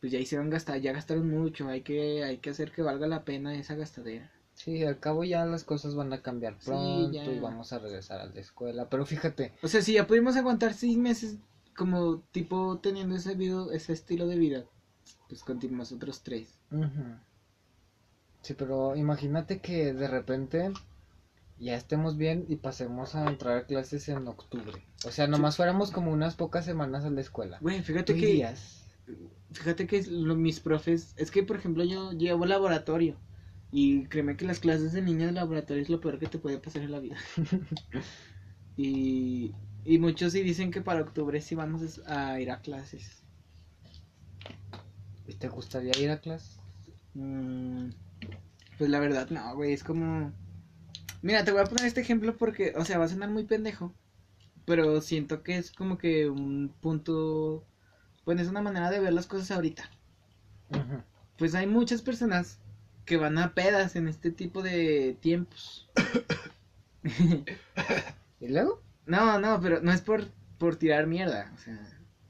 Pues 0.00 0.12
ya 0.12 0.18
hicieron 0.18 0.50
gastar, 0.50 0.80
ya 0.80 0.92
gastaron 0.92 1.28
mucho. 1.28 1.68
Hay 1.68 1.82
que, 1.82 2.22
hay 2.24 2.38
que 2.38 2.50
hacer 2.50 2.72
que 2.72 2.82
valga 2.82 3.06
la 3.06 3.24
pena 3.24 3.54
esa 3.54 3.74
gastadera. 3.74 4.30
Sí, 4.54 4.82
al 4.84 4.98
cabo 4.98 5.22
ya 5.22 5.44
las 5.46 5.62
cosas 5.62 5.94
van 5.94 6.12
a 6.12 6.20
cambiar 6.20 6.58
pronto 6.58 7.32
y 7.32 7.38
vamos 7.38 7.72
a 7.72 7.78
regresar 7.78 8.20
a 8.20 8.26
la 8.26 8.40
escuela. 8.40 8.88
Pero 8.88 9.06
fíjate, 9.06 9.54
O 9.62 9.68
sea, 9.68 9.82
si 9.82 9.92
ya 9.92 10.06
pudimos 10.08 10.36
aguantar 10.36 10.74
seis 10.74 10.98
meses 10.98 11.38
como 11.76 12.22
tipo 12.32 12.78
teniendo 12.80 13.14
ese, 13.14 13.36
video, 13.36 13.70
ese 13.70 13.92
estilo 13.92 14.26
de 14.26 14.36
vida, 14.36 14.64
pues 15.28 15.44
continuamos 15.44 15.92
otros 15.92 16.22
tres. 16.24 16.58
sí, 18.42 18.54
pero 18.54 18.96
imagínate 18.96 19.60
que 19.60 19.92
de 19.94 20.08
repente 20.08 20.72
ya 21.58 21.76
estemos 21.76 22.16
bien 22.16 22.44
y 22.48 22.56
pasemos 22.56 23.14
a 23.14 23.28
entrar 23.28 23.58
a 23.58 23.66
clases 23.66 24.08
en 24.08 24.26
octubre. 24.26 24.84
O 25.06 25.12
sea, 25.12 25.28
nomás 25.28 25.56
fuéramos 25.56 25.92
como 25.92 26.10
unas 26.10 26.34
pocas 26.34 26.64
semanas 26.64 27.04
a 27.04 27.10
la 27.10 27.20
escuela. 27.20 27.58
Güey, 27.60 27.78
¿Tú 27.78 27.84
fíjate 27.84 28.14
que... 28.14 28.30
irías? 28.30 28.77
Fíjate 29.52 29.86
que 29.86 30.02
lo- 30.02 30.36
mis 30.36 30.60
profes, 30.60 31.14
es 31.16 31.30
que 31.30 31.42
por 31.42 31.56
ejemplo 31.56 31.84
yo 31.84 32.12
llevo 32.12 32.46
laboratorio 32.46 33.16
y 33.70 34.04
créeme 34.06 34.36
que 34.36 34.46
las 34.46 34.60
clases 34.60 34.92
de 34.92 35.02
niños 35.02 35.26
de 35.28 35.32
laboratorio 35.32 35.82
es 35.82 35.90
lo 35.90 36.00
peor 36.00 36.18
que 36.18 36.26
te 36.26 36.38
puede 36.38 36.58
pasar 36.58 36.82
en 36.82 36.92
la 36.92 37.00
vida. 37.00 37.16
y, 38.76 39.54
y 39.84 39.98
muchos 39.98 40.32
sí 40.32 40.42
dicen 40.42 40.70
que 40.70 40.80
para 40.82 41.02
octubre 41.02 41.40
sí 41.40 41.54
vamos 41.54 42.00
a 42.06 42.40
ir 42.40 42.50
a 42.50 42.60
clases. 42.60 43.24
¿Y 45.26 45.34
te 45.34 45.48
gustaría 45.48 45.92
ir 45.98 46.10
a 46.10 46.20
clases? 46.20 46.58
Mm, 47.14 47.90
pues 48.78 48.90
la 48.90 49.00
verdad 49.00 49.30
no, 49.30 49.54
güey, 49.56 49.72
es 49.74 49.84
como... 49.84 50.32
Mira, 51.22 51.44
te 51.44 51.52
voy 51.52 51.62
a 51.62 51.66
poner 51.66 51.86
este 51.86 52.02
ejemplo 52.02 52.36
porque, 52.36 52.74
o 52.76 52.84
sea, 52.84 52.98
va 52.98 53.06
a 53.06 53.08
sonar 53.08 53.30
muy 53.30 53.44
pendejo, 53.44 53.94
pero 54.66 55.00
siento 55.02 55.42
que 55.44 55.58
es 55.58 55.72
como 55.72 55.98
que 55.98 56.30
un 56.30 56.74
punto, 56.80 57.67
pues 58.28 58.40
es 58.40 58.48
una 58.48 58.60
manera 58.60 58.90
de 58.90 59.00
ver 59.00 59.14
las 59.14 59.26
cosas 59.26 59.50
ahorita. 59.50 59.88
Pues 61.38 61.54
hay 61.54 61.66
muchas 61.66 62.02
personas 62.02 62.58
que 63.06 63.16
van 63.16 63.38
a 63.38 63.54
pedas 63.54 63.96
en 63.96 64.06
este 64.06 64.30
tipo 64.30 64.60
de 64.62 65.16
tiempos. 65.22 65.88
¿Y 68.40 68.48
luego? 68.48 68.82
no, 69.06 69.38
no, 69.40 69.58
pero 69.62 69.80
no 69.80 69.90
es 69.92 70.02
por, 70.02 70.26
por 70.58 70.76
tirar 70.76 71.06
mierda. 71.06 71.50
O 71.54 71.58
sea, 71.58 71.78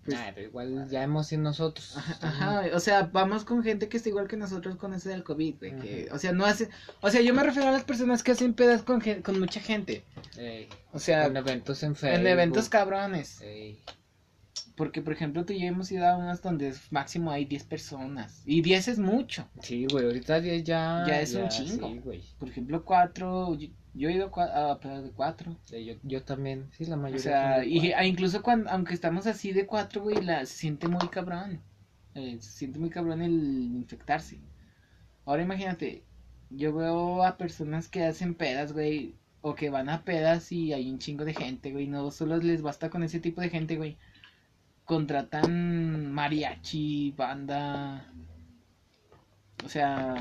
pues, 0.05 0.17
Nah, 0.17 0.31
pero 0.37 0.47
igual 0.47 0.89
ya 0.89 1.03
hemos 1.03 1.27
sido 1.27 1.43
nosotros. 1.43 1.97
ajá, 1.97 2.19
ajá, 2.61 2.63
o 2.77 2.79
sea, 2.79 3.11
vamos 3.13 3.45
con 3.45 3.65
gente 3.65 3.89
que 3.89 3.97
está 3.97 4.09
igual 4.09 4.29
que 4.29 4.37
nosotros 4.37 4.77
con 4.77 4.95
ese 4.95 5.09
del 5.09 5.25
COVID, 5.25 5.57
güey. 5.59 5.77
que, 5.81 6.05
Ujú. 6.07 6.15
o 6.15 6.19
sea, 6.21 6.31
no 6.31 6.45
hace, 6.47 6.69
o 7.01 7.11
sea, 7.11 7.23
yo 7.23 7.35
me 7.35 7.43
refiero 7.43 7.69
a 7.69 7.73
las 7.73 7.83
personas 7.83 8.23
que 8.23 8.31
hacen 8.31 8.55
pedas 8.55 8.83
con, 8.85 9.01
con 9.01 9.41
mucha 9.41 9.59
gente. 9.59 10.05
Ey, 10.37 10.69
O 10.93 11.01
sea, 11.01 11.27
en 11.27 11.37
eventos 11.37 11.83
en 11.83 11.97
en 12.03 12.25
eventos 12.27 12.69
cabrones. 12.69 13.41
Ey, 13.41 13.83
Porque, 14.79 15.03
por 15.03 15.13
ejemplo, 15.13 15.45
tú 15.45 15.53
y 15.53 15.61
yo 15.61 15.67
hemos 15.67 15.91
ido 15.93 16.07
a 16.07 16.17
unas 16.17 16.41
donde 16.41 16.73
máximo 16.91 17.31
hay 17.33 17.45
10 17.45 17.65
personas. 17.65 18.43
Y 18.47 18.63
10 18.63 18.89
es 18.89 18.99
mucho. 18.99 19.47
Sí, 19.61 19.87
güey, 19.91 20.07
ahorita 20.07 20.41
10 20.41 20.65
ya. 20.65 21.05
Ya 21.07 21.21
es 21.21 21.35
un 21.35 21.49
chingo. 21.49 21.89
Sí, 21.89 21.99
güey. 21.99 22.23
Por 22.39 22.49
ejemplo, 22.49 22.85
4, 22.85 23.55
yo, 23.57 23.69
yo 23.95 24.09
he 24.09 24.13
ido 24.15 24.31
a 24.41 24.79
pedas 24.81 25.05
de 25.05 25.11
4. 25.11 25.57
Sí, 25.65 25.85
Yo, 25.85 25.95
yo 26.05 26.23
también, 26.23 26.71
sí, 26.73 26.87
la 26.87 26.97
O 26.97 26.99
mayoría. 26.99 27.23
sea, 27.23 27.55
son 27.57 27.65
de 27.65 27.69
y 27.69 28.07
incluso 28.09 28.43
cuando, 28.43 28.71
aunque 28.71 28.95
estamos 28.95 29.27
así 29.27 29.53
de 29.53 29.67
cuatro, 29.67 30.03
güey, 30.03 30.23
la, 30.23 30.47
se 30.47 30.55
siente 30.57 30.89
muy 30.89 31.09
cabrón. 31.09 31.61
Eh, 32.15 32.39
se 32.41 32.51
siente 32.51 32.79
muy 32.79 32.91
cabrón 32.91 33.21
el 33.21 33.33
infectarse. 33.33 34.39
Ahora 35.25 35.43
imagínate, 35.43 36.05
yo 36.51 36.73
veo 36.75 37.25
a 37.25 37.37
personas 37.37 37.89
que 37.89 38.05
hacen 38.05 38.35
pedas, 38.35 38.73
güey, 38.73 39.15
o 39.41 39.55
que 39.55 39.71
van 39.71 39.89
a 39.89 40.05
pedas 40.05 40.51
y 40.53 40.73
hay 40.73 40.91
un 40.91 40.99
chingo 40.99 41.25
de 41.25 41.35
gente, 41.35 41.73
güey, 41.73 41.87
no 41.87 42.11
solo 42.11 42.37
les 42.39 42.63
basta 42.63 42.91
con 42.91 43.03
ese 43.03 43.21
tipo 43.21 43.41
de 43.41 43.51
gente, 43.51 43.77
güey. 43.77 43.97
Contratan 44.89 46.11
mariachi, 46.15 47.13
banda. 47.15 48.11
O 49.63 49.69
sea, 49.69 50.15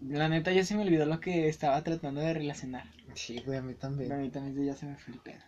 la 0.00 0.28
neta 0.28 0.52
ya 0.52 0.62
se 0.62 0.74
me 0.74 0.82
olvidó 0.82 1.06
lo 1.06 1.18
que 1.18 1.48
estaba 1.48 1.82
tratando 1.82 2.20
de 2.20 2.34
relacionar. 2.34 2.84
Sí, 3.14 3.40
güey, 3.46 3.56
a 3.56 3.62
mí 3.62 3.72
A 3.72 3.78
también. 3.78 4.20
mí 4.20 4.28
también 4.28 4.66
ya 4.66 4.74
se 4.76 4.84
me 4.84 4.96
fue 4.98 5.14
el 5.14 5.20
pedo. 5.20 5.40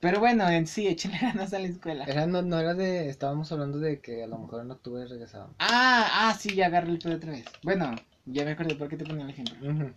Pero 0.00 0.18
bueno, 0.18 0.48
en 0.48 0.66
sí, 0.66 0.88
échenle 0.88 1.18
ganas 1.22 1.54
a 1.54 1.60
la 1.60 1.68
escuela. 1.68 2.04
Era, 2.06 2.26
no, 2.26 2.42
no 2.42 2.58
era 2.58 2.74
de. 2.74 3.08
Estábamos 3.08 3.52
hablando 3.52 3.78
de 3.78 4.00
que 4.00 4.24
a 4.24 4.26
lo 4.26 4.36
mejor 4.38 4.62
en 4.64 4.72
octubre 4.72 5.06
regresábamos. 5.06 5.54
Ah, 5.60 6.28
ah, 6.28 6.34
sí, 6.34 6.56
ya 6.56 6.66
agarré 6.66 6.90
el 6.90 6.98
pedo 6.98 7.14
otra 7.14 7.30
vez. 7.30 7.44
Bueno, 7.62 7.94
ya 8.24 8.44
me 8.44 8.50
acordé 8.50 8.74
por 8.74 8.88
qué 8.88 8.96
te 8.96 9.04
ponía 9.04 9.22
el 9.22 9.30
ejemplo. 9.30 9.54
Ujú. 9.70 9.92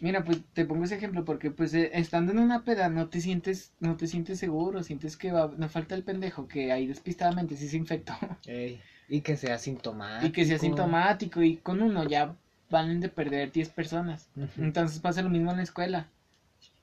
Mira, 0.00 0.24
pues 0.24 0.38
te 0.52 0.64
pongo 0.64 0.84
ese 0.84 0.94
ejemplo 0.96 1.24
porque 1.24 1.50
pues 1.50 1.74
eh, 1.74 1.90
estando 1.94 2.32
en 2.32 2.38
una 2.38 2.62
peda 2.64 2.88
no 2.88 3.08
te 3.08 3.20
sientes, 3.20 3.72
no 3.80 3.96
te 3.96 4.06
sientes 4.06 4.38
seguro, 4.38 4.82
sientes 4.82 5.16
que 5.16 5.32
va, 5.32 5.52
no 5.56 5.68
falta 5.68 5.94
el 5.94 6.04
pendejo 6.04 6.46
que 6.46 6.70
ahí 6.72 6.86
despistadamente 6.86 7.56
sí 7.56 7.68
se 7.68 7.76
infectó 7.76 8.12
Ey, 8.46 8.80
Y 9.08 9.20
que 9.22 9.36
sea 9.36 9.58
sintomático. 9.58 10.26
y 10.26 10.32
que 10.32 10.44
sea 10.44 10.58
sintomático 10.58 11.42
y 11.42 11.56
con 11.56 11.82
uno 11.82 12.04
ya 12.04 12.34
van 12.70 13.00
de 13.00 13.08
perder 13.08 13.50
10 13.50 13.70
personas. 13.70 14.28
Entonces 14.56 15.00
pasa 15.00 15.22
lo 15.22 15.30
mismo 15.30 15.50
en 15.50 15.56
la 15.56 15.62
escuela. 15.62 16.08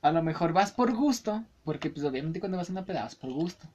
A 0.02 0.10
lo 0.10 0.22
mejor 0.22 0.52
vas 0.52 0.72
por 0.72 0.94
gusto, 0.94 1.44
porque 1.64 1.90
pues 1.90 2.04
obviamente 2.04 2.40
cuando 2.40 2.58
vas 2.58 2.68
a 2.68 2.72
una 2.72 2.84
peda 2.84 3.02
vas 3.02 3.14
por 3.14 3.32
gusto. 3.32 3.66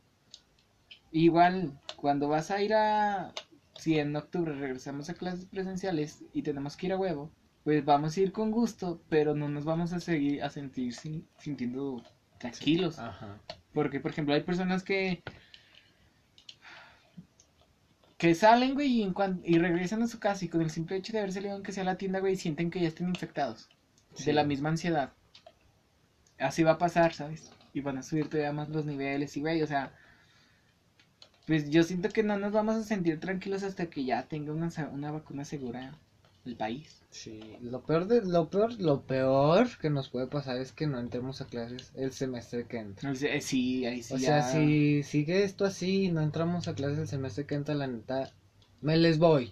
Igual, 1.12 1.72
cuando 1.96 2.28
vas 2.28 2.52
a 2.52 2.62
ir 2.62 2.74
a... 2.74 3.34
Si 3.78 3.98
en 3.98 4.16
octubre 4.16 4.54
regresamos 4.54 5.10
a 5.10 5.14
clases 5.14 5.46
presenciales 5.46 6.24
y 6.34 6.44
tenemos 6.44 6.78
que 6.78 6.86
ir 6.88 6.94
a 6.94 6.98
huevo, 6.98 7.32
pues 7.64 7.86
vamos 7.86 8.18
a 8.18 8.22
ir 8.22 8.32
con 8.32 8.52
gusto, 8.52 9.02
pero 9.10 9.36
no 9.36 9.50
nos 9.50 9.66
vamos 9.66 9.94
a 9.94 10.00
seguir 10.00 10.44
a 10.44 10.50
sentir 10.50 10.94
sin- 10.94 11.28
sintiendo 11.38 12.04
tranquilos. 12.40 13.00
Ajá. 13.00 13.38
Porque, 13.74 14.00
por 14.00 14.12
ejemplo, 14.12 14.34
hay 14.34 14.42
personas 14.44 14.84
que... 14.84 15.22
Que 18.18 18.36
salen, 18.36 18.76
güey, 18.76 18.88
y, 19.00 19.02
en 19.04 19.14
cuan- 19.14 19.42
y 19.44 19.58
regresan 19.58 20.04
a 20.04 20.08
su 20.08 20.20
casa 20.20 20.46
y 20.46 20.50
con 20.50 20.62
el 20.62 20.70
simple 20.70 20.96
hecho 20.98 21.12
de 21.14 21.20
haber 21.20 21.32
salido 21.34 21.54
aunque 21.54 21.72
sea 21.72 21.84
a 21.84 21.88
la 21.88 21.98
tienda, 21.98 22.20
güey, 22.20 22.36
sienten 22.36 22.70
que 22.70 22.80
ya 22.80 22.88
estén 22.88 23.10
infectados 23.10 23.68
Sí. 24.14 24.26
de 24.26 24.34
la 24.34 24.44
misma 24.44 24.70
ansiedad. 24.70 25.14
Así 26.38 26.64
va 26.64 26.72
a 26.72 26.78
pasar, 26.78 27.14
¿sabes? 27.14 27.52
Y 27.74 27.82
van 27.82 27.98
a 27.98 28.04
subir 28.04 28.28
todavía 28.30 28.52
más 28.54 28.70
los 28.70 28.86
niveles 28.86 29.36
y, 29.38 29.42
güey, 29.42 29.62
o 29.64 29.68
sea, 29.68 29.94
pues 31.48 31.70
yo 31.70 31.84
siento 31.84 32.10
que 32.10 32.24
no 32.24 32.38
nos 32.38 32.52
vamos 32.52 32.76
a 32.76 32.84
sentir 32.84 33.20
tranquilos 33.20 33.64
hasta 33.64 33.90
que 33.90 34.04
ya 34.06 34.24
tenga 34.28 34.54
una, 34.54 34.70
una 34.92 35.12
vacuna 35.12 35.46
segura 35.46 35.94
el 36.46 36.56
país. 36.56 37.02
Sí, 37.12 37.40
lo 37.62 37.84
peor 37.84 38.08
de 38.08 38.22
lo 38.22 38.50
peor, 38.50 38.80
lo 38.82 39.02
peor 39.02 39.68
que 39.80 39.90
nos 39.90 40.10
puede 40.10 40.28
pasar 40.28 40.58
es 40.58 40.72
que 40.72 40.88
no 40.88 41.00
entremos 41.00 41.42
a 41.42 41.46
clases 41.46 41.92
el 41.96 42.12
semestre 42.14 42.66
que 42.68 42.78
entra. 42.78 43.12
Eh, 43.12 43.42
sí, 43.42 43.86
ahí 43.86 44.02
sí 44.02 44.14
o 44.14 44.18
ya- 44.18 44.42
sea, 44.42 44.44
si 44.44 45.04
sigue 45.04 45.44
esto 45.44 45.66
así 45.66 46.06
y 46.06 46.12
no 46.12 46.22
entramos 46.22 46.68
a 46.68 46.74
clases 46.76 47.00
el 47.00 47.08
semestre 47.08 47.46
que 47.46 47.56
entra, 47.56 47.76
la 47.76 47.88
neta, 47.88 48.32
me 48.82 48.98
les 48.98 49.18
voy. 49.20 49.52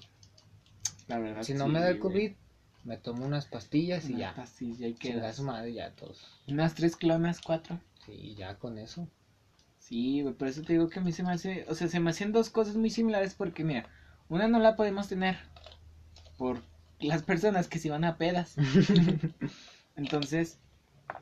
la 1.08 1.19
verdad, 1.19 1.43
Si 1.43 1.54
no 1.54 1.65
sí, 1.65 1.71
me 1.71 1.80
da 1.80 1.89
el. 1.89 1.99
COVID, 1.99 2.32
Me 2.86 2.97
tomo 2.97 3.25
unas 3.25 3.45
pastillas 3.45 4.06
y 4.10 4.13
Unas 4.13 4.21
ya. 4.21 4.34
pastillas, 4.36 4.89
y 4.89 4.93
quedas. 4.93 5.36
su 5.36 5.43
madre, 5.43 5.73
ya 5.73 5.91
todos. 5.91 6.25
Unas 6.47 6.75
tres 6.75 6.95
clonas, 6.95 7.41
cuatro. 7.41 7.80
Sí, 8.06 8.36
ya 8.36 8.58
con 8.58 8.78
eso. 8.78 9.08
Sí, 9.80 10.21
güey, 10.21 10.34
por 10.34 10.47
eso 10.47 10.62
te 10.63 10.73
digo 10.73 10.88
que 10.89 10.99
a 10.99 11.02
mí 11.02 11.12
se 11.12 11.23
me 11.23 11.32
hace, 11.32 11.65
o 11.67 11.75
sea, 11.75 11.88
se 11.89 11.99
me 11.99 12.12
hacen 12.12 12.32
dos 12.32 12.49
cosas 12.49 12.75
muy 12.78 12.89
similares 12.89 13.34
porque, 13.36 13.63
mira, 13.63 13.89
una 14.30 14.47
no 14.47 14.60
la 14.60 14.75
podemos 14.75 15.08
tener 15.10 15.38
por 16.38 16.62
las 17.00 17.24
personas 17.24 17.68
que 17.68 17.80
se 17.80 17.90
van 17.90 18.04
a 18.04 18.18
pedas. 18.18 18.56
Entonces, 19.96 20.60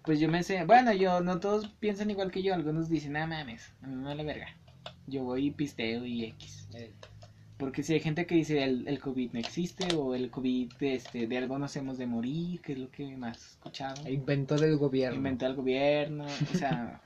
pues 0.04 0.20
yo 0.20 0.30
me 0.30 0.44
sé, 0.44 0.63
bueno, 0.66 0.94
yo, 0.94 1.22
no 1.22 1.40
todos 1.40 1.68
piensan 1.80 2.12
igual 2.12 2.32
que 2.32 2.44
yo, 2.44 2.54
algunos 2.54 2.90
dicen, 2.90 3.16
ah, 3.18 3.28
mames, 3.28 3.74
a 3.82 3.88
mí 3.88 3.96
me 3.96 4.04
vale 4.04 4.24
verga. 4.24 4.48
Yo 5.08 5.24
voy 5.24 5.48
y 5.48 5.52
pisteo 5.52 6.06
y 6.06 6.26
X. 6.26 6.68
Eh, 6.74 6.94
Porque 7.58 7.84
si 7.84 7.94
hay 7.94 8.00
gente 8.00 8.26
que 8.26 8.36
dice 8.36 8.63
el, 8.63 8.88
el 8.88 9.00
COVID 9.00 9.32
no 9.34 9.40
existe 9.40 9.96
o 9.96 10.13
el 10.16 10.30
COVID 10.30 10.72
este, 10.82 11.28
de 11.28 11.38
algo 11.38 11.58
nos 11.58 11.76
hemos 11.76 11.98
de 11.98 12.06
morir, 12.06 12.62
que 12.62 12.74
es 12.74 12.80
lo 12.80 12.92
que 12.92 13.16
más 13.18 13.38
he 13.38 13.50
escuchado. 13.52 14.10
invento 14.10 14.56
del 14.56 14.78
gobierno. 14.78 15.18
Inventó 15.18 15.46
el 15.46 15.56
gobierno, 15.56 16.26
o 16.26 16.58
sea, 16.58 17.02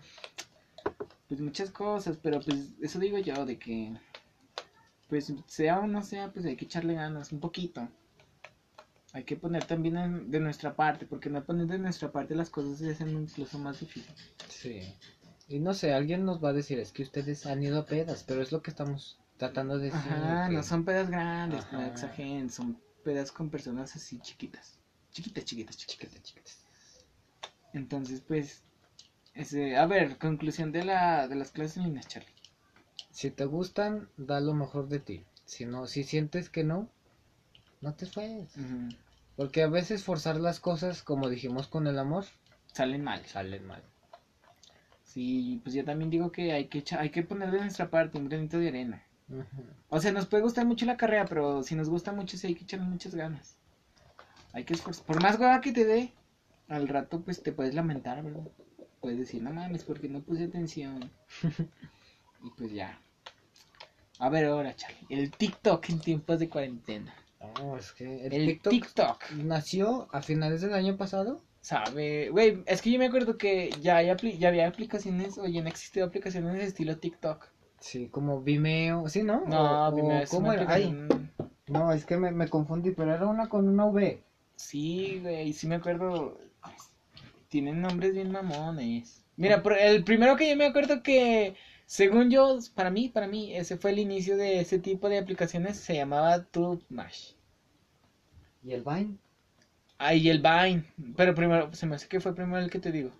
pues 1.28 1.40
muchas 1.42 1.70
cosas, 1.72 2.18
pero 2.22 2.40
pues 2.42 2.74
eso 2.82 3.00
digo 3.00 3.18
yo, 3.20 3.46
de 3.46 3.58
que, 3.58 3.94
pues 5.08 5.34
sea 5.46 5.80
o 5.80 5.88
no 5.88 6.04
sea, 6.04 6.32
pues 6.32 6.46
hay 6.46 6.56
que 6.56 6.66
echarle 6.66 6.96
ganas 6.96 7.32
un 7.32 7.40
poquito. 7.40 7.88
Hay 9.14 9.24
que 9.24 9.36
poner 9.36 9.66
también 9.66 9.98
en- 9.98 10.32
de 10.32 10.40
nuestra 10.40 10.74
parte, 10.76 11.06
porque 11.06 11.30
no 11.30 11.44
poner 11.44 11.68
de 11.68 11.78
nuestra 11.78 12.12
parte 12.12 12.34
las 12.34 12.50
cosas 12.50 12.78
se 12.78 12.92
hacen 12.92 13.10
incluso 13.10 13.60
más 13.60 13.80
difíciles. 13.80 14.34
Sí. 14.48 14.82
Y 15.50 15.60
no 15.60 15.74
sé, 15.74 15.94
alguien 15.94 16.24
nos 16.24 16.42
va 16.42 16.50
a 16.50 16.54
decir, 16.54 16.80
es 16.80 16.94
que 16.94 17.02
ustedes 17.04 17.46
han 17.46 17.62
ido 17.62 17.80
a 17.80 17.86
pedas, 17.86 18.24
pero 18.24 18.42
es 18.42 18.54
lo 18.54 18.62
que 18.62 18.70
estamos 18.72 19.18
tratando 19.38 19.78
de 19.78 19.92
decir. 19.92 20.12
Ajá, 20.14 20.48
que- 20.48 20.54
no 20.56 20.64
son 20.64 20.86
pedas 20.86 21.10
grandes, 21.10 21.66
no 21.74 21.80
Ajá. 21.80 21.88
exageren, 21.88 22.50
son 22.50 22.80
pedas 23.04 23.32
con 23.34 23.50
personas 23.50 23.94
así 23.96 24.18
chiquitas. 24.20 24.78
Chiquitas, 25.12 25.44
chiquitas, 25.44 25.76
chiquitas. 25.76 26.10
Chiquitas, 26.10 26.24
chiquitas. 26.24 26.66
Entonces, 27.74 28.22
pues, 28.26 28.64
ese, 29.34 29.76
a 29.76 29.86
ver, 29.86 30.18
conclusión 30.18 30.72
de 30.72 30.84
la 30.86 31.28
de 31.28 31.36
las 31.36 31.52
clases 31.52 31.78
en 31.78 31.84
línea, 31.84 32.04
Charlie. 32.04 32.34
Si 33.12 33.30
te 33.30 33.44
gustan, 33.44 34.08
da 34.16 34.40
lo 34.40 34.54
mejor 34.54 34.88
de 34.88 35.00
ti. 35.00 35.26
Si 35.46 35.66
no, 35.66 35.86
si 35.88 36.04
sientes 36.06 36.50
que 36.50 36.64
no, 36.64 36.88
no 37.82 37.94
te 37.94 38.06
esfuerces. 38.06 38.64
Porque 39.36 39.64
a 39.64 39.68
veces 39.68 40.04
forzar 40.04 40.38
las 40.40 40.60
cosas, 40.60 41.02
como 41.04 41.30
dijimos 41.30 41.68
con 41.68 41.88
el 41.88 41.98
amor, 42.00 42.26
Salen 42.74 43.04
mal. 43.04 43.26
salen 43.26 43.66
mal. 43.66 43.84
Sí, 45.04 45.60
pues 45.64 45.76
yo 45.76 45.84
también 45.84 46.10
digo 46.10 46.32
que 46.32 46.54
hay 46.54 46.68
que 46.68 46.80
echa- 46.80 47.00
hay 47.02 47.10
que 47.10 47.24
poner 47.24 47.52
de 47.52 47.60
nuestra 47.60 47.90
parte 47.90 48.18
un 48.18 48.30
granito 48.30 48.58
de 48.60 48.70
arena. 48.70 49.04
O 49.90 50.00
sea, 50.00 50.12
nos 50.12 50.26
puede 50.26 50.44
gustar 50.44 50.66
mucho 50.66 50.86
la 50.86 50.96
carrera, 50.98 51.26
pero 51.26 51.64
si 51.64 51.76
nos 51.76 51.90
gusta 51.90 52.12
mucho 52.14 52.38
sí 52.38 52.48
hay 52.48 52.56
que 52.56 52.64
echarle 52.64 52.86
muchas 52.86 53.14
ganas. 53.16 53.58
Hay 54.54 54.64
que 54.64 54.74
esforzar. 54.74 55.06
Por 55.06 55.22
más 55.22 55.38
hueva 55.40 55.60
que 55.62 55.72
te 55.74 55.84
dé, 55.86 56.14
al 56.70 56.88
rato 56.88 57.22
pues 57.22 57.42
te 57.44 57.52
puedes 57.52 57.74
lamentar, 57.74 58.24
¿verdad? 58.24 58.48
Puedes 59.02 59.18
decir, 59.20 59.42
no 59.42 59.52
mames, 59.52 59.84
porque 59.84 60.08
no 60.08 60.22
puse 60.22 60.46
atención. 60.46 61.12
y 62.44 62.50
pues 62.58 62.72
ya. 62.72 62.98
A 64.20 64.30
ver 64.30 64.46
ahora, 64.46 64.76
Charlie. 64.76 65.08
El 65.10 65.32
TikTok 65.32 65.90
en 65.90 66.00
tiempos 66.00 66.40
de 66.40 66.48
cuarentena. 66.48 67.14
No, 67.58 67.78
es 67.78 67.92
que 67.94 68.26
el, 68.28 68.34
El, 68.34 68.46
TikTok, 68.48 68.72
TikTok. 68.72 69.32
nació 69.44 70.08
a 70.12 70.22
finales 70.22 70.62
del 70.62 70.74
año 70.74 70.98
pasado. 70.98 71.44
Sabe, 71.62 72.30
güey, 72.30 72.64
es 72.66 72.82
que 72.82 72.92
yo 72.92 72.98
me 73.00 73.06
acuerdo 73.06 73.38
que 73.38 73.70
ya, 73.82 73.98
hay 73.98 74.08
apli- 74.08 74.38
ya 74.38 74.48
había 74.48 74.68
aplicaciones 74.68 75.38
o 75.38 75.46
ya 75.48 75.62
han 75.62 75.68
existido 75.68 76.06
aplicaciones 76.08 76.54
de 76.54 76.66
estilo 76.66 76.98
TikTok. 76.98 77.48
Sí, 77.80 78.10
como 78.10 78.42
Vimeo, 78.42 79.08
sí, 79.10 79.24
¿no? 79.24 79.44
No, 79.48 79.88
O- 79.88 79.92
Vimeo 79.96 80.22
es 80.22 80.30
¿Cómo 80.30 80.52
era? 80.52 80.66
Ay, 80.68 80.96
no, 81.68 81.92
es 81.92 82.06
que 82.06 82.18
me, 82.18 82.32
me 82.32 82.48
confundí, 82.48 82.92
pero 82.92 83.14
era 83.14 83.28
una 83.28 83.48
con 83.50 83.68
una 83.68 83.86
V. 83.86 84.24
Sí, 84.56 85.20
güey, 85.22 85.54
sí 85.54 85.68
me 85.68 85.76
acuerdo. 85.76 86.38
Tienen 87.50 87.82
nombres 87.82 88.14
bien 88.14 88.32
mamones. 88.32 89.24
Mira, 89.36 89.62
el 89.80 90.04
primero 90.04 90.36
que 90.36 90.50
yo 90.50 90.56
me 90.56 90.66
acuerdo 90.66 91.02
que, 91.02 91.56
según 91.92 92.32
yo, 92.32 92.58
para 92.74 92.90
mí, 92.90 93.10
para 93.10 93.28
mí, 93.28 93.54
ese 93.54 93.76
fue 93.76 93.92
el 93.92 94.00
inicio 94.00 94.38
de 94.38 94.62
ese 94.62 94.80
tipo 94.80 95.10
de 95.10 95.18
aplicaciones, 95.18 95.76
se 95.76 95.94
llamaba 95.94 96.42
TubeMash. 96.46 97.32
¿Y 98.64 98.72
el 98.72 98.82
Vine? 98.82 99.18
Ah, 99.98 100.14
y 100.16 100.30
el 100.30 100.40
Vine. 100.42 100.86
Pero 101.18 101.36
primero, 101.36 101.74
se 101.74 101.86
me 101.86 101.96
hace 101.96 102.08
que 102.08 102.22
fue 102.22 102.34
primero 102.34 102.60
el 102.64 102.70
que 102.70 102.80
te 102.80 102.94
digo. 102.94 103.12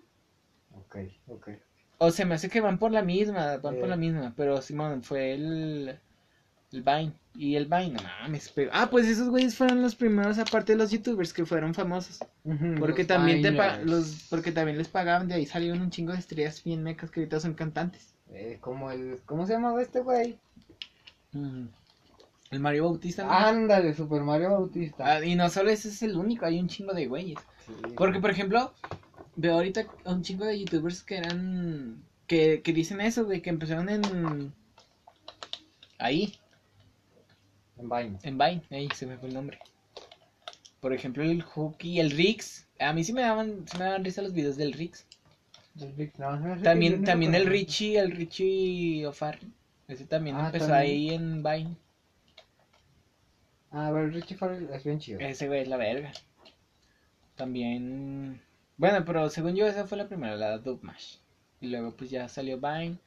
Ok, 0.74 0.96
ok. 1.26 1.50
O 1.98 2.10
se 2.10 2.24
me 2.24 2.34
hace 2.36 2.48
que 2.48 2.62
van 2.62 2.78
por 2.78 2.92
la 2.92 3.02
misma, 3.02 3.58
van 3.58 3.74
por 3.74 3.84
Eh. 3.84 3.88
la 3.88 3.96
misma. 3.96 4.32
Pero 4.38 4.62
Simón, 4.62 5.02
fue 5.02 5.34
el, 5.34 5.98
el 6.72 6.82
Vine. 6.82 7.12
Y 7.36 7.56
el 7.56 7.66
Vine, 7.66 7.90
no 7.92 8.02
mames. 8.22 8.50
pero- 8.54 8.70
Ah, 8.72 8.88
pues 8.90 9.06
esos 9.06 9.28
güeyes 9.28 9.54
fueron 9.54 9.82
los 9.82 9.94
primeros, 9.96 10.38
aparte 10.38 10.72
de 10.72 10.78
los 10.78 10.90
youtubers, 10.90 11.34
que 11.34 11.44
fueron 11.44 11.74
famosos. 11.74 12.20
Porque 12.78 13.04
también 13.04 13.42
te 13.42 13.50
los 13.84 14.28
porque 14.30 14.50
también 14.50 14.78
les 14.78 14.88
pagaban, 14.88 15.28
de 15.28 15.34
ahí 15.34 15.44
salieron 15.44 15.82
un 15.82 15.90
chingo 15.90 16.12
de 16.12 16.20
estrellas 16.20 16.64
bien 16.64 16.82
mecas 16.82 17.10
que 17.10 17.20
ahorita 17.20 17.38
son 17.38 17.52
cantantes. 17.52 18.14
Eh, 18.32 18.58
como 18.60 18.90
el... 18.90 19.20
¿Cómo 19.26 19.46
se 19.46 19.52
llamaba 19.52 19.82
este 19.82 20.00
güey? 20.00 20.38
El 22.50 22.60
Mario 22.60 22.84
Bautista. 22.84 23.24
¿no? 23.24 23.32
Ándale, 23.32 23.94
Super 23.94 24.22
Mario 24.22 24.50
Bautista. 24.50 25.04
Ah, 25.06 25.24
y 25.24 25.34
no 25.34 25.48
solo 25.48 25.70
ese 25.70 25.88
es 25.88 26.02
el 26.02 26.16
único, 26.16 26.44
hay 26.46 26.58
un 26.58 26.68
chingo 26.68 26.92
de 26.92 27.06
güeyes. 27.06 27.38
Sí. 27.66 27.72
Porque, 27.96 28.20
por 28.20 28.30
ejemplo, 28.30 28.72
veo 29.36 29.54
ahorita 29.54 29.86
un 30.04 30.22
chingo 30.22 30.44
de 30.44 30.58
youtubers 30.58 31.02
que 31.02 31.16
eran. 31.16 32.02
que, 32.26 32.60
que 32.62 32.72
dicen 32.72 33.00
eso, 33.00 33.24
güey, 33.24 33.40
que 33.42 33.50
empezaron 33.50 33.88
en. 33.88 34.52
Ahí, 35.98 36.34
En 37.78 37.88
Vine. 37.88 38.18
en 38.22 38.36
Vine, 38.38 38.62
ahí 38.70 38.88
se 38.94 39.06
me 39.06 39.16
fue 39.18 39.28
el 39.28 39.34
nombre. 39.34 39.58
Por 40.80 40.92
ejemplo, 40.92 41.22
el 41.22 41.42
Hooky, 41.42 42.00
el 42.00 42.10
Rix. 42.10 42.66
A 42.80 42.92
mí 42.92 43.04
sí 43.04 43.12
me 43.12 43.20
daban, 43.22 43.64
sí 43.70 43.78
me 43.78 43.84
daban 43.84 44.04
risa 44.04 44.20
los 44.20 44.32
videos 44.32 44.56
del 44.56 44.72
Rix. 44.72 45.06
También, 46.62 47.04
también 47.04 47.34
el. 47.34 47.46
Richie, 47.46 47.98
el 47.98 48.10
Richie 48.10 49.06
O'Farrell. 49.06 49.52
Ese 49.88 50.04
también 50.04 50.36
Ah, 50.36 50.46
empezó 50.46 50.66
también. 50.68 50.80
ahí 50.82 51.10
en 51.10 51.42
Vine. 51.42 51.76
Ah, 53.70 53.86
a 53.88 53.90
ver, 53.90 54.12
Richie 54.12 54.36
Farrell 54.36 54.68
es 54.70 54.84
bien 54.84 54.98
chido. 54.98 55.18
Ese 55.20 55.46
güey 55.46 55.60
es 55.62 55.68
la 55.68 55.76
verga. 55.76 56.12
También. 57.36 58.40
Bueno, 58.76 59.04
pero 59.04 59.28
según 59.30 59.54
yo, 59.54 59.66
esa 59.66 59.86
fue 59.86 59.96
la 59.98 60.06
primera, 60.06 60.36
la 60.36 60.58
Dubmash. 60.58 61.16
Y 61.60 61.68
luego, 61.68 61.92
pues 61.92 62.10
ya 62.10 62.28
salió 62.28 62.58
Vine. 62.58 62.98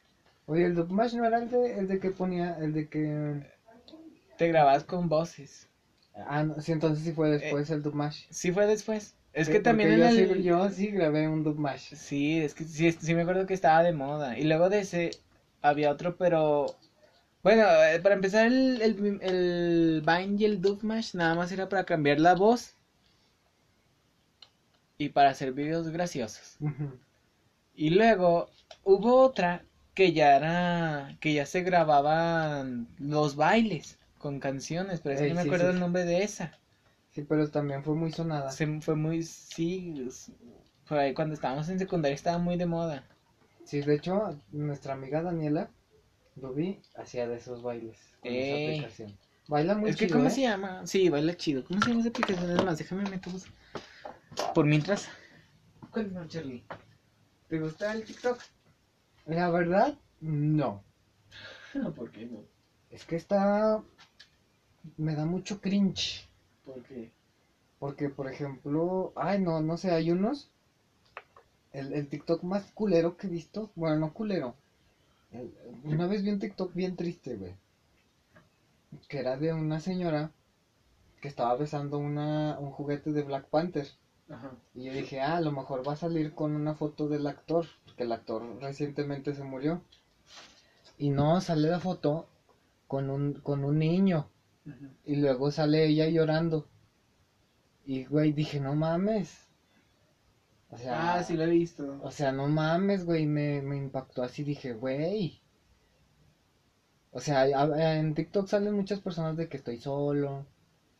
Oye, 0.47 0.65
el 0.65 0.75
Dubmash 0.75 1.13
no 1.13 1.25
era 1.25 1.37
el 1.39 1.49
de, 1.49 1.79
el 1.79 1.87
de 1.87 1.99
que 1.99 2.11
ponía, 2.11 2.57
el 2.59 2.73
de 2.73 2.87
que... 2.87 3.55
Te 4.37 4.47
grabas 4.47 4.83
con 4.83 5.07
voces. 5.07 5.67
Ah, 6.13 6.43
no, 6.43 6.59
sí, 6.61 6.71
entonces 6.71 7.03
sí 7.03 7.11
fue 7.11 7.29
después 7.29 7.69
el 7.69 7.81
Dubmash. 7.81 8.25
Sí, 8.29 8.51
fue 8.51 8.65
después. 8.65 9.15
Es 9.35 9.49
que 9.49 9.59
también 9.59 9.91
en 9.91 9.99
yo, 9.99 10.07
el. 10.07 10.15
sí, 10.15 10.43
yo 10.43 10.69
sí 10.71 10.87
grabé 10.89 11.27
un 11.27 11.43
Dubmash. 11.43 11.93
Sí, 11.93 12.39
es 12.41 12.53
que 12.55 12.63
sí, 12.65 12.91
sí 12.91 13.15
me 13.15 13.21
acuerdo 13.21 13.45
que 13.45 13.53
estaba 13.53 13.83
de 13.83 13.93
moda. 13.93 14.37
Y 14.37 14.43
luego 14.45 14.69
de 14.69 14.79
ese 14.79 15.11
había 15.61 15.91
otro, 15.91 16.17
pero. 16.17 16.65
Bueno, 17.43 17.63
eh, 17.85 17.99
para 18.01 18.15
empezar, 18.15 18.47
el, 18.47 18.81
el, 18.81 19.19
el 19.21 20.03
Vine 20.05 20.37
y 20.41 20.45
el 20.45 20.61
Dubmash 20.61 21.15
nada 21.15 21.35
más 21.35 21.51
era 21.51 21.69
para 21.69 21.85
cambiar 21.85 22.19
la 22.19 22.35
voz. 22.35 22.75
Y 24.97 25.07
para 25.07 25.29
hacer 25.29 25.53
videos 25.53 25.87
graciosos. 25.87 26.59
Y 27.75 27.91
luego 27.91 28.49
hubo 28.83 29.21
otra 29.21 29.65
que 29.93 30.13
ya 30.13 30.35
era. 30.35 31.17
que 31.21 31.33
ya 31.33 31.45
se 31.45 31.61
grababan 31.61 32.87
los 32.97 33.35
bailes 33.35 33.99
con 34.17 34.39
canciones, 34.39 35.01
pero 35.01 35.13
es 35.15 35.21
que 35.21 35.27
no 35.27 35.35
me 35.35 35.41
sí, 35.41 35.47
acuerdo 35.47 35.69
sí. 35.69 35.71
el 35.71 35.79
nombre 35.79 36.05
de 36.05 36.23
esa. 36.23 36.57
Sí, 37.15 37.23
pero 37.23 37.49
también 37.49 37.81
fue 37.81 37.95
muy 37.95 38.11
sonada. 38.11 38.51
Se 38.51 38.67
fue 38.81 38.95
muy. 38.95 39.23
Sí. 39.23 40.03
es- 40.05 40.33
Por 40.85 40.97
ahí 40.97 41.13
cuando 41.13 41.33
estábamos 41.33 41.69
en 41.69 41.79
secundaria 41.79 42.13
estaba 42.13 42.37
muy 42.39 42.57
de 42.57 42.65
moda. 42.65 43.07
Sí, 43.63 43.79
de 43.79 43.95
hecho, 43.95 44.37
nuestra 44.51 44.93
amiga 44.93 45.21
Daniela 45.21 45.71
Ruby 46.35 46.81
hacía 46.95 47.25
de 47.29 47.37
esos 47.37 47.63
bailes 47.63 47.97
con 48.19 48.33
esa 48.33 48.55
Ey. 48.55 48.73
aplicación. 48.73 49.17
Baila 49.47 49.75
muy 49.75 49.91
es 49.91 49.95
que, 49.95 50.07
chido, 50.07 50.17
¿cómo 50.17 50.27
¿eh? 50.27 50.31
se 50.31 50.41
llama? 50.41 50.85
Sí, 50.85 51.07
baila 51.07 51.37
chido. 51.37 51.63
¿Cómo 51.63 51.79
se 51.79 51.87
llama 51.87 52.01
esa 52.01 52.09
aplicación? 52.09 52.51
Es 52.51 52.65
más, 52.65 52.77
déjame 52.77 53.09
meter. 53.09 53.31
Por 54.53 54.65
mientras. 54.65 55.07
Cuéntame, 55.91 56.27
Charlie. 56.27 56.65
¿Te 57.47 57.59
gusta 57.59 57.93
el 57.93 58.03
TikTok? 58.03 58.39
La 59.27 59.49
verdad, 59.49 59.97
no. 60.19 60.83
¿Por 61.95 62.11
qué 62.11 62.25
no? 62.25 62.43
Es 62.89 63.05
que 63.05 63.15
está... 63.15 63.81
Me 64.97 65.15
da 65.15 65.25
mucho 65.25 65.61
cringe. 65.61 66.29
¿Por 66.75 66.83
qué? 66.83 67.11
Porque, 67.79 68.09
por 68.09 68.27
ejemplo... 68.29 69.13
Ay, 69.15 69.39
no, 69.39 69.61
no 69.61 69.77
sé, 69.77 69.91
hay 69.91 70.11
unos... 70.11 70.49
El, 71.71 71.93
el 71.93 72.09
TikTok 72.09 72.43
más 72.43 72.69
culero 72.73 73.15
que 73.15 73.27
he 73.27 73.29
visto... 73.29 73.71
Bueno, 73.75 73.95
no 73.97 74.13
culero. 74.13 74.55
El- 75.31 75.53
una 75.85 76.05
vez 76.05 76.21
vi 76.23 76.31
un 76.31 76.39
TikTok 76.39 76.73
bien 76.73 76.97
triste, 76.97 77.37
güey. 77.37 77.55
Que 79.07 79.19
era 79.19 79.37
de 79.37 79.53
una 79.53 79.79
señora 79.79 80.31
que 81.21 81.29
estaba 81.29 81.55
besando 81.55 81.97
una, 81.97 82.57
un 82.59 82.71
juguete 82.71 83.11
de 83.13 83.23
Black 83.23 83.45
Panther. 83.45 83.87
Ajá. 84.29 84.51
Y 84.73 84.83
yo 84.85 84.93
dije, 84.93 85.21
ah, 85.21 85.37
a 85.37 85.41
lo 85.41 85.51
mejor 85.51 85.87
va 85.87 85.93
a 85.93 85.97
salir 85.97 86.33
con 86.33 86.55
una 86.55 86.75
foto 86.75 87.07
del 87.07 87.27
actor, 87.27 87.65
porque 87.85 88.03
el 88.03 88.11
actor 88.11 88.43
recientemente 88.61 89.33
se 89.33 89.43
murió. 89.43 89.81
Y 90.97 91.09
no, 91.09 91.39
sale 91.41 91.69
la 91.69 91.79
foto 91.79 92.27
con 92.87 93.09
un, 93.09 93.33
con 93.33 93.63
un 93.63 93.79
niño. 93.79 94.29
Y 95.05 95.15
luego 95.15 95.51
sale 95.51 95.85
ella 95.85 96.07
llorando. 96.07 96.65
Y, 97.85 98.03
güey, 98.03 98.33
dije, 98.33 98.59
no 98.59 98.75
mames. 98.75 99.47
O 100.69 100.77
sea, 100.77 101.15
Ah, 101.15 101.23
sí 101.23 101.35
lo 101.35 101.43
he 101.43 101.49
visto. 101.49 101.83
o 102.03 102.11
sea, 102.11 102.31
no 102.31 102.47
mames, 102.47 103.03
güey, 103.03 103.25
me, 103.25 103.61
me 103.61 103.75
impactó 103.77 104.21
así, 104.23 104.43
dije, 104.43 104.73
güey. 104.73 105.41
O 107.11 107.19
sea, 107.19 107.45
en 107.99 108.13
TikTok 108.13 108.47
salen 108.47 108.75
muchas 108.75 108.99
personas 108.99 109.35
de 109.35 109.47
que 109.47 109.57
estoy 109.57 109.77
solo, 109.77 110.45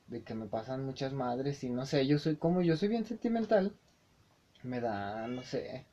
de 0.08 0.23
que 0.23 0.34
me 0.36 0.47
pasan 0.47 0.84
muchas 0.86 1.13
madres 1.13 1.63
y 1.63 1.69
no 1.69 1.86
sé, 1.86 2.08
yo 2.08 2.17
soy, 2.19 2.36
como 2.38 2.62
yo 2.62 2.75
soy 2.75 2.89
bien 2.89 3.06
sentimental, 3.06 3.73
me 4.63 4.80
da, 4.82 5.28
no 5.28 5.43
sé, 5.43 5.86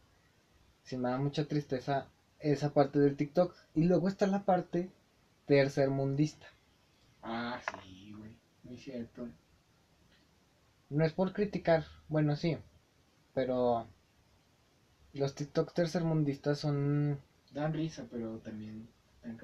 sí 0.82 0.96
me 0.96 1.10
da 1.10 1.18
mucha 1.18 1.44
tristeza 1.44 2.08
esa 2.40 2.72
parte 2.74 3.00
del 3.00 3.16
TikTok. 3.16 3.54
Y 3.74 3.84
luego 3.84 4.08
está 4.08 4.26
la 4.26 4.44
parte 4.44 4.90
tercermundista. 5.46 6.51
Ah, 7.22 7.60
sí, 7.82 8.12
güey. 8.16 8.36
Muy 8.64 8.76
cierto. 8.76 9.28
No 10.90 11.04
es 11.04 11.12
por 11.12 11.32
criticar, 11.32 11.84
bueno, 12.08 12.36
sí, 12.36 12.56
pero 13.34 13.86
los 15.14 15.34
TikTok 15.34 15.72
tercermundistas 15.72 16.58
son 16.58 17.18
Dan 17.52 17.72
risa, 17.72 18.06
pero 18.10 18.38
también 18.38 18.88
dan 19.22 19.38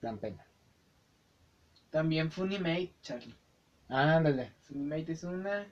dan 0.00 0.18
pena. 0.18 0.44
También 1.90 2.30
Funimate, 2.30 2.92
Charlie. 3.02 3.34
Ándale. 3.88 4.52
Funimate 4.62 5.12
es 5.12 5.24
una. 5.24 5.66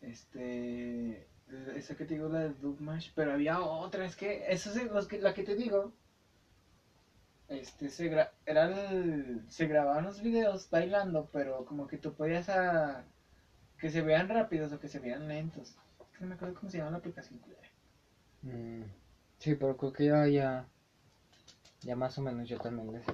Este. 0.00 1.26
Esa 1.76 1.96
que 1.96 2.04
te 2.04 2.14
digo, 2.14 2.28
la 2.28 2.40
de 2.40 2.54
Dubmash. 2.54 3.10
Pero 3.14 3.32
había 3.32 3.60
otra, 3.60 4.04
es 4.04 4.16
que. 4.16 4.44
Eso 4.48 4.70
es 4.70 5.22
la 5.22 5.32
que 5.32 5.42
te 5.42 5.54
digo. 5.54 5.92
Este, 7.52 7.90
se, 7.90 8.08
gra 8.08 8.32
era 8.46 8.64
el- 8.64 9.44
se 9.48 9.66
grababan 9.66 10.04
los 10.04 10.20
videos 10.20 10.68
bailando, 10.70 11.28
pero 11.32 11.64
como 11.64 11.86
que 11.86 11.98
tú 11.98 12.12
podías 12.14 12.48
a, 12.48 13.04
que 13.78 13.90
se 13.90 14.00
vean 14.00 14.28
rápidos 14.28 14.72
o 14.72 14.80
que 14.80 14.88
se 14.88 14.98
vean 14.98 15.28
lentos. 15.28 15.74
No 16.20 16.26
me 16.28 16.34
acuerdo 16.34 16.54
cómo 16.54 16.70
se 16.70 16.78
llama 16.78 16.90
la 16.90 16.96
aplicación. 16.98 17.38
culera. 17.40 17.60
Mm, 18.42 18.82
sí, 19.38 19.54
pero 19.54 19.76
creo 19.76 19.92
que 19.92 20.04
ya, 20.06 20.26
ya, 20.26 20.66
ya 21.82 21.94
más 21.96 22.16
o 22.18 22.22
menos 22.22 22.48
yo 22.48 22.58
también 22.58 22.92
les... 22.92 23.04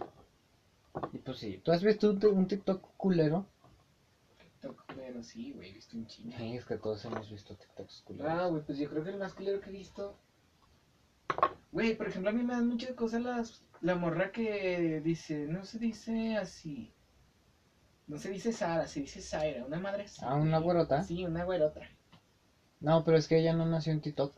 Y 1.12 1.18
pues 1.18 1.38
sí, 1.38 1.61
¿tú 1.62 1.72
has 1.72 1.83
visto 1.83 2.11
un, 2.11 2.24
un 2.27 2.46
TikTok 2.46 2.81
culero? 2.96 3.46
TikTok, 4.38 4.85
pero 4.94 5.22
sí, 5.22 5.53
güey, 5.53 5.70
he 5.70 5.72
visto 5.72 5.96
un 5.96 6.07
chingo. 6.07 6.37
Sí, 6.37 6.57
es 6.57 6.64
que 6.64 6.77
todos 6.77 7.05
hemos 7.05 7.31
visto 7.31 7.55
TikToks 7.55 8.03
culeros. 8.03 8.33
Ah, 8.33 8.46
güey, 8.46 8.62
pues 8.62 8.79
yo 8.79 8.88
creo 8.88 9.03
que 9.03 9.11
el 9.11 9.18
más 9.18 9.33
culero 9.35 9.61
que 9.61 9.70
he 9.70 9.72
visto. 9.72 10.16
Güey, 11.70 11.94
por 11.94 12.07
ejemplo, 12.09 12.31
a 12.31 12.33
mí 12.33 12.42
me 12.42 12.55
dan 12.55 12.66
muchas 12.68 12.94
cosas 12.94 13.20
las. 13.20 13.62
La 13.80 13.96
morra 13.96 14.30
que 14.30 15.00
dice. 15.00 15.46
No 15.48 15.64
se 15.64 15.78
dice 15.78 16.36
así. 16.36 16.92
No 18.08 18.18
se 18.18 18.30
dice 18.30 18.52
Sara, 18.52 18.88
se 18.88 18.98
dice 19.00 19.20
Zaira. 19.20 19.64
Una 19.64 19.78
madre 19.78 20.02
así. 20.02 20.20
Ah, 20.24 20.34
¿una 20.34 20.58
güerota? 20.58 21.02
Sí, 21.04 21.24
una 21.24 21.44
güerota. 21.44 21.80
No, 22.80 23.04
pero 23.04 23.16
es 23.16 23.28
que 23.28 23.38
ella 23.38 23.52
no 23.52 23.66
nació 23.66 23.92
en 23.92 24.00
TikTok. 24.00 24.32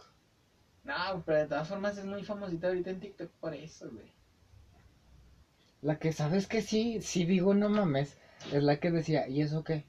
No, 0.85 1.22
pero 1.24 1.38
de 1.38 1.46
todas 1.46 1.68
formas 1.68 1.96
es 1.96 2.05
muy 2.05 2.22
famosita 2.22 2.66
ahorita 2.68 2.90
en 2.90 3.00
TikTok 3.00 3.31
por 3.40 3.55
eso, 3.55 3.90
güey. 3.90 4.12
La 5.83 5.98
que 5.98 6.12
sabes 6.12 6.46
que 6.46 6.62
sí, 6.62 7.03
sí 7.03 7.24
digo 7.24 7.55
no 7.55 7.68
mames, 7.68 8.16
es 8.53 8.62
la 8.62 8.76
que 8.79 8.90
decía, 8.90 9.29
¿y 9.29 9.42
eso 9.42 9.64
qué? 9.64 9.85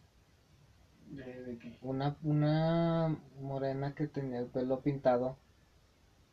¿De, 1.09 1.43
de 1.43 1.57
qué? 1.59 1.77
Una, 1.81 2.15
una 2.23 3.17
morena 3.41 3.93
que 3.93 4.07
tenía 4.07 4.39
el 4.39 4.47
pelo 4.47 4.81
pintado 4.81 5.37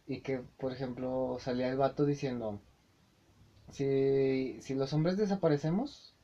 y 0.08 0.22
que, 0.22 0.38
por 0.58 0.72
ejemplo, 0.72 1.36
salía 1.38 1.68
el 1.68 1.76
vato 1.76 2.04
diciendo, 2.04 2.60
si, 3.70 4.58
si 4.60 4.74
los 4.74 4.92
hombres 4.92 5.16
desaparecemos, 5.16 6.14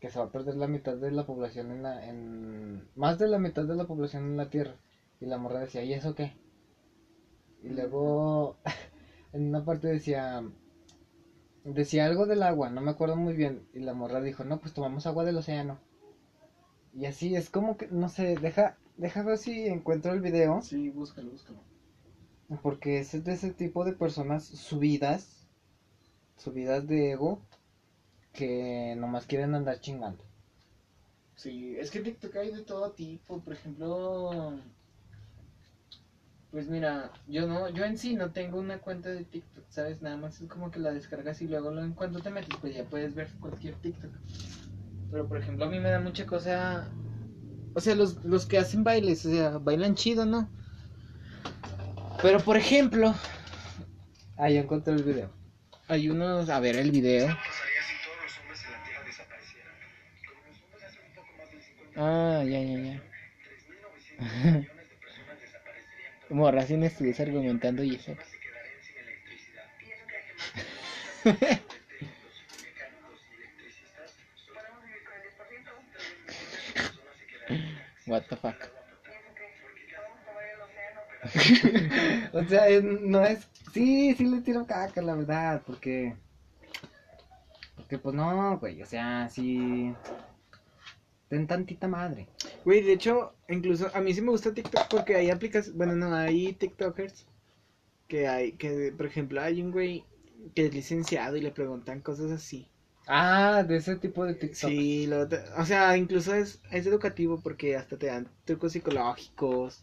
que 0.00 0.10
se 0.10 0.18
va 0.18 0.26
a 0.26 0.32
perder 0.32 0.56
la 0.56 0.66
mitad 0.66 0.96
de 0.96 1.12
la 1.12 1.24
población 1.24 1.70
en 1.70 1.82
la, 1.82 2.08
en, 2.08 2.88
más 2.96 3.18
de 3.18 3.28
la 3.28 3.38
mitad 3.38 3.64
de 3.64 3.76
la 3.76 3.86
población 3.86 4.24
en 4.24 4.36
la 4.36 4.50
Tierra. 4.50 4.74
Y 5.20 5.26
la 5.26 5.38
morra 5.38 5.60
decía, 5.60 5.84
¿y 5.84 5.92
eso 5.92 6.14
qué? 6.14 6.32
Y 7.62 7.68
luego, 7.68 8.56
en 9.32 9.48
una 9.48 9.64
parte 9.64 9.88
decía, 9.88 10.42
decía 11.64 12.06
algo 12.06 12.26
del 12.26 12.42
agua, 12.42 12.68
no 12.70 12.80
me 12.80 12.90
acuerdo 12.90 13.16
muy 13.16 13.34
bien. 13.34 13.64
Y 13.72 13.80
la 13.80 13.92
morra 13.92 14.20
dijo, 14.20 14.44
no, 14.44 14.58
pues 14.58 14.74
tomamos 14.74 15.06
agua 15.06 15.24
del 15.24 15.36
océano. 15.36 15.78
Y 16.92 17.06
así 17.06 17.36
es 17.36 17.48
como 17.48 17.76
que, 17.76 17.86
no 17.86 18.08
sé, 18.08 18.36
deja, 18.36 18.76
deja 18.96 19.22
ver 19.22 19.38
si 19.38 19.66
encuentro 19.66 20.12
el 20.12 20.20
video. 20.20 20.60
Sí, 20.62 20.90
búscalo, 20.90 21.30
búscalo. 21.30 21.60
Porque 22.60 22.98
es 22.98 23.24
de 23.24 23.32
ese 23.32 23.52
tipo 23.52 23.84
de 23.84 23.92
personas 23.92 24.44
subidas, 24.44 25.41
subidas 26.42 26.86
de 26.86 27.12
ego, 27.12 27.40
que 28.32 28.94
nomás 28.98 29.26
quieren 29.26 29.54
andar 29.54 29.80
chingando. 29.80 30.22
Sí, 31.36 31.76
es 31.78 31.90
que 31.90 32.00
TikTok 32.00 32.36
hay 32.36 32.50
de 32.52 32.62
todo 32.62 32.90
tipo. 32.92 33.40
Por 33.40 33.52
ejemplo. 33.54 34.54
Pues 36.50 36.68
mira, 36.68 37.10
yo 37.26 37.46
no, 37.46 37.68
yo 37.70 37.84
en 37.84 37.96
sí 37.96 38.14
no 38.14 38.30
tengo 38.30 38.58
una 38.58 38.78
cuenta 38.78 39.08
de 39.08 39.24
TikTok, 39.24 39.64
¿sabes? 39.70 40.02
Nada 40.02 40.18
más 40.18 40.38
es 40.40 40.48
como 40.48 40.70
que 40.70 40.80
la 40.80 40.92
descargas 40.92 41.40
y 41.40 41.48
luego 41.48 41.70
lo- 41.70 41.82
en 41.82 41.94
cuanto 41.94 42.20
te 42.20 42.28
metes, 42.30 42.56
pues 42.60 42.74
ya 42.74 42.84
puedes 42.84 43.14
ver 43.14 43.28
cualquier 43.40 43.74
TikTok. 43.76 44.10
Pero 45.10 45.26
por 45.28 45.38
ejemplo, 45.38 45.64
a 45.64 45.68
mí 45.68 45.80
me 45.80 45.90
da 45.90 46.00
mucha 46.00 46.26
cosa. 46.26 46.86
O 47.74 47.80
sea, 47.80 47.94
los, 47.94 48.22
los 48.24 48.44
que 48.46 48.58
hacen 48.58 48.84
bailes, 48.84 49.24
o 49.24 49.30
sea, 49.30 49.58
bailan 49.58 49.94
chido, 49.94 50.26
¿no? 50.26 50.50
Pero 52.22 52.38
por 52.40 52.56
ejemplo, 52.56 53.14
Ah, 54.36 54.50
ya 54.50 54.60
encontré 54.60 54.92
el 54.94 55.02
video. 55.04 55.30
Hay 55.92 56.08
unos. 56.08 56.48
A 56.48 56.60
ver 56.60 56.76
el 56.76 56.90
video. 56.90 57.26
pasaría 57.28 57.82
si 57.88 57.94
todos 58.04 58.22
los 58.22 58.38
hombres 58.38 58.64
en 58.64 58.72
la 58.72 58.82
Tierra 58.84 59.02
desaparecieran? 59.04 59.72
Como 60.26 60.40
los 60.48 60.62
hombres 60.62 60.84
hace 60.84 60.98
un 61.00 61.14
poco 61.14 61.32
más 61.38 61.50
de 61.50 61.60
50 61.62 62.00
Ah, 62.00 62.42
ya, 62.44 62.60
ya, 62.60 62.78
ya. 62.78 63.02
3.900 63.02 64.18
millones 64.22 64.88
de 64.88 64.96
personas 64.96 65.40
desaparecerían 65.40 66.12
por 66.12 66.28
Como 66.28 66.50
recién 66.50 66.82
estuviste 66.84 67.22
argumentando 67.22 67.82
y 67.84 67.94
eso. 67.96 68.14
se 68.30 68.38
quedarían 68.40 68.82
sin 68.82 68.96
electricidad. 68.98 69.66
los 71.24 72.62
mecánicos 72.62 73.20
y 73.30 73.34
electricistas 73.36 74.10
podemos 74.48 74.82
vivir 74.84 75.02
con 75.04 75.14
el 75.14 75.22
10%. 75.22 75.70
3.900 76.26 76.56
personas 76.72 77.16
se 77.18 77.26
quedarían 77.26 77.82
What 78.06 78.22
the 78.28 78.36
fuck. 78.36 78.56
O 82.32 82.44
sea, 82.44 82.66
no 82.82 83.24
es. 83.24 83.46
Sí, 83.72 84.14
sí 84.14 84.26
le 84.26 84.40
tiro 84.42 84.66
caca, 84.66 85.00
la 85.02 85.14
verdad, 85.14 85.62
porque. 85.66 86.14
Porque, 87.76 87.98
pues 87.98 88.14
no, 88.14 88.58
güey, 88.58 88.82
o 88.82 88.86
sea, 88.86 89.28
sí. 89.30 89.94
Ten 91.28 91.46
tantita 91.46 91.88
madre. 91.88 92.28
Güey, 92.64 92.82
de 92.82 92.92
hecho, 92.92 93.34
incluso 93.48 93.90
a 93.94 94.00
mí 94.00 94.12
sí 94.12 94.20
me 94.20 94.30
gusta 94.30 94.52
TikTok 94.52 94.88
porque 94.90 95.16
hay 95.16 95.30
aplicaciones, 95.30 95.76
bueno, 95.76 95.96
no, 95.96 96.14
hay 96.14 96.52
TikTokers 96.52 97.26
que 98.06 98.28
hay, 98.28 98.52
que 98.52 98.92
por 98.94 99.06
ejemplo 99.06 99.40
hay 99.40 99.62
un 99.62 99.70
güey 99.70 100.04
que 100.54 100.66
es 100.66 100.74
licenciado 100.74 101.36
y 101.36 101.40
le 101.40 101.50
preguntan 101.50 102.00
cosas 102.00 102.30
así. 102.30 102.68
Ah, 103.06 103.64
de 103.66 103.76
ese 103.76 103.96
tipo 103.96 104.26
de 104.26 104.34
TikTok. 104.34 104.70
Sí, 104.70 105.06
lo 105.06 105.26
o 105.56 105.64
sea, 105.64 105.96
incluso 105.96 106.34
es, 106.34 106.60
es 106.70 106.86
educativo 106.86 107.40
porque 107.42 107.76
hasta 107.76 107.96
te 107.96 108.06
dan 108.06 108.28
trucos 108.44 108.72
psicológicos, 108.72 109.82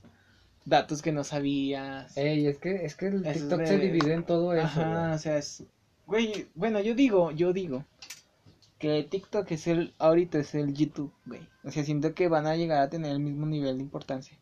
datos 0.69 1.01
que 1.01 1.11
no 1.11 1.23
sabías. 1.23 2.15
Ey, 2.17 2.47
es 2.47 2.57
que, 2.59 2.85
es 2.85 2.95
que 2.95 3.07
el 3.07 3.25
es 3.25 3.39
TikTok 3.39 3.59
de- 3.59 3.67
se 3.67 3.77
divide 3.79 4.13
en 4.13 4.23
todo 4.23 4.53
eso. 4.53 4.65
Ajá, 4.65 5.01
güey. 5.05 5.15
o 5.15 5.17
sea, 5.19 5.37
es, 5.37 5.63
güey, 6.05 6.47
bueno, 6.55 6.79
yo 6.79 6.95
digo, 6.95 7.31
yo 7.31 7.51
digo 7.53 7.85
que 8.77 9.03
TikTok 9.03 9.51
es 9.51 9.67
el, 9.67 9.93
ahorita 9.97 10.39
es 10.39 10.55
el 10.55 10.73
YouTube, 10.73 11.11
güey. 11.25 11.41
O 11.63 11.71
sea, 11.71 11.83
siento 11.83 12.13
que 12.13 12.29
van 12.29 12.47
a 12.47 12.55
llegar 12.55 12.81
a 12.81 12.89
tener 12.89 13.11
el 13.11 13.19
mismo 13.19 13.45
nivel 13.45 13.77
de 13.77 13.83
importancia. 13.83 14.37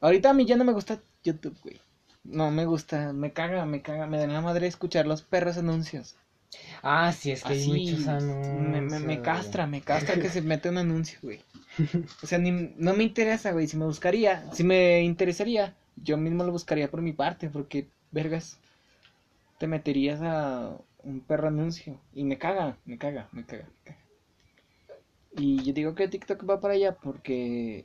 Ahorita 0.00 0.30
a 0.30 0.34
mí 0.34 0.46
ya 0.46 0.56
no 0.56 0.64
me 0.64 0.72
gusta 0.72 1.00
YouTube, 1.22 1.56
güey. 1.62 1.80
No 2.24 2.50
me 2.50 2.66
gusta, 2.66 3.12
me 3.12 3.32
caga, 3.32 3.64
me 3.66 3.82
caga, 3.82 4.06
me 4.06 4.18
da 4.18 4.26
la 4.26 4.40
madre 4.40 4.66
escuchar 4.66 5.06
los 5.06 5.22
perros 5.22 5.56
anuncios. 5.58 6.16
Ah, 6.82 7.12
sí, 7.12 7.30
es 7.30 7.42
que 7.42 7.52
Así, 7.52 7.72
hay 7.72 7.78
muchos 7.78 8.06
me, 8.52 8.80
me, 8.80 8.98
me 9.00 9.14
anuncios, 9.14 9.22
castra, 9.22 9.66
me 9.66 9.80
castra 9.80 10.18
que 10.18 10.28
se 10.28 10.42
mete 10.42 10.68
un 10.68 10.78
anuncio, 10.78 11.18
güey. 11.22 11.40
O 12.22 12.26
sea, 12.26 12.38
ni, 12.38 12.50
no 12.76 12.94
me 12.94 13.04
interesa, 13.04 13.52
güey. 13.52 13.66
Si 13.66 13.76
me 13.76 13.84
buscaría, 13.86 14.50
si 14.52 14.64
me 14.64 15.02
interesaría, 15.02 15.74
yo 15.96 16.16
mismo 16.16 16.44
lo 16.44 16.52
buscaría 16.52 16.90
por 16.90 17.02
mi 17.02 17.12
parte, 17.12 17.48
porque, 17.50 17.86
vergas, 18.10 18.58
te 19.58 19.66
meterías 19.66 20.20
a 20.22 20.76
un 21.02 21.20
perro 21.20 21.48
anuncio. 21.48 22.00
Y 22.14 22.24
me 22.24 22.38
caga, 22.38 22.76
me 22.84 22.98
caga, 22.98 23.28
me 23.32 23.44
caga, 23.44 23.64
me 23.64 23.84
caga. 23.84 23.98
Y 25.36 25.62
yo 25.62 25.72
digo 25.72 25.94
que 25.94 26.08
TikTok 26.08 26.48
va 26.48 26.60
para 26.60 26.74
allá 26.74 26.96
porque, 26.96 27.84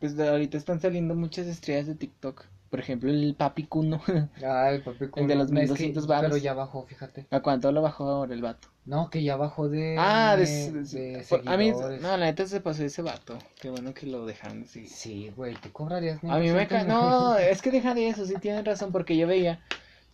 pues 0.00 0.18
ahorita 0.18 0.56
están 0.58 0.80
saliendo 0.80 1.14
muchas 1.14 1.46
estrellas 1.46 1.86
de 1.86 1.94
TikTok. 1.94 2.44
Por 2.70 2.78
ejemplo, 2.80 3.10
el 3.10 3.34
Papi 3.36 3.66
güey. 3.68 3.90
Ah, 4.44 4.70
el 4.70 4.82
papi 4.82 5.06
El 5.16 5.26
de 5.26 5.34
los 5.34 5.48
Kuno. 5.48 5.60
Es 5.60 5.72
que- 5.72 5.88
1200 5.92 6.06
varos. 6.06 6.30
Pero 6.30 6.36
ya 6.36 6.54
bajó, 6.54 6.86
fíjate. 6.86 7.26
¿A 7.30 7.40
cuánto 7.40 7.72
lo 7.72 7.82
bajó 7.82 8.08
ahora 8.08 8.32
el 8.32 8.42
vato? 8.42 8.68
No, 8.86 9.10
que 9.10 9.22
ya 9.22 9.36
bajó 9.36 9.68
de. 9.68 9.96
Ah, 9.98 10.36
de, 10.36 10.44
de, 10.46 10.82
de- 10.84 11.24
de 11.24 11.42
a 11.46 11.56
mí, 11.56 11.72
no, 12.00 12.16
la 12.16 12.26
neta 12.26 12.46
se 12.46 12.60
pasó 12.60 12.84
ese 12.84 13.02
vato. 13.02 13.38
Qué 13.60 13.70
bueno 13.70 13.92
que 13.92 14.06
lo 14.06 14.24
dejaron 14.24 14.62
así. 14.62 14.86
Sí, 14.86 15.30
güey, 15.36 15.54
¿tú 15.56 15.70
cobrarías 15.72 16.22
A 16.24 16.38
mí 16.38 16.50
me 16.50 16.66
100% 16.66 16.68
ca... 16.68 16.84
No, 16.84 17.36
es 17.38 17.60
que 17.60 17.70
deja 17.70 17.92
de 17.94 18.08
eso, 18.08 18.24
sí 18.24 18.34
tienes 18.40 18.64
razón, 18.64 18.92
porque 18.92 19.16
yo 19.16 19.26
veía 19.26 19.60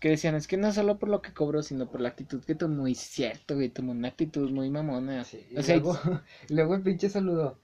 que 0.01 0.11
decían, 0.11 0.35
es 0.35 0.47
que 0.47 0.57
no 0.57 0.73
solo 0.73 0.99
por 0.99 1.09
lo 1.09 1.23
que 1.23 1.33
cobró, 1.33 1.63
sino 1.63 1.87
por 1.87 2.01
la 2.01 2.09
actitud 2.11 2.43
que 2.45 2.55
tomó. 2.55 2.89
Y 2.89 2.95
cierto, 2.95 3.55
güey, 3.55 3.69
tomó 3.69 3.93
una 3.93 4.09
actitud 4.09 4.51
muy 4.51 4.69
mamona. 4.71 5.25
Sí, 5.25 5.47
o 5.57 5.61
y 5.61 5.63
sea, 5.63 5.77
luego, 5.77 5.99
luego 6.49 6.75
el 6.75 6.83
pinche 6.83 7.09
saludo. 7.09 7.59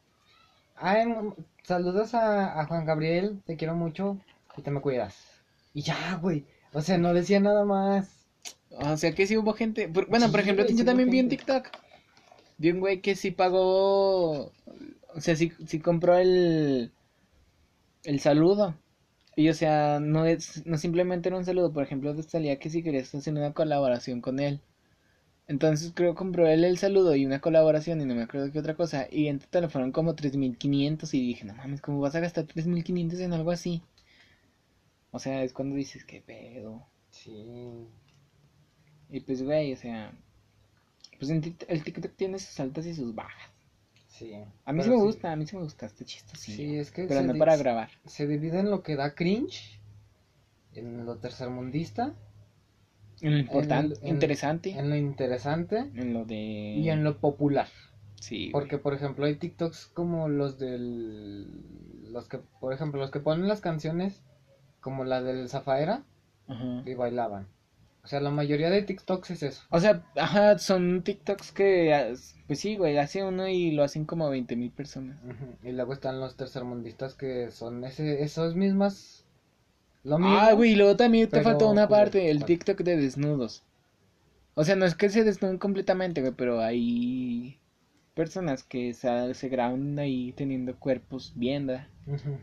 Ay, 0.76 1.02
m- 1.02 1.34
saludos 1.62 2.14
a, 2.14 2.60
a 2.60 2.66
Juan 2.66 2.84
Gabriel, 2.86 3.40
te 3.46 3.56
quiero 3.56 3.74
mucho 3.74 4.18
y 4.56 4.62
te 4.62 4.70
me 4.70 4.80
cuidas. 4.80 5.16
Y 5.74 5.82
ya, 5.82 6.18
güey. 6.20 6.44
O 6.72 6.80
sea, 6.80 6.98
no 6.98 7.14
decía 7.14 7.40
nada 7.40 7.64
más. 7.64 8.26
O 8.70 8.96
sea 8.96 9.14
que 9.14 9.26
sí 9.26 9.36
hubo 9.36 9.52
gente. 9.52 9.86
bueno, 9.86 10.30
por 10.30 10.40
ejemplo, 10.40 10.64
güey, 10.64 10.74
yo 10.74 10.78
sí 10.78 10.84
también 10.84 11.10
vi 11.10 11.18
en. 11.18 11.28
TikTok. 11.28 11.68
Vi 12.58 12.70
un 12.70 12.80
güey 12.80 13.00
que 13.00 13.14
sí 13.14 13.30
pagó. 13.30 14.52
O 15.14 15.20
sea, 15.20 15.36
sí, 15.36 15.52
sí 15.66 15.80
compró 15.80 16.16
el. 16.16 16.92
El 18.04 18.20
saludo. 18.20 18.74
Y 19.36 19.48
o 19.48 19.54
sea, 19.54 20.00
no 20.00 20.26
es. 20.26 20.66
No 20.66 20.78
simplemente 20.78 21.28
era 21.28 21.38
un 21.38 21.44
saludo. 21.44 21.72
Por 21.72 21.82
ejemplo, 21.84 22.14
te 22.14 22.22
salía 22.22 22.58
que 22.58 22.70
si 22.70 22.82
querías 22.82 23.14
hacer 23.14 23.34
una 23.34 23.52
colaboración 23.52 24.20
con 24.20 24.40
él. 24.40 24.60
Entonces 25.48 25.92
creo 25.94 26.12
que 26.12 26.18
compró 26.18 26.46
él 26.46 26.64
el 26.64 26.78
saludo 26.78 27.14
y 27.14 27.26
una 27.26 27.40
colaboración 27.40 28.00
y 28.00 28.06
no 28.06 28.14
me 28.14 28.22
acuerdo 28.22 28.50
qué 28.52 28.58
otra 28.58 28.74
cosa. 28.74 29.06
Y 29.10 29.28
en 29.28 29.38
total 29.38 29.70
fueron 29.70 29.92
como 29.92 30.14
3.500 30.14 31.12
y 31.14 31.26
dije, 31.26 31.44
no 31.44 31.54
mames, 31.54 31.82
¿cómo 31.82 32.00
vas 32.00 32.14
a 32.14 32.20
gastar 32.20 32.46
3.500 32.46 33.20
en 33.20 33.32
algo 33.32 33.50
así? 33.50 33.82
O 35.12 35.18
sea, 35.20 35.44
es 35.44 35.52
cuando 35.52 35.76
dices, 35.76 36.04
qué 36.04 36.20
pedo. 36.20 36.84
Sí. 37.10 37.86
Y 39.10 39.20
pues, 39.20 39.42
güey, 39.42 39.72
o 39.72 39.76
sea, 39.76 40.12
pues 41.18 41.30
el 41.30 41.40
TikTok 41.84 42.12
tiene 42.16 42.38
sus 42.38 42.58
altas 42.58 42.86
y 42.86 42.94
sus 42.94 43.14
bajas. 43.14 43.50
Sí. 44.08 44.32
A 44.64 44.72
mí 44.72 44.82
sí 44.82 44.90
me 44.90 44.96
gusta, 44.96 45.32
a 45.32 45.36
mí 45.36 45.46
sí 45.46 45.56
me 45.56 45.62
gusta 45.62 45.86
este 45.86 46.04
chiste, 46.04 46.36
sí. 46.36 46.52
Sí, 46.54 46.76
es 46.76 46.90
que 46.90 47.04
pero 47.04 47.22
no 47.22 47.34
para 47.36 47.56
grabar. 47.56 47.90
Se 48.06 48.26
divide 48.26 48.58
en 48.60 48.70
lo 48.70 48.82
que 48.82 48.96
da 48.96 49.14
cringe, 49.14 49.80
en 50.74 51.04
lo 51.04 51.16
tercermundista, 51.18 52.14
En 53.20 53.32
lo 53.32 53.38
importante, 53.38 53.96
en- 54.02 54.08
interesante, 54.14 54.70
en 54.70 54.88
lo 54.90 54.96
interesante 54.96 55.78
en 55.94 56.12
lo 56.14 56.24
de... 56.24 56.34
y 56.76 56.88
en 56.90 57.04
lo 57.04 57.18
popular. 57.20 57.68
Sí, 58.20 58.50
güey. 58.50 58.52
Porque, 58.52 58.78
por 58.78 58.94
ejemplo, 58.94 59.26
hay 59.26 59.36
TikToks 59.36 59.86
como 59.88 60.28
los 60.28 60.58
del... 60.58 61.48
Los 62.12 62.28
que, 62.28 62.38
por 62.60 62.72
ejemplo, 62.72 63.00
los 63.00 63.10
que 63.10 63.20
ponen 63.20 63.48
las 63.48 63.60
canciones 63.60 64.22
como 64.82 65.04
la 65.04 65.22
del 65.22 65.48
Zafaera 65.48 66.02
Ajá. 66.46 66.82
y 66.84 66.92
bailaban. 66.92 67.46
O 68.04 68.08
sea, 68.08 68.20
la 68.20 68.30
mayoría 68.30 68.68
de 68.68 68.82
TikToks 68.82 69.30
es 69.30 69.42
eso. 69.44 69.62
O 69.70 69.78
sea, 69.78 70.02
ajá, 70.16 70.58
son 70.58 71.02
TikToks 71.02 71.52
que, 71.52 72.14
pues 72.48 72.58
sí, 72.58 72.76
güey, 72.76 72.98
hace 72.98 73.22
uno 73.22 73.46
y 73.46 73.70
lo 73.70 73.84
hacen 73.84 74.04
como 74.04 74.28
20 74.28 74.56
mil 74.56 74.72
personas. 74.72 75.16
Y 75.62 75.70
luego 75.70 75.92
están 75.92 76.18
los 76.18 76.36
tercermundistas 76.36 77.14
que 77.14 77.50
son 77.52 77.84
ese, 77.84 78.22
esos 78.22 78.56
mismas... 78.56 79.24
Lo 80.02 80.18
mismo. 80.18 80.36
Ah, 80.36 80.52
güey, 80.52 80.74
luego 80.74 80.96
también 80.96 81.28
te 81.28 81.42
faltó 81.42 81.70
una 81.70 81.88
parte, 81.88 82.28
el. 82.28 82.44
TikTok 82.44 82.80
de 82.80 82.96
desnudos. 82.96 83.62
O 84.54 84.64
sea, 84.64 84.74
no 84.74 84.84
es 84.84 84.96
que 84.96 85.08
se 85.08 85.22
desnuden 85.22 85.58
completamente, 85.58 86.20
güey, 86.20 86.32
pero 86.32 86.60
hay 86.60 87.60
personas 88.14 88.64
que 88.64 88.94
se, 88.94 89.32
se 89.34 89.48
graban 89.48 89.96
ahí 90.00 90.32
teniendo 90.32 90.76
cuerpos 90.76 91.34
¿verdad? 91.36 91.86
Ujú. 92.08 92.36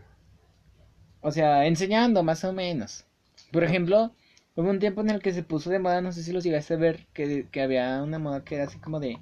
O 1.21 1.31
sea, 1.31 1.65
enseñando 1.65 2.23
más 2.23 2.43
o 2.43 2.53
menos. 2.53 3.05
Por 3.51 3.63
ejemplo, 3.63 4.13
hubo 4.55 4.69
un 4.69 4.79
tiempo 4.79 5.01
en 5.01 5.09
el 5.11 5.21
que 5.21 5.33
se 5.33 5.43
puso 5.43 5.69
de 5.69 5.79
moda, 5.79 6.01
no 6.01 6.11
sé 6.13 6.23
si 6.23 6.31
lo 6.31 6.39
llegaste 6.39 6.73
a 6.75 6.77
ver, 6.77 7.07
que, 7.13 7.47
que 7.51 7.61
había 7.61 8.01
una 8.03 8.19
moda 8.19 8.43
que 8.43 8.55
era 8.55 8.65
así 8.65 8.79
como 8.79 8.99
de, 8.99 9.21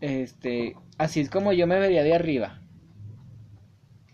este, 0.00 0.76
así 0.98 1.20
es 1.20 1.30
como 1.30 1.52
yo 1.52 1.66
me 1.66 1.78
vería 1.78 2.02
de 2.02 2.14
arriba. 2.14 2.60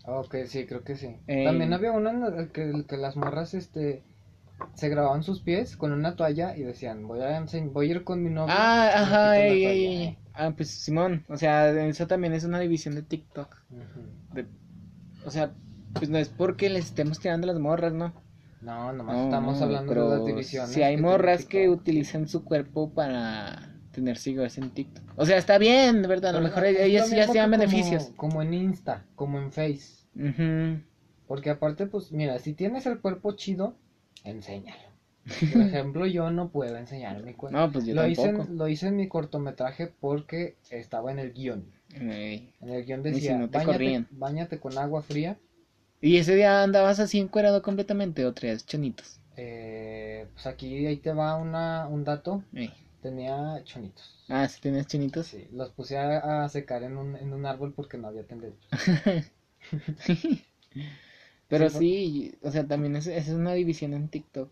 Ok, 0.05 0.35
sí, 0.47 0.65
creo 0.65 0.83
que 0.83 0.95
sí. 0.95 1.15
Eh, 1.27 1.43
También 1.43 1.71
había 1.73 1.91
uno 1.91 2.09
en 2.09 2.23
el 2.39 2.51
que, 2.51 2.85
que 2.87 2.97
las 2.97 3.15
morras, 3.15 3.53
este, 3.53 4.03
se 4.75 4.89
grababan 4.89 5.23
sus 5.23 5.41
pies 5.41 5.77
con 5.77 5.91
una 5.93 6.15
toalla 6.15 6.55
y 6.57 6.63
decían, 6.63 7.07
voy 7.07 7.21
a, 7.21 7.45
voy 7.73 7.87
a 7.89 7.91
ir 7.91 8.03
con 8.05 8.23
mi 8.23 8.29
novio. 8.31 8.55
Ah, 8.55 8.91
ajá, 8.95 9.35
la 9.35 9.43
ey, 9.45 9.61
toalla". 9.61 9.93
ey. 10.03 10.17
Ah, 10.33 10.53
pues 10.55 10.69
Simón, 10.71 11.25
o 11.29 11.37
sea, 11.37 11.69
eso 11.87 12.07
también 12.07 12.33
es 12.33 12.43
una 12.43 12.59
división 12.59 12.95
de 12.95 13.01
TikTok. 13.03 13.55
De- 14.33 14.47
o 15.25 15.31
sea, 15.31 15.51
pues 15.97 16.09
no 16.09 16.17
es 16.17 16.29
porque 16.29 16.69
les 16.69 16.85
estemos 16.85 17.19
tirando 17.19 17.47
las 17.47 17.59
morras, 17.59 17.93
¿no? 17.93 18.13
No, 18.61 18.91
nomás 18.91 19.15
No, 19.17 19.23
estamos 19.25 19.59
no, 19.59 19.65
hablando 19.65 19.93
de 19.93 20.17
las 20.17 20.25
divisiones. 20.25 20.71
Si 20.71 20.81
hay 20.81 20.97
morras 20.97 21.45
que 21.45 21.69
utilizan 21.69 22.27
su 22.27 22.43
cuerpo 22.43 22.89
para 22.93 23.73
tener 23.91 24.17
seguidores 24.17 24.57
en 24.57 24.71
TikTok. 24.71 25.03
O 25.15 25.25
sea, 25.25 25.37
está 25.37 25.57
bien, 25.57 26.01
de 26.01 26.07
verdad, 26.07 26.35
a 26.35 26.39
lo 26.39 26.43
mejor 26.43 26.63
lo 26.63 26.69
ellas 26.69 27.09
ya 27.09 27.27
se 27.27 27.37
dan 27.37 27.51
beneficios. 27.51 28.11
Como 28.15 28.41
en 28.41 28.53
Insta, 28.53 29.05
como 29.15 29.39
en 29.39 29.51
Face. 29.51 30.05
Ujú. 30.15 30.81
Porque 31.27 31.49
aparte, 31.49 31.87
pues, 31.87 32.11
mira, 32.11 32.39
si 32.39 32.53
tienes 32.53 32.85
el 32.85 32.99
cuerpo 32.99 33.33
chido, 33.33 33.75
enséñalo. 34.23 34.81
Por 35.53 35.61
ejemplo, 35.61 36.05
yo 36.05 36.31
no 36.31 36.49
puedo 36.49 36.77
enseñar 36.77 37.21
mi 37.23 37.33
cuerpo. 37.33 37.57
No, 37.57 37.71
pues 37.71 37.85
yo 37.85 37.93
lo, 37.93 38.07
hice 38.07 38.29
en, 38.29 38.57
lo 38.57 38.67
hice 38.69 38.87
en 38.87 38.95
mi 38.95 39.07
cortometraje 39.07 39.87
porque 39.99 40.55
estaba 40.69 41.11
en 41.11 41.19
el 41.19 41.33
guion. 41.33 41.65
En 41.93 42.39
el 42.69 42.85
guion 42.85 43.03
si 43.03 43.09
decía, 43.11 43.37
no 43.37 43.49
te 43.49 43.57
"Báñate- 43.57 43.65
corrían". 43.65 44.07
báñate 44.11 44.59
con 44.59 44.77
agua 44.77 45.01
fría. 45.01 45.37
¿Y 46.01 46.17
ese 46.17 46.33
día 46.33 46.63
andabas 46.63 46.99
así 46.99 47.19
encuerado 47.19 47.61
completamente 47.61 48.25
o 48.25 48.33
traías 48.33 48.65
chonitos? 48.65 49.19
Eh, 49.37 50.27
pues 50.33 50.45
aquí 50.47 50.85
ahí 50.85 50.97
te 50.97 51.13
va 51.13 51.35
una, 51.35 51.87
un 51.87 52.03
dato. 52.03 52.43
Tenía 53.01 53.61
chonitos. 53.63 54.15
Ah, 54.29 54.47
¿sí 54.47 54.61
tenías 54.61 54.87
chonitos? 54.87 55.27
Sí, 55.31 55.47
los 55.51 55.69
puse 55.71 55.97
a, 55.97 56.43
a 56.45 56.49
secar 56.49 56.83
en 56.83 56.97
un, 56.97 57.15
en 57.15 57.33
un 57.33 57.45
árbol 57.45 57.73
porque 57.73 57.97
no 57.97 58.07
había 58.07 58.25
tendido. 58.25 58.55
Pero 61.49 61.69
Sí, 61.69 61.77
sí, 61.77 62.35
o 62.41 62.51
sea, 62.51 62.67
también 62.67 62.95
es, 62.95 63.07
es 63.07 63.29
una 63.29 63.53
división 63.53 63.93
en 63.93 64.09
TikTok 64.09 64.49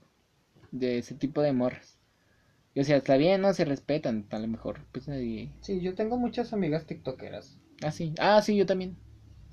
de 0.71 0.99
ese 0.99 1.15
tipo 1.15 1.41
de 1.41 1.53
morras. 1.53 1.99
Y, 2.75 2.81
o 2.81 2.83
sea, 2.85 2.97
está 2.97 3.17
bien, 3.17 3.41
¿no? 3.41 3.53
Se 3.53 3.65
respetan, 3.65 4.27
a 4.31 4.39
lo 4.39 4.47
mejor. 4.47 4.81
Pues 4.91 5.07
nadie... 5.07 5.51
Sí, 5.59 5.81
yo 5.81 5.95
tengo 5.95 6.15
muchas 6.15 6.53
amigas 6.53 6.85
tiktokeras. 6.85 7.57
Ah, 7.83 7.91
sí. 7.91 8.13
Ah, 8.19 8.41
sí, 8.41 8.55
yo 8.57 8.65
también. 8.65 8.97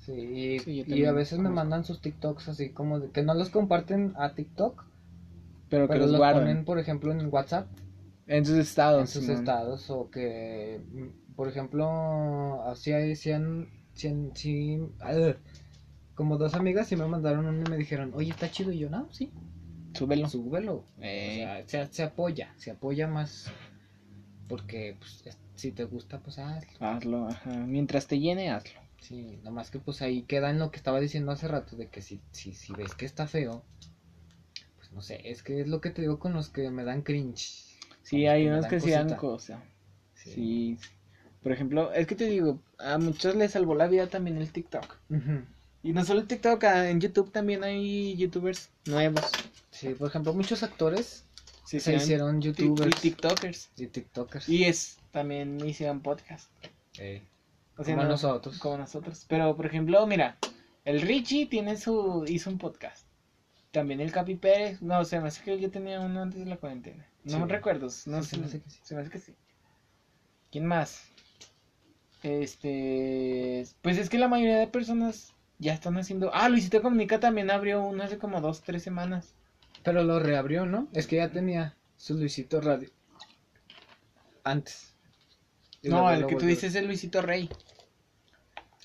Sí, 0.05 0.11
y, 0.11 0.59
Sí, 0.59 0.83
y 0.87 1.05
a 1.05 1.11
veces 1.13 1.39
me 1.39 1.49
mandan 1.49 1.85
sus 1.85 2.01
TikToks 2.01 2.49
así 2.49 2.69
como 2.69 2.99
de 2.99 3.09
que 3.11 3.23
no 3.23 3.33
los 3.33 3.49
comparten 3.49 4.13
a 4.17 4.33
TikTok, 4.33 4.83
Pero 5.69 5.87
que 5.87 5.93
pero 5.93 5.99
los 6.01 6.11
los 6.11 6.19
guardan. 6.19 6.41
ponen, 6.43 6.65
por 6.65 6.77
ejemplo, 6.79 7.11
en 7.11 7.27
WhatsApp, 7.33 7.67
En 8.27 8.45
sus 8.45 8.57
estados. 8.57 9.01
en 9.01 9.07
sus 9.07 9.29
estados, 9.29 9.89
o 9.89 10.09
que, 10.09 10.81
mm, 10.91 11.35
por 11.35 11.47
ejemplo, 11.47 12.63
así 12.67 12.91
hay, 12.91 13.15
si 13.15 13.31
han, 13.31 13.67
si 13.93 14.07
han- 14.09 14.31
si- 14.35 14.79
ah, 15.01 15.33
como 16.15 16.37
dos 16.37 16.53
amigas 16.53 16.87
sí 16.87 16.95
me 16.95 17.07
mandaron 17.07 17.45
uno 17.45 17.63
y 17.65 17.69
me 17.69 17.77
dijeron, 17.77 18.11
oye, 18.13 18.31
está 18.31 18.51
chido, 18.51 18.71
y 18.71 18.79
yo, 18.79 18.89
no, 18.89 19.07
sí, 19.11 19.31
Súbelo. 19.93 20.27
súbelo. 20.27 20.83
Eh. 21.01 21.63
O 21.65 21.69
sea, 21.69 21.85
se, 21.87 21.93
se 21.93 22.03
apoya, 22.03 22.53
se 22.57 22.71
apoya 22.71 23.07
más, 23.07 23.49
porque, 24.47 24.95
pues, 24.99 25.21
es- 25.25 25.37
si 25.55 25.71
te 25.71 25.85
gusta, 25.85 26.19
pues, 26.19 26.39
hazlo. 26.39 26.71
Hazlo, 26.79 27.27
ajá. 27.27 27.51
Mientras 27.67 28.07
te 28.07 28.19
llene, 28.19 28.49
hazlo. 28.51 28.82
Sí, 29.03 29.37
nomás 29.43 29.69
que 29.69 29.79
pues 29.79 30.01
ahí 30.01 30.23
queda 30.23 30.49
en 30.49 30.59
lo 30.59 30.71
que 30.71 30.77
estaba 30.77 31.01
diciendo 31.01 31.31
hace 31.31 31.49
rato, 31.49 31.75
de 31.75 31.89
que 31.89 32.01
si, 32.01 32.21
si, 32.31 32.53
si 32.53 32.71
ves 32.71 32.95
que 32.95 33.05
está 33.05 33.27
feo, 33.27 33.63
pues 34.77 34.93
no 34.93 35.01
sé, 35.01 35.21
es 35.29 35.43
que 35.43 35.59
es 35.59 35.67
lo 35.67 35.81
que 35.81 35.89
te 35.89 36.01
digo 36.01 36.19
con 36.19 36.33
los 36.33 36.47
que 36.47 36.69
me 36.69 36.85
dan 36.85 37.01
cringe. 37.01 37.65
Sí, 38.01 38.27
hay 38.27 38.47
unos 38.47 38.61
dan 38.61 38.69
que 38.69 38.79
sí 38.79 38.91
dan 38.91 39.15
cosa. 39.15 39.61
Sí. 40.15 40.31
Sí. 40.31 40.77
Por 41.41 41.51
ejemplo, 41.51 41.91
es 41.91 42.07
que 42.07 42.15
te 42.15 42.27
digo, 42.27 42.61
a 42.79 42.97
muchos 42.97 43.35
les 43.35 43.51
salvó 43.51 43.75
la 43.75 43.87
vida 43.87 44.07
también 44.07 44.37
el 44.37 44.51
TikTok. 44.51 44.97
Y 45.83 45.91
no 45.91 46.05
solo 46.05 46.21
el 46.21 46.27
TikTok, 46.27 46.63
ah, 46.63 46.89
en 46.89 47.01
YouTube 47.01 47.29
también 47.33 47.65
hay 47.65 48.15
youtubers 48.15 48.69
nuevos. 48.85 49.29
Sí, 49.69 49.89
por 49.89 50.07
ejemplo, 50.07 50.33
muchos 50.33 50.63
actores 50.63 51.25
Sí, 51.65 51.79
se 51.79 51.95
hicieron 51.95 52.41
youtubers 52.41 52.97
Y 52.97 53.09
TikTokers. 53.09 53.69
y 53.77 53.87
tiktokers. 53.87 54.47
Y 54.47 54.63
es, 54.65 54.99
también 55.11 55.59
hicieron 55.65 56.01
podcast. 56.01 56.49
O 57.77 57.83
sea, 57.83 57.95
Como 57.95 58.03
no- 58.05 58.11
nosotros. 58.11 58.59
Como 58.59 58.77
nosotros. 58.77 59.25
Pero, 59.27 59.55
por 59.55 59.65
ejemplo, 59.65 60.05
mira, 60.07 60.37
el 60.85 61.01
Richie 61.01 61.47
tiene 61.47 61.77
su, 61.77 62.23
hizo 62.27 62.49
un 62.49 62.57
podcast. 62.57 63.07
También 63.71 63.99
el 64.01 64.11
Capi 64.11 64.35
Pérez, 64.35 64.81
no, 64.81 64.99
o 64.99 65.05
sea, 65.05 65.19
me 65.21 65.29
hace 65.29 65.43
que 65.43 65.59
yo 65.59 65.71
tenía 65.71 65.99
uno 65.99 66.21
antes 66.21 66.39
de 66.39 66.45
la 66.45 66.57
cuarentena. 66.57 67.07
No 67.23 67.31
Sí. 67.33 67.39
me 67.39 67.47
recuerdo, 67.47 67.87
no 68.05 68.21
Sí, 68.21 68.29
sé, 68.29 68.35
se 68.35 68.37
me 68.37 68.45
hace 68.45 68.61
que 68.61 68.69
sí. 68.69 68.79
se 68.83 68.95
me 68.95 69.01
hace 69.01 69.09
que 69.09 69.19
sí. 69.19 69.35
¿Quién 70.51 70.65
más? 70.67 71.01
Este, 72.21 73.65
pues 73.81 73.97
es 73.97 74.09
que 74.09 74.17
la 74.17 74.27
mayoría 74.27 74.59
de 74.59 74.67
personas 74.67 75.33
ya 75.59 75.73
están 75.73 75.97
haciendo... 75.97 76.29
Ah, 76.33 76.49
Luisito 76.49 76.81
Comunica 76.81 77.19
también 77.19 77.49
abrió 77.51 77.81
uno 77.83 78.03
hace 78.03 78.17
como 78.17 78.39
dos, 78.41 78.61
tres 78.61 78.83
semanas. 78.83 79.33
Pero 79.83 80.03
lo 80.03 80.19
reabrió, 80.19 80.65
¿no? 80.65 80.87
Es 80.93 81.07
que 81.07 81.17
ya 81.17 81.31
tenía 81.31 81.75
su 81.97 82.13
Luisito 82.15 82.61
Radio. 82.61 82.89
Antes. 84.43 84.92
No, 85.83 86.11
el 86.11 86.25
que 86.25 86.35
tú 86.35 86.45
dices 86.45 86.71
es 86.71 86.75
el 86.75 86.87
Luisito 86.87 87.21
Rey. 87.21 87.49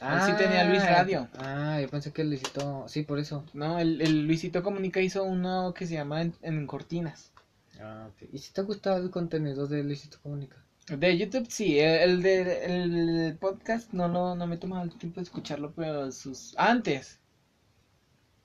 Él 0.00 0.20
sí 0.22 0.32
tenía 0.36 0.64
Luis 0.64 0.82
Radio. 0.84 1.28
Ah, 1.38 1.78
yo 1.80 1.88
pensé 1.88 2.12
que 2.12 2.24
Luisito. 2.24 2.86
Sí, 2.88 3.02
por 3.02 3.18
eso. 3.18 3.44
No, 3.52 3.78
el, 3.78 4.00
el 4.00 4.26
Luisito 4.26 4.62
Comunica 4.62 5.00
hizo 5.00 5.24
uno 5.24 5.74
que 5.74 5.86
se 5.86 5.94
llama 5.94 6.22
En, 6.22 6.34
en 6.42 6.66
Cortinas. 6.66 7.32
Ah, 7.80 8.08
ok. 8.10 8.28
¿Y 8.32 8.38
si 8.38 8.52
te 8.52 8.60
ha 8.60 8.64
gustado 8.64 8.98
el 9.02 9.10
contenido 9.10 9.66
de 9.66 9.82
Luisito 9.82 10.18
Comunica? 10.22 10.56
De 10.88 11.16
YouTube 11.18 11.46
sí, 11.50 11.78
el 11.78 12.22
de 12.22 12.64
el 12.64 13.36
podcast 13.38 13.92
no 13.92 14.08
lo 14.08 14.34
no 14.34 14.46
me 14.46 14.54
he 14.56 14.58
tomado 14.58 14.84
el 14.84 14.96
tiempo 14.96 15.20
de 15.20 15.24
escucharlo, 15.24 15.72
pero 15.74 16.10
sus 16.12 16.54
antes. 16.56 17.20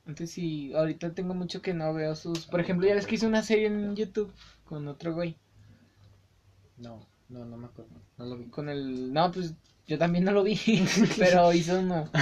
Antes 0.05 0.31
sí, 0.31 0.71
ahorita 0.73 1.13
tengo 1.13 1.33
mucho 1.33 1.61
que 1.61 1.73
no 1.73 1.93
veo 1.93 2.15
sus, 2.15 2.45
por 2.45 2.59
ejemplo, 2.61 2.87
ya 2.87 2.95
les 2.95 3.05
que 3.07 3.15
hice 3.15 3.27
una 3.27 3.41
serie 3.43 3.67
en 3.67 3.95
YouTube 3.95 4.33
con 4.65 4.87
otro 4.87 5.13
güey, 5.13 5.37
No, 6.77 7.07
no, 7.33 7.45
no 7.45 7.57
me 7.57 7.65
acuerdo. 7.65 7.91
No 8.17 8.25
lo 8.25 8.37
vi. 8.37 8.45
con 8.45 8.69
el 8.69 9.11
no, 9.11 9.31
pues 9.31 9.53
Yo 9.87 9.97
también 9.97 10.23
no 10.23 10.31
lo 10.31 10.43
vi, 10.43 10.57
pero 11.17 11.51
hizo 11.53 11.79
uno. 11.79 12.09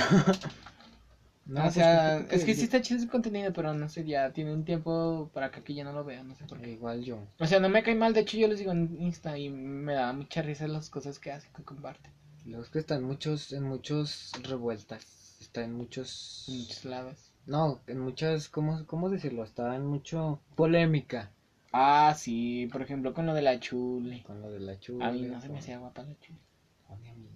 No, 1.44 1.60
o 1.60 1.64
pues, 1.64 1.74
sea, 1.74 2.20
es 2.30 2.46
que 2.46 2.54
sí 2.54 2.64
está 2.64 2.82
chido 2.82 3.00
ese 3.00 3.10
contenido, 3.10 3.52
pero 3.52 3.74
no 3.74 3.90
sé, 3.90 4.06
ya 4.06 4.32
tiene 4.32 4.54
un 4.54 4.64
tiempo 4.64 5.30
para 5.34 5.48
acá 5.48 5.62
que 5.62 5.74
ya 5.74 5.84
no 5.84 5.92
lo 5.92 6.06
veo, 6.06 6.24
no 6.24 6.34
sé 6.36 6.46
por 6.46 6.62
qué. 6.62 6.72
Igual 6.72 7.04
yo. 7.04 7.28
O 7.40 7.48
sea, 7.48 7.60
no 7.60 7.68
me 7.68 7.84
cae 7.84 7.96
mal, 7.96 8.14
de 8.14 8.22
hecho 8.22 8.38
yo 8.38 8.48
les 8.48 8.60
digo 8.60 8.72
en 8.72 8.96
Insta 9.02 9.38
y 9.38 9.50
me 9.50 9.94
da 9.94 10.14
mucha 10.14 10.44
risa 10.44 10.68
las 10.70 10.90
cosas 10.90 11.20
que 11.20 11.32
hace, 11.32 11.50
que 11.54 11.64
comparte. 11.64 12.10
Es 12.46 12.70
que 12.70 12.80
está 12.80 12.96
en 12.96 13.04
muchos, 13.04 13.52
en 13.52 13.64
muchos 13.64 14.32
revueltas. 14.44 15.40
Está 15.42 15.64
en 15.64 15.74
muchos. 15.74 16.46
En 16.48 16.60
muchos 16.60 16.86
lados. 16.86 17.32
No, 17.48 17.82
en 17.88 18.00
muchas, 18.00 18.48
¿cómo, 18.48 18.86
cómo 18.86 19.10
decirlo? 19.10 19.44
Está 19.44 19.76
en 19.76 19.86
mucho 19.86 20.40
polémica 20.56 21.32
Ah, 21.72 22.14
sí, 22.16 22.68
por 22.72 22.82
ejemplo 22.82 23.14
con 23.14 23.26
lo 23.26 23.34
de 23.34 23.42
la 23.42 23.60
chule. 23.60 24.24
con 24.24 24.42
lo 24.42 24.50
de 24.52 24.60
la 24.60 24.78
chula. 24.80 25.08
A 25.08 25.12
mí 25.12 25.22
no 25.22 25.40
se 25.40 25.50
me 25.50 25.60
hacía 25.60 25.78
guapa 25.78 26.04
la 26.04 26.18
chule. 26.20 26.40
con 26.88 26.98
a 27.06 27.14
mí. 27.14 27.30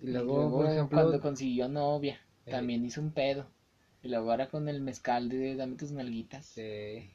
Y 0.00 0.08
Y 0.08 0.12
luego, 0.12 0.50
por 0.50 0.66
ejemplo, 0.66 0.96
cuando 0.98 1.20
consiguió 1.20 1.68
novia, 1.68 2.18
Eh. 2.46 2.50
también 2.50 2.84
hizo 2.84 3.00
un 3.00 3.10
pedo. 3.10 3.46
Y 4.02 4.08
luego 4.08 4.30
ahora 4.30 4.48
con 4.48 4.66
el 4.68 4.80
mezcal 4.80 5.28
de 5.28 5.56
dame 5.56 5.76
tus 5.76 5.92
nalguitas. 5.92 6.54
eh, 6.56 7.10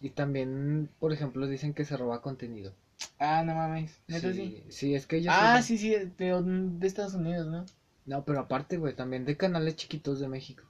y 0.00 0.10
también, 0.10 0.90
por 0.98 1.12
ejemplo, 1.12 1.46
dicen 1.46 1.72
que 1.72 1.84
se 1.84 1.96
roba 1.96 2.20
contenido. 2.20 2.74
Ah, 3.18 3.42
no 3.44 3.54
mames. 3.54 4.00
¿Neta 4.08 4.32
sí? 4.32 4.62
Sí, 4.66 4.72
sí, 4.72 4.94
es 4.94 5.06
que 5.06 5.16
ellos. 5.18 5.32
Ah, 5.34 5.62
sí, 5.62 5.78
sí, 5.78 5.90
de, 5.90 6.06
de 6.42 6.86
Estados 6.86 7.14
Unidos, 7.14 7.46
¿no? 7.46 7.64
No, 8.04 8.24
pero 8.24 8.40
aparte, 8.40 8.76
güey, 8.78 8.94
también 8.94 9.24
de 9.24 9.36
canales 9.36 9.76
chiquitos 9.76 10.18
de 10.18 10.26
México. 10.28 10.64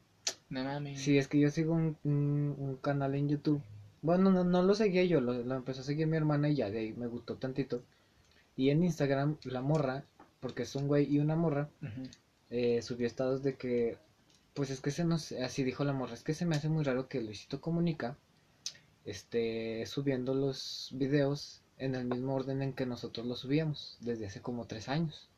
No 0.50 0.62
mames. 0.64 1.00
Sí, 1.00 1.16
es 1.16 1.28
que 1.28 1.40
yo 1.40 1.48
sigo 1.48 1.72
un, 1.72 1.96
un, 2.04 2.54
un 2.58 2.76
canal 2.76 3.14
en 3.14 3.30
YouTube. 3.30 3.62
Bueno, 4.02 4.30
no, 4.30 4.44
no 4.44 4.62
lo 4.62 4.74
seguía 4.74 5.04
yo, 5.04 5.20
lo, 5.20 5.32
lo 5.32 5.54
empezó 5.54 5.80
a 5.80 5.84
seguir 5.84 6.06
mi 6.08 6.16
hermana 6.16 6.48
y 6.48 6.56
ya 6.56 6.70
de 6.70 6.80
ahí 6.80 6.92
me 6.92 7.06
gustó 7.06 7.36
tantito. 7.36 7.82
Y 8.56 8.70
en 8.70 8.82
Instagram, 8.84 9.38
la 9.44 9.62
morra, 9.62 10.04
porque 10.40 10.64
es 10.64 10.74
un 10.74 10.88
güey 10.88 11.12
y 11.12 11.18
una 11.20 11.36
morra, 11.36 11.70
eh, 12.50 12.82
subió 12.82 13.06
estados 13.06 13.42
de 13.42 13.54
que, 13.54 13.96
pues 14.54 14.70
es 14.70 14.80
que 14.80 14.90
se 14.90 15.04
nos, 15.04 15.32
así 15.32 15.62
dijo 15.62 15.84
la 15.84 15.92
morra, 15.92 16.14
es 16.14 16.22
que 16.22 16.34
se 16.34 16.44
me 16.44 16.56
hace 16.56 16.68
muy 16.68 16.84
raro 16.84 17.08
que 17.08 17.22
Luisito 17.22 17.60
Comunica 17.60 18.16
esté 19.04 19.86
subiendo 19.86 20.34
los 20.34 20.90
videos 20.92 21.62
en 21.78 21.94
el 21.94 22.04
mismo 22.04 22.34
orden 22.34 22.60
en 22.62 22.72
que 22.74 22.86
nosotros 22.86 23.26
los 23.26 23.40
subíamos, 23.40 23.96
desde 24.00 24.26
hace 24.26 24.42
como 24.42 24.66
tres 24.66 24.88
años. 24.88 25.28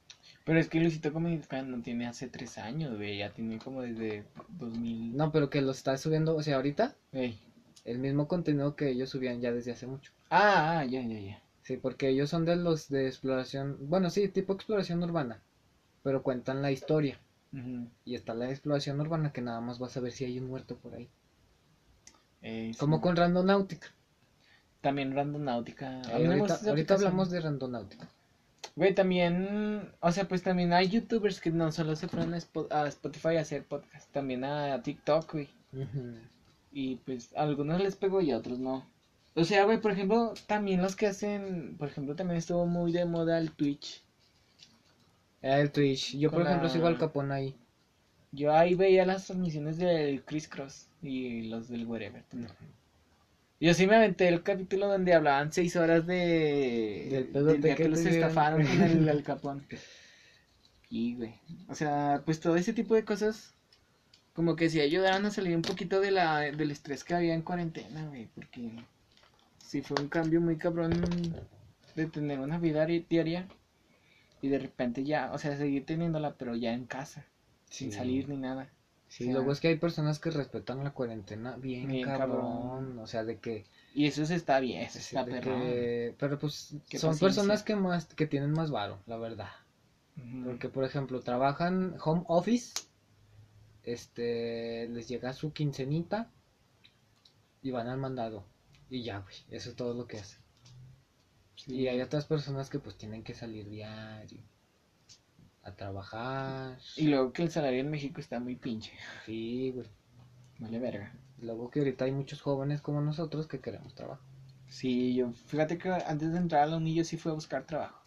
Pero 0.44 0.58
es 0.58 0.68
que 0.68 0.80
Luisito 0.80 1.12
Comunica 1.12 1.62
no 1.62 1.82
tiene 1.82 2.06
hace 2.06 2.28
tres 2.28 2.58
años, 2.58 2.96
güey. 2.96 3.18
Ya 3.18 3.30
tiene 3.30 3.58
como 3.58 3.80
desde 3.80 4.24
2000. 4.58 5.16
No, 5.16 5.32
pero 5.32 5.48
que 5.48 5.62
lo 5.62 5.70
está 5.70 5.96
subiendo, 5.96 6.36
o 6.36 6.42
sea, 6.42 6.56
ahorita. 6.56 6.94
El 7.84 7.98
mismo 7.98 8.28
contenido 8.28 8.76
que 8.76 8.88
ellos 8.90 9.10
subían 9.10 9.40
ya 9.40 9.52
desde 9.52 9.72
hace 9.72 9.86
mucho. 9.86 10.12
Ah, 10.30 10.78
ah, 10.80 10.84
ya, 10.84 11.02
ya, 11.02 11.18
ya. 11.20 11.40
Sí, 11.62 11.76
porque 11.76 12.08
ellos 12.08 12.28
son 12.30 12.44
de 12.44 12.56
los 12.56 12.88
de 12.88 13.06
exploración, 13.06 13.76
bueno, 13.88 14.10
sí, 14.10 14.28
tipo 14.28 14.52
exploración 14.52 15.02
urbana, 15.02 15.40
pero 16.02 16.22
cuentan 16.22 16.62
la 16.62 16.70
historia. 16.70 17.18
Y 18.04 18.16
está 18.16 18.34
la 18.34 18.50
exploración 18.50 19.00
urbana 19.00 19.32
que 19.32 19.40
nada 19.40 19.60
más 19.60 19.78
vas 19.78 19.96
a 19.96 20.00
ver 20.00 20.10
si 20.10 20.24
hay 20.24 20.40
un 20.40 20.48
muerto 20.48 20.76
por 20.76 20.94
ahí. 20.94 21.08
Eh, 22.42 22.70
sí. 22.72 22.78
Como 22.80 23.00
con 23.00 23.14
Randonáutica. 23.14 23.92
También 24.80 25.14
Randonáutica. 25.14 26.02
Eh, 26.02 26.26
ahorita 26.26 26.58
ahorita 26.68 26.94
hablamos 26.94 27.30
de 27.30 27.40
Randonáutica. 27.40 28.08
Güey, 28.76 28.92
también, 28.92 29.88
o 30.00 30.10
sea, 30.10 30.26
pues 30.26 30.42
también 30.42 30.72
hay 30.72 30.88
youtubers 30.88 31.40
que 31.40 31.50
no 31.52 31.70
solo 31.70 31.94
se 31.94 32.08
fueron 32.08 32.34
a 32.34 32.38
Spo- 32.38 32.66
a 32.72 32.88
Spotify 32.88 33.36
a 33.36 33.42
hacer 33.42 33.62
podcast, 33.62 34.10
también 34.10 34.42
a 34.44 34.82
TikTok, 34.82 35.32
güey. 35.32 35.48
Y 36.76 36.96
pues 36.96 37.30
a 37.36 37.42
algunos 37.44 37.80
les 37.80 37.94
pegó 37.94 38.20
y 38.20 38.32
a 38.32 38.36
otros 38.36 38.58
no. 38.58 38.84
O 39.36 39.44
sea, 39.44 39.64
güey, 39.64 39.80
por 39.80 39.92
ejemplo, 39.92 40.34
también 40.48 40.82
los 40.82 40.96
que 40.96 41.06
hacen, 41.06 41.76
por 41.78 41.88
ejemplo, 41.88 42.16
también 42.16 42.38
estuvo 42.38 42.66
muy 42.66 42.90
de 42.92 43.04
moda 43.04 43.38
el 43.38 43.52
Twitch. 43.52 44.02
Eh, 45.40 45.60
El 45.60 45.70
Twitch. 45.70 46.16
Yo, 46.18 46.30
por 46.30 46.42
ejemplo, 46.42 46.66
la- 46.66 46.72
sigo 46.72 46.86
al 46.88 46.98
Capón 46.98 47.30
ahí. 47.30 47.54
Yo 48.32 48.52
ahí 48.52 48.74
veía 48.74 49.06
las 49.06 49.26
transmisiones 49.26 49.76
del 49.78 50.24
Chris 50.24 50.48
Cross 50.48 50.88
y 51.00 51.42
los 51.42 51.68
del 51.68 51.86
Wherever. 51.86 52.24
Yo 53.60 53.72
sí 53.74 53.86
me 53.86 53.94
aventé 53.94 54.26
el 54.26 54.42
capítulo 54.42 54.88
donde 54.88 55.14
hablaban 55.14 55.52
seis 55.52 55.76
horas 55.76 56.06
de... 56.06 57.06
Del 57.10 57.24
pedote 57.28 57.58
día 57.58 57.76
que 57.76 57.84
que 57.84 57.88
los 57.88 58.00
estafaron 58.00 58.66
con 58.66 58.82
el 58.82 59.08
Al 59.08 59.22
Capón. 59.22 59.64
Y, 60.90 61.14
güey, 61.14 61.34
o 61.68 61.74
sea, 61.76 62.22
pues 62.24 62.40
todo 62.40 62.56
ese 62.56 62.72
tipo 62.72 62.94
de 62.94 63.04
cosas 63.04 63.53
como 64.34 64.56
que 64.56 64.68
sí 64.68 64.80
ayudaron 64.80 65.24
a 65.26 65.30
salir 65.30 65.56
un 65.56 65.62
poquito 65.62 66.00
de 66.00 66.10
la, 66.10 66.40
del 66.40 66.70
estrés 66.70 67.04
que 67.04 67.14
había 67.14 67.34
en 67.34 67.42
cuarentena, 67.42 68.04
güey, 68.06 68.26
porque 68.34 68.72
sí 69.58 69.80
fue 69.80 69.96
un 70.00 70.08
cambio 70.08 70.40
muy 70.40 70.56
cabrón 70.56 70.90
de 71.94 72.06
tener 72.06 72.40
una 72.40 72.58
vida 72.58 72.84
di- 72.86 73.06
diaria 73.08 73.46
y 74.42 74.48
de 74.48 74.58
repente 74.58 75.04
ya, 75.04 75.30
o 75.32 75.38
sea, 75.38 75.56
seguir 75.56 75.86
teniéndola, 75.86 76.34
pero 76.34 76.54
ya 76.56 76.72
en 76.74 76.84
casa, 76.84 77.24
sin 77.70 77.90
Sí. 77.92 77.96
salir 77.98 78.28
ni 78.28 78.36
nada. 78.36 78.68
Sí, 79.08 79.24
o 79.24 79.26
sea, 79.26 79.34
luego 79.34 79.52
es 79.52 79.60
que 79.60 79.68
hay 79.68 79.76
personas 79.76 80.18
que 80.18 80.30
respetan 80.30 80.82
la 80.82 80.90
cuarentena 80.90 81.56
bien, 81.56 81.86
Bien 81.86 82.04
cabrón. 82.04 82.28
cabrón. 82.40 82.98
O 82.98 83.06
sea, 83.06 83.22
de 83.22 83.38
que... 83.38 83.64
Y 83.94 84.06
eso 84.06 84.26
se 84.26 84.34
está 84.34 84.58
bien, 84.58 84.82
eso 84.82 84.98
está 84.98 85.24
que- 85.24 86.14
Pero 86.18 86.38
pues 86.40 86.54
son 86.54 86.80
paciencia. 86.80 87.20
personas 87.26 87.62
que 87.62 87.76
más 87.76 88.06
que 88.06 88.26
tienen 88.26 88.50
más 88.50 88.72
varo, 88.72 88.98
la 89.06 89.16
verdad. 89.16 89.50
Porque, 90.44 90.68
por 90.68 90.84
ejemplo, 90.84 91.20
trabajan 91.20 91.94
home 92.04 92.22
office, 92.26 92.74
este, 93.84 94.88
les 94.88 95.08
llega 95.08 95.32
su 95.32 95.52
quincenita 95.52 96.30
y 97.62 97.70
van 97.70 97.88
al 97.88 97.98
mandado. 97.98 98.44
Y 98.90 99.02
ya, 99.02 99.18
güey, 99.20 99.34
eso 99.50 99.70
es 99.70 99.76
todo 99.76 99.94
lo 99.94 100.06
que 100.06 100.18
hacen. 100.18 100.40
Sí. 101.56 101.74
Y 101.74 101.88
hay 101.88 102.00
otras 102.00 102.26
personas 102.26 102.68
que 102.70 102.78
pues 102.78 102.96
tienen 102.96 103.22
que 103.22 103.34
salir 103.34 103.68
diario 103.68 104.42
a 105.62 105.74
trabajar. 105.74 106.78
Y 106.96 107.08
luego 107.08 107.32
que 107.32 107.42
el 107.42 107.50
salario 107.50 107.80
en 107.80 107.90
México 107.90 108.20
está 108.20 108.38
muy 108.38 108.56
pinche. 108.56 108.92
Sí, 109.24 109.72
güey. 109.74 109.88
Vale 110.58 110.78
verga. 110.78 111.12
Luego 111.38 111.70
que 111.70 111.80
ahorita 111.80 112.04
hay 112.04 112.12
muchos 112.12 112.40
jóvenes 112.42 112.80
como 112.82 113.00
nosotros 113.00 113.46
que 113.46 113.60
queremos 113.60 113.94
trabajo. 113.94 114.22
Sí, 114.68 115.14
yo, 115.14 115.32
fíjate 115.32 115.78
que 115.78 115.88
antes 115.90 116.32
de 116.32 116.38
entrar 116.38 116.62
a 116.62 116.66
la 116.66 116.76
uni 116.76 116.94
yo 116.94 117.04
sí 117.04 117.16
fui 117.16 117.30
a 117.30 117.34
buscar 117.34 117.66
trabajo. 117.66 118.02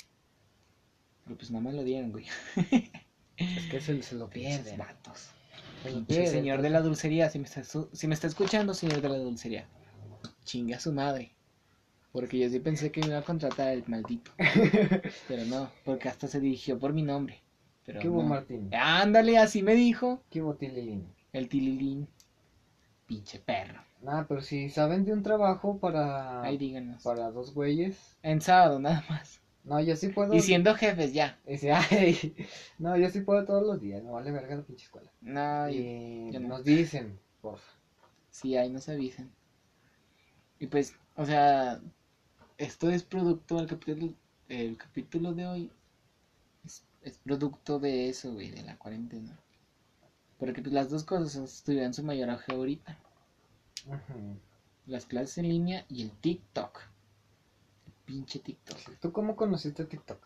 Pero 1.23 1.38
pues 1.38 1.51
no 1.51 1.61
me 1.61 1.73
lo 1.73 1.84
dieron, 1.84 2.11
güey. 2.11 2.25
Es 3.38 3.65
que 3.69 3.82
se, 3.82 4.01
se 4.01 4.15
lo 4.15 4.30
pierden. 4.30 4.78
vatos. 4.78 5.32
Pinche 5.93 6.27
señor 6.27 6.61
de 6.61 6.69
la 6.69 6.81
dulcería, 6.81 7.29
si 7.29 7.39
me, 7.39 7.45
está, 7.45 7.63
si 7.63 8.07
me 8.07 8.13
está 8.13 8.27
escuchando, 8.27 8.73
señor 8.73 9.01
de 9.01 9.09
la 9.09 9.17
dulcería, 9.17 9.67
chingue 10.45 10.75
a 10.75 10.79
su 10.79 10.91
madre. 10.93 11.31
Porque 12.11 12.39
yo 12.39 12.49
sí 12.49 12.59
pensé 12.59 12.91
que 12.91 13.01
me 13.01 13.07
iba 13.07 13.19
a 13.19 13.21
contratar 13.23 13.69
el 13.69 13.83
maldito. 13.88 14.31
Pero 15.27 15.45
no, 15.45 15.69
porque 15.85 16.09
hasta 16.09 16.27
se 16.27 16.39
dirigió 16.39 16.79
por 16.79 16.93
mi 16.93 17.03
nombre. 17.03 17.41
Pero 17.85 17.99
¿Qué 17.99 18.09
hubo, 18.09 18.23
no. 18.23 18.29
Martín? 18.29 18.69
Ándale, 18.73 19.38
así 19.38 19.63
me 19.63 19.75
dijo 19.75 20.21
¿Qué 20.29 20.41
hubo, 20.41 20.55
Tililín? 20.55 21.07
el 21.33 21.47
tililín. 21.47 22.07
Pinche 23.05 23.39
perro. 23.39 23.81
Nada, 24.01 24.25
pero 24.27 24.41
si 24.41 24.69
saben 24.69 25.05
de 25.05 25.13
un 25.13 25.23
trabajo 25.23 25.79
para, 25.79 26.41
Ahí 26.43 26.57
díganos. 26.57 27.03
para 27.03 27.31
dos 27.31 27.53
güeyes. 27.53 28.17
En 28.23 28.41
sábado, 28.41 28.79
nada 28.79 29.03
más. 29.09 29.41
No, 29.68 29.82
yo 29.82 29.95
sí 29.97 30.07
puedo. 30.07 30.34
Y 30.34 30.41
siendo 30.41 30.74
jefes 30.76 31.13
ya. 31.13 31.38
Ay, 31.91 32.36
no, 32.80 32.95
yo 32.97 33.09
sí 33.09 33.20
puedo 33.22 33.43
todos 33.45 33.63
los 33.63 33.82
días, 33.82 34.01
no 34.01 34.13
vale 34.13 34.32
verga 34.32 34.55
la 34.55 34.61
pinche 34.63 34.86
escuela. 34.86 35.11
No, 35.22 35.70
y- 35.70 36.32
yo 36.32 36.39
no. 36.39 36.47
nos 36.47 36.63
dicen, 36.63 37.20
porfa. 37.41 37.70
Sí, 38.32 38.55
ahí 38.55 38.70
nos 38.70 38.88
avisan. 38.88 39.30
Y 40.59 40.68
pues, 40.68 40.95
o 41.15 41.26
sea, 41.26 41.82
esto 42.57 42.89
es 42.89 43.03
producto 43.03 43.57
del 43.57 43.68
capítulo, 43.68 44.13
el 44.47 44.78
capítulo 44.78 45.34
de 45.34 45.45
hoy. 45.47 45.72
Es, 46.65 46.84
es 47.01 47.18
producto 47.18 47.78
de 47.80 48.09
eso, 48.09 48.34
güey, 48.34 48.51
de 48.51 48.63
la 48.63 48.78
cuarentena. 48.78 49.38
Porque 50.38 50.61
pues 50.61 50.74
las 50.74 50.89
dos 50.89 51.03
cosas 51.03 51.36
estuvieron 51.36 51.88
en 51.88 51.93
su 51.93 52.03
mayor 52.03 52.30
auge 52.30 52.53
ahorita. 52.53 52.97
Las 54.86 55.05
clases 55.05 55.39
en 55.39 55.49
línea 55.49 55.86
y 55.89 56.03
el 56.03 56.11
TikTok. 56.11 56.80
Pinche 58.08 58.39
TikTok. 58.39 58.78
¿Tú 59.01 59.12
cómo 59.12 59.36
conociste 59.36 59.84
TikTok? 59.84 60.18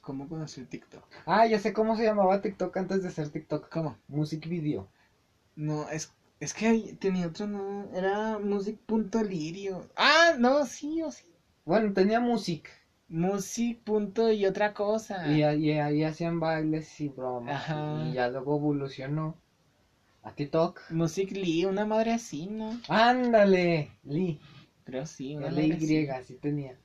¿Cómo 0.00 0.26
conocí 0.26 0.64
TikTok? 0.64 1.04
Ah, 1.26 1.46
ya 1.46 1.58
sé 1.58 1.74
cómo 1.74 1.94
se 1.96 2.04
llamaba 2.04 2.40
TikTok 2.40 2.74
antes 2.78 3.02
de 3.02 3.10
ser 3.10 3.28
TikTok. 3.28 3.68
¿Cómo? 3.68 3.96
Music 4.08 4.48
Video. 4.48 4.88
No, 5.54 5.88
es, 5.90 6.10
es 6.40 6.54
que 6.54 6.96
tenía 6.98 7.26
otro 7.26 7.46
no, 7.46 7.90
era 7.94 8.38
music.lirio. 8.38 9.86
Ah, 9.96 10.32
no, 10.38 10.64
sí 10.64 11.02
o 11.02 11.10
sí. 11.10 11.26
Bueno, 11.66 11.92
tenía 11.92 12.18
Music. 12.18 12.70
Music. 13.08 13.78
punto 13.84 14.32
y 14.32 14.46
otra 14.46 14.72
cosa. 14.72 15.30
Y, 15.30 15.42
ahí- 15.42 16.02
hacían 16.04 16.40
bailes 16.40 16.98
y 17.02 17.08
bromas. 17.08 17.54
Ajá. 17.54 18.06
Y 18.08 18.14
ya 18.14 18.28
luego 18.28 18.56
evolucionó 18.56 19.36
a 20.22 20.32
TikTok. 20.32 20.80
Music.ly, 20.90 21.66
una 21.66 21.84
madre 21.84 22.14
así, 22.14 22.46
¿no? 22.46 22.80
Ándale, 22.88 23.90
Lee. 24.04 24.40
Creo 24.90 25.06
sí, 25.06 25.36
una 25.36 25.48
L 25.48 25.66
Y, 25.66 26.08
así. 26.08 26.34
sí 26.34 26.34
tenía. 26.34 26.76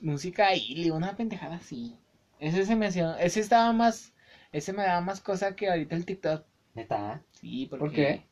Música 0.00 0.54
y 0.54 0.90
una 0.90 1.16
pendejada 1.16 1.56
así. 1.56 1.96
Ese 2.38 2.64
se 2.66 2.76
me 2.76 2.86
hacía, 2.86 3.16
ese 3.20 3.40
estaba 3.40 3.72
más, 3.72 4.12
ese 4.52 4.72
me 4.72 4.82
daba 4.82 5.00
más 5.00 5.20
cosa 5.20 5.56
que 5.56 5.68
ahorita 5.68 5.96
el 5.96 6.04
TikTok. 6.04 6.44
¿Neta? 6.74 7.22
Sí, 7.32 7.66
porque. 7.66 7.84
¿Por 7.84 7.92
qué? 7.92 8.22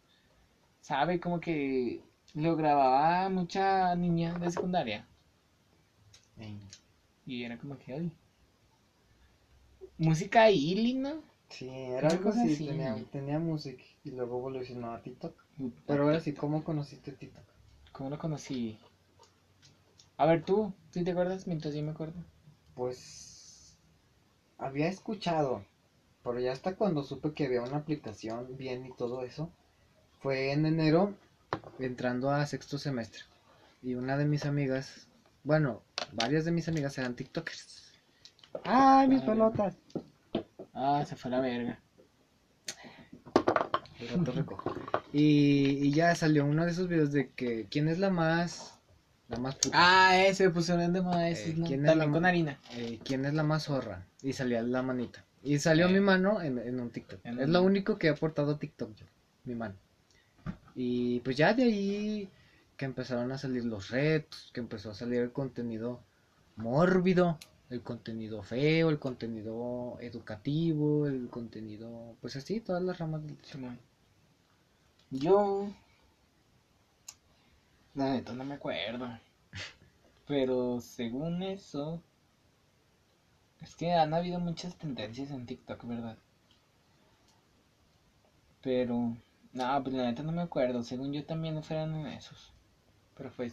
Sabe, 0.80 1.20
como 1.20 1.40
que 1.40 2.02
lo 2.34 2.56
grababa 2.56 3.28
mucha 3.28 3.94
niña 3.96 4.34
de 4.38 4.50
secundaria. 4.50 5.06
Y 7.26 7.42
era 7.44 7.58
como 7.58 7.78
que, 7.78 7.92
ay. 7.92 8.12
música 9.98 10.50
Ili, 10.50 10.94
¿no? 10.94 11.22
Sí, 11.50 11.68
era 11.68 12.08
algo 12.08 12.30
así. 12.30 12.66
tenía, 12.66 12.96
tenía 13.10 13.38
música 13.38 13.82
y 14.04 14.10
luego 14.10 14.38
evolucionó 14.38 14.92
a 14.92 15.02
TikTok. 15.02 15.34
Pero 15.86 16.04
ahora 16.04 16.20
sí, 16.20 16.32
¿cómo 16.32 16.62
conociste 16.62 17.12
TikTok? 17.12 17.44
¿Cómo 17.98 18.10
lo 18.10 18.18
conocí? 18.18 18.78
A 20.18 20.26
ver, 20.26 20.44
tú, 20.44 20.72
¿sí 20.90 21.02
te 21.02 21.10
acuerdas? 21.10 21.48
Mientras 21.48 21.74
yo 21.74 21.82
me 21.82 21.90
acuerdo. 21.90 22.14
Pues 22.76 23.76
había 24.56 24.86
escuchado, 24.86 25.64
pero 26.22 26.38
ya 26.38 26.52
hasta 26.52 26.76
cuando 26.76 27.02
supe 27.02 27.32
que 27.32 27.46
había 27.46 27.60
una 27.60 27.78
aplicación 27.78 28.56
bien 28.56 28.86
y 28.86 28.92
todo 28.92 29.24
eso, 29.24 29.50
fue 30.20 30.52
en 30.52 30.64
enero 30.64 31.12
entrando 31.80 32.30
a 32.30 32.46
sexto 32.46 32.78
semestre. 32.78 33.22
Y 33.82 33.94
una 33.94 34.16
de 34.16 34.26
mis 34.26 34.46
amigas, 34.46 35.08
bueno, 35.42 35.82
varias 36.12 36.44
de 36.44 36.52
mis 36.52 36.68
amigas 36.68 36.96
eran 36.98 37.16
TikTokers. 37.16 37.92
¡Ay, 38.64 39.08
mis 39.08 39.22
Ah. 39.22 39.26
pelotas! 39.26 39.76
Ah, 40.72 41.04
se 41.04 41.16
fue 41.16 41.32
la 41.32 41.40
verga. 41.40 41.80
El 43.98 44.08
rato 44.08 44.30
recojo. 44.30 44.72
Y, 45.12 45.78
y 45.86 45.92
ya 45.92 46.14
salió 46.14 46.44
uno 46.44 46.64
de 46.64 46.70
esos 46.72 46.88
videos 46.88 47.12
de 47.12 47.30
que 47.30 47.66
quién 47.70 47.88
es 47.88 47.98
la 47.98 48.10
más, 48.10 48.78
la 49.28 49.38
más 49.38 49.54
puta. 49.56 49.70
Ah, 49.74 50.18
ese 50.18 50.50
pusieron 50.50 50.92
de 50.92 51.00
moda 51.00 51.28
ese, 51.30 51.50
Eh, 51.50 51.54
¿no? 51.56 51.66
¿quién 51.66 51.80
es 51.80 51.86
También 51.86 52.08
la 52.10 52.12
con 52.12 52.26
harina. 52.26 52.58
eh, 52.74 52.98
quién 53.04 53.24
es 53.24 53.34
la 53.34 53.42
más 53.42 53.64
zorra. 53.64 54.06
Y 54.22 54.32
salía 54.34 54.62
la 54.62 54.82
manita. 54.82 55.24
Y 55.42 55.58
salió 55.58 55.86
Eh. 55.88 55.92
mi 55.92 56.00
mano 56.00 56.42
en, 56.42 56.58
en 56.58 56.78
un 56.80 56.90
TikTok. 56.90 57.20
En 57.24 57.38
es 57.38 57.46
un- 57.46 57.52
lo 57.52 57.62
único 57.62 57.96
que 57.98 58.08
he 58.08 58.10
aportado 58.10 58.52
a 58.52 58.58
TikTok 58.58 58.94
yo, 58.96 59.06
mi 59.44 59.54
mano. 59.54 59.74
Y 60.74 61.20
pues 61.20 61.36
ya 61.36 61.54
de 61.54 61.64
ahí 61.64 62.28
que 62.76 62.84
empezaron 62.84 63.32
a 63.32 63.38
salir 63.38 63.64
los 63.64 63.90
retos, 63.90 64.50
que 64.52 64.60
empezó 64.60 64.90
a 64.90 64.94
salir 64.94 65.20
el 65.20 65.32
contenido 65.32 66.00
mórbido, 66.56 67.38
el 67.70 67.82
contenido 67.82 68.42
feo, 68.42 68.88
el 68.90 68.98
contenido 68.98 69.96
educativo, 70.00 71.06
el 71.06 71.28
contenido, 71.28 72.16
pues 72.20 72.36
así, 72.36 72.60
todas 72.60 72.82
las 72.82 72.98
ramas 72.98 73.22
del. 73.26 73.36
Yo. 75.10 75.72
La 77.94 78.10
neta 78.12 78.32
no 78.34 78.44
me 78.44 78.54
acuerdo. 78.54 79.08
Pero 80.26 80.80
según 80.80 81.42
eso. 81.42 82.02
Es 83.60 83.74
que 83.74 83.94
han 83.94 84.12
habido 84.12 84.38
muchas 84.38 84.76
tendencias 84.76 85.30
en 85.30 85.46
TikTok, 85.46 85.84
¿verdad? 85.84 86.18
Pero. 88.60 89.16
No, 89.54 89.82
pues 89.82 89.94
la 89.94 90.04
neta 90.04 90.22
no 90.22 90.32
me 90.32 90.42
acuerdo. 90.42 90.82
Según 90.82 91.12
yo 91.14 91.24
también 91.24 91.54
no 91.54 91.62
fueron 91.62 91.94
en 91.94 92.06
esos. 92.08 92.52
Pero 93.16 93.30
fue. 93.30 93.50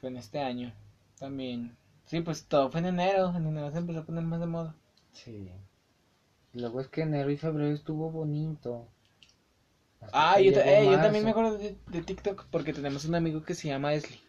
Fue 0.00 0.08
en 0.08 0.16
este 0.16 0.40
año. 0.40 0.72
También. 1.18 1.76
Sí, 2.06 2.22
pues 2.22 2.46
todo 2.46 2.70
fue 2.70 2.80
en 2.80 2.86
enero. 2.86 3.28
En 3.36 3.46
enero 3.46 3.70
se 3.70 3.78
empezó 3.78 4.00
a 4.00 4.04
poner 4.04 4.24
más 4.24 4.40
de 4.40 4.46
moda. 4.46 4.74
Sí. 5.12 5.52
Luego 6.54 6.80
es 6.80 6.88
que 6.88 7.02
enero 7.02 7.30
y 7.30 7.36
febrero 7.36 7.74
estuvo 7.74 8.10
bonito. 8.10 8.88
Ah, 10.12 10.40
yo, 10.40 10.52
eh, 10.52 10.88
yo 10.90 11.00
también 11.00 11.24
me 11.24 11.30
acuerdo 11.30 11.56
de, 11.58 11.76
de 11.86 12.02
TikTok 12.02 12.46
porque 12.50 12.72
tenemos 12.72 13.04
un 13.04 13.14
amigo 13.14 13.42
que 13.44 13.54
se 13.54 13.68
llama 13.68 13.94
Esli. 13.94 14.20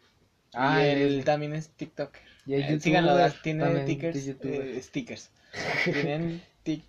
Ah, 0.54 0.82
y 0.84 0.88
él 0.88 1.24
también 1.26 1.54
es 1.54 1.70
TikToker. 1.70 2.22
Y 2.46 2.56
es 2.56 2.68
Eh, 2.68 2.80
síganlo, 2.80 3.14
tiene 3.42 3.80
tickers, 3.82 4.18
es 4.18 4.38
eh, 4.44 4.82
stickers. 4.84 5.32
Tienen 5.92 6.42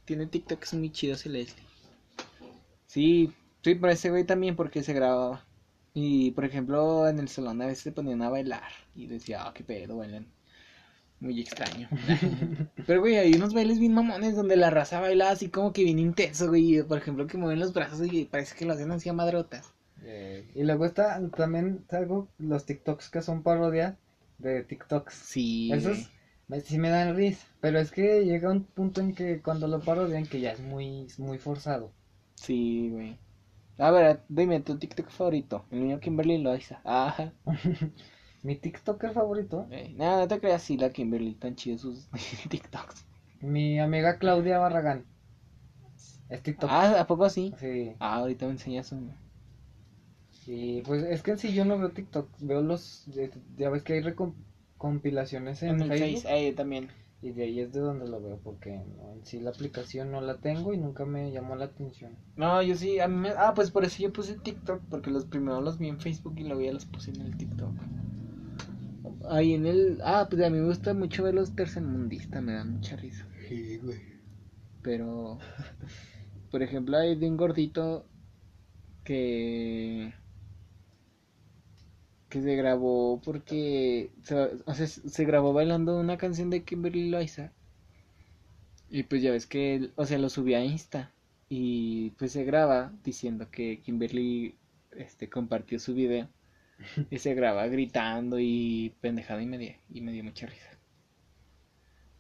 tiene 0.05 0.27
TikToks 0.27 0.75
muy 0.75 0.91
chidos 0.93 1.27
el 1.27 1.33
Leslie. 1.35 1.65
Sí, 2.87 3.33
sí, 3.65 3.75
por 3.75 3.91
ese 3.91 4.11
güey 4.11 4.25
también 4.25 4.55
porque 4.57 4.83
se 4.83 4.93
grababa. 4.93 5.45
Y 5.95 6.31
por 6.33 6.45
ejemplo, 6.45 7.09
en 7.09 7.19
el 7.19 7.29
salón 7.29 7.61
a 7.63 7.67
veces 7.67 7.85
se 7.85 7.93
ponían 7.93 8.23
a 8.23 8.31
bailar 8.31 8.63
y 8.95 9.07
decía, 9.07 9.47
ah, 9.47 9.53
qué 9.55 9.65
pedo, 9.65 9.97
bailan. 9.99 10.27
Muy 11.23 11.41
extraño. 11.41 11.89
Pero 12.87 13.01
güey, 13.01 13.17
hay 13.17 13.33
unos 13.35 13.55
bailes 13.55 13.79
bien 13.79 13.95
mamones 13.95 14.35
donde 14.35 14.57
la 14.57 14.71
raza 14.71 14.99
baila 15.01 15.31
así 15.31 15.49
como 15.51 15.73
que 15.73 15.85
bien 15.85 16.01
intenso, 16.01 16.49
güey. 16.49 16.83
Por 16.83 16.99
ejemplo, 16.99 17.29
que 17.29 17.39
mueven 17.39 17.61
los 17.61 17.73
brazos 17.73 18.13
y 18.13 18.25
parece 18.25 18.57
que 18.57 18.65
lo 18.65 18.73
hacen 18.73 18.91
así 18.91 19.09
a 19.09 19.13
madrotas. 19.13 19.73
Eh, 20.05 20.51
y 20.57 20.65
luego 20.65 20.85
está 20.85 21.21
también 21.37 21.85
algo 21.91 22.27
los 22.39 22.67
TikToks 22.67 23.09
que 23.09 23.23
son 23.23 23.45
parodia 23.45 23.97
de 24.39 24.65
TikToks. 24.65 25.15
Sí. 25.15 25.71
Esos 25.73 26.11
me- 26.49 26.61
sí 26.61 26.77
me 26.77 26.91
dan 26.91 27.15
risa, 27.15 27.47
pero 27.61 27.79
es 27.79 27.93
que 27.93 28.25
llega 28.25 28.51
un 28.51 28.65
punto 28.65 29.01
en 29.01 29.15
que 29.15 29.41
cuando 29.41 29.69
lo 29.69 29.79
parodian 29.79 30.27
que 30.27 30.41
ya 30.41 30.51
es 30.51 30.61
muy 30.61 31.07
muy 31.19 31.39
forzado. 31.39 31.93
Sí, 32.35 32.89
güey. 32.91 33.17
A 33.79 33.93
ver, 33.93 34.23
dime 34.29 34.59
tu 34.59 34.77
TikTok 34.77 35.09
favorito. 35.11 35.65
El 35.71 35.83
mío 35.83 36.01
Kimberly 36.01 36.39
Loaiza. 36.39 36.81
Ajá. 36.85 37.33
Mi 38.43 38.57
TikToker 38.57 39.13
favorito, 39.13 39.67
Eh, 39.71 39.95
no, 39.97 40.19
no 40.19 40.29
te 40.29 40.41
creas 40.41 40.63
así 40.63 40.77
la 40.77 40.91
Kimberly, 40.91 41.35
tan 41.35 41.55
chido 41.55 41.79
sus 41.79 42.09
TikToks. 42.51 43.05
mi 43.41 43.79
amiga 43.81 44.19
Claudia 44.19 44.59
Barragán. 44.59 45.05
Es 46.29 46.43
TikTok. 46.43 46.71
Ah, 46.73 47.01
¿a 47.01 47.07
poco 47.07 47.25
así? 47.25 47.55
Sí. 47.59 47.93
Ah, 48.01 48.17
ahorita 48.17 48.47
me 48.47 48.53
enseñas 48.53 48.91
uno. 48.93 49.13
Y 50.47 50.81
pues 50.83 51.05
es 51.05 51.23
que 51.23 51.33
en 51.33 51.39
sí 51.39 51.53
yo 51.55 51.65
no 51.65 51.79
veo 51.79 51.91
TikTok, 51.91 52.29
veo 52.41 52.63
los 52.63 53.07
ya 53.57 53.71
ves 53.71 53.83
que 53.83 53.93
hay 53.95 54.01
recom- 54.01 54.35
compilaciones 54.77 55.63
en, 55.63 55.71
En 55.81 55.83
el 55.83 55.89
Facebook 55.99 56.23
Face, 56.23 56.49
eh, 56.49 56.53
también. 56.53 56.89
y 57.21 57.31
de 57.31 57.45
ahí 57.45 57.61
es 57.61 57.73
de 57.73 57.79
donde 57.81 58.09
lo 58.09 58.21
veo 58.21 58.39
porque 58.43 58.71
no, 58.97 59.13
en 59.13 59.25
sí 59.25 59.39
la 59.39 59.51
aplicación 59.51 60.11
no 60.11 60.21
la 60.21 60.39
tengo 60.39 60.73
y 60.75 60.79
nunca 60.79 61.05
me 61.05 61.31
llamó 61.31 61.55
la 61.55 61.67
atención. 61.67 62.17
No, 62.35 62.61
yo 62.61 62.75
sí, 62.75 62.99
a 62.99 63.07
mí 63.07 63.15
me... 63.17 63.29
Ah, 63.31 63.53
pues 63.55 63.71
por 63.71 63.85
eso 63.85 64.03
yo 64.03 64.13
puse 64.13 64.35
TikTok, 64.35 64.83
porque 64.91 65.11
los 65.11 65.27
primeros 65.27 65.63
los 65.63 65.79
vi 65.79 65.89
en 65.89 66.01
Facebook 66.01 66.35
y 66.39 66.45
luego 66.45 66.61
ya 66.63 66.73
los 66.73 66.87
puse 66.87 67.13
en 67.13 67.21
el 67.21 67.37
TikTok. 67.37 67.73
Ahí 69.29 69.55
en 69.55 69.67
el... 69.67 70.01
Ah, 70.05 70.27
pues 70.29 70.43
a 70.43 70.51
mí 70.51 70.59
me 70.59 70.67
gusta 70.67 70.95
mucho 70.95 71.23
ver 71.23 71.35
los 71.35 71.55
tercermundistas, 71.55 72.43
me 72.43 72.53
dan 72.53 72.73
mucha 72.75 72.97
risa. 72.97 73.27
Sí, 73.49 73.79
güey. 73.79 74.01
Pero, 74.83 75.39
por 76.51 76.63
ejemplo, 76.63 76.97
hay 76.97 77.17
de 77.17 77.29
un 77.29 77.37
gordito 77.37 78.07
que 79.05 80.13
que 82.33 82.41
se 82.41 82.57
grabó 82.57 83.21
porque 83.23 84.11
se, 84.23 84.35
o 84.65 84.75
sea, 84.75 84.87
se 84.87 85.25
grabó 85.27 85.53
bailando 85.53 86.01
una 86.01 86.17
canción 86.17 86.49
de 86.49 86.65
Kimberly 86.65 87.11
Loaiza 87.11 87.53
y 88.89 89.03
pues 89.03 89.21
ya 89.23 89.33
ves 89.33 89.47
que 89.47 89.91
o 89.97 90.07
sea, 90.07 90.19
lo 90.19 90.31
subía 90.31 90.59
a 90.59 90.65
Insta 90.65 91.13
y 91.51 92.11
pues 92.13 92.33
se 92.33 92.45
graba 92.45 92.93
diciendo 93.05 93.51
que 93.51 93.81
Kimberly 93.81 94.55
este 94.93 95.29
compartió 95.29 95.79
su 95.79 95.93
video 95.93 96.27
y 97.11 97.19
se 97.19 97.35
graba 97.35 97.67
gritando 97.69 98.39
y 98.39 98.95
pendejada 99.01 99.43
y 99.43 99.47
me 99.47 99.59
dio, 99.59 99.75
y 99.93 100.01
me 100.01 100.13
dio 100.13 100.25
mucha 100.25 100.47
risa. 100.47 100.71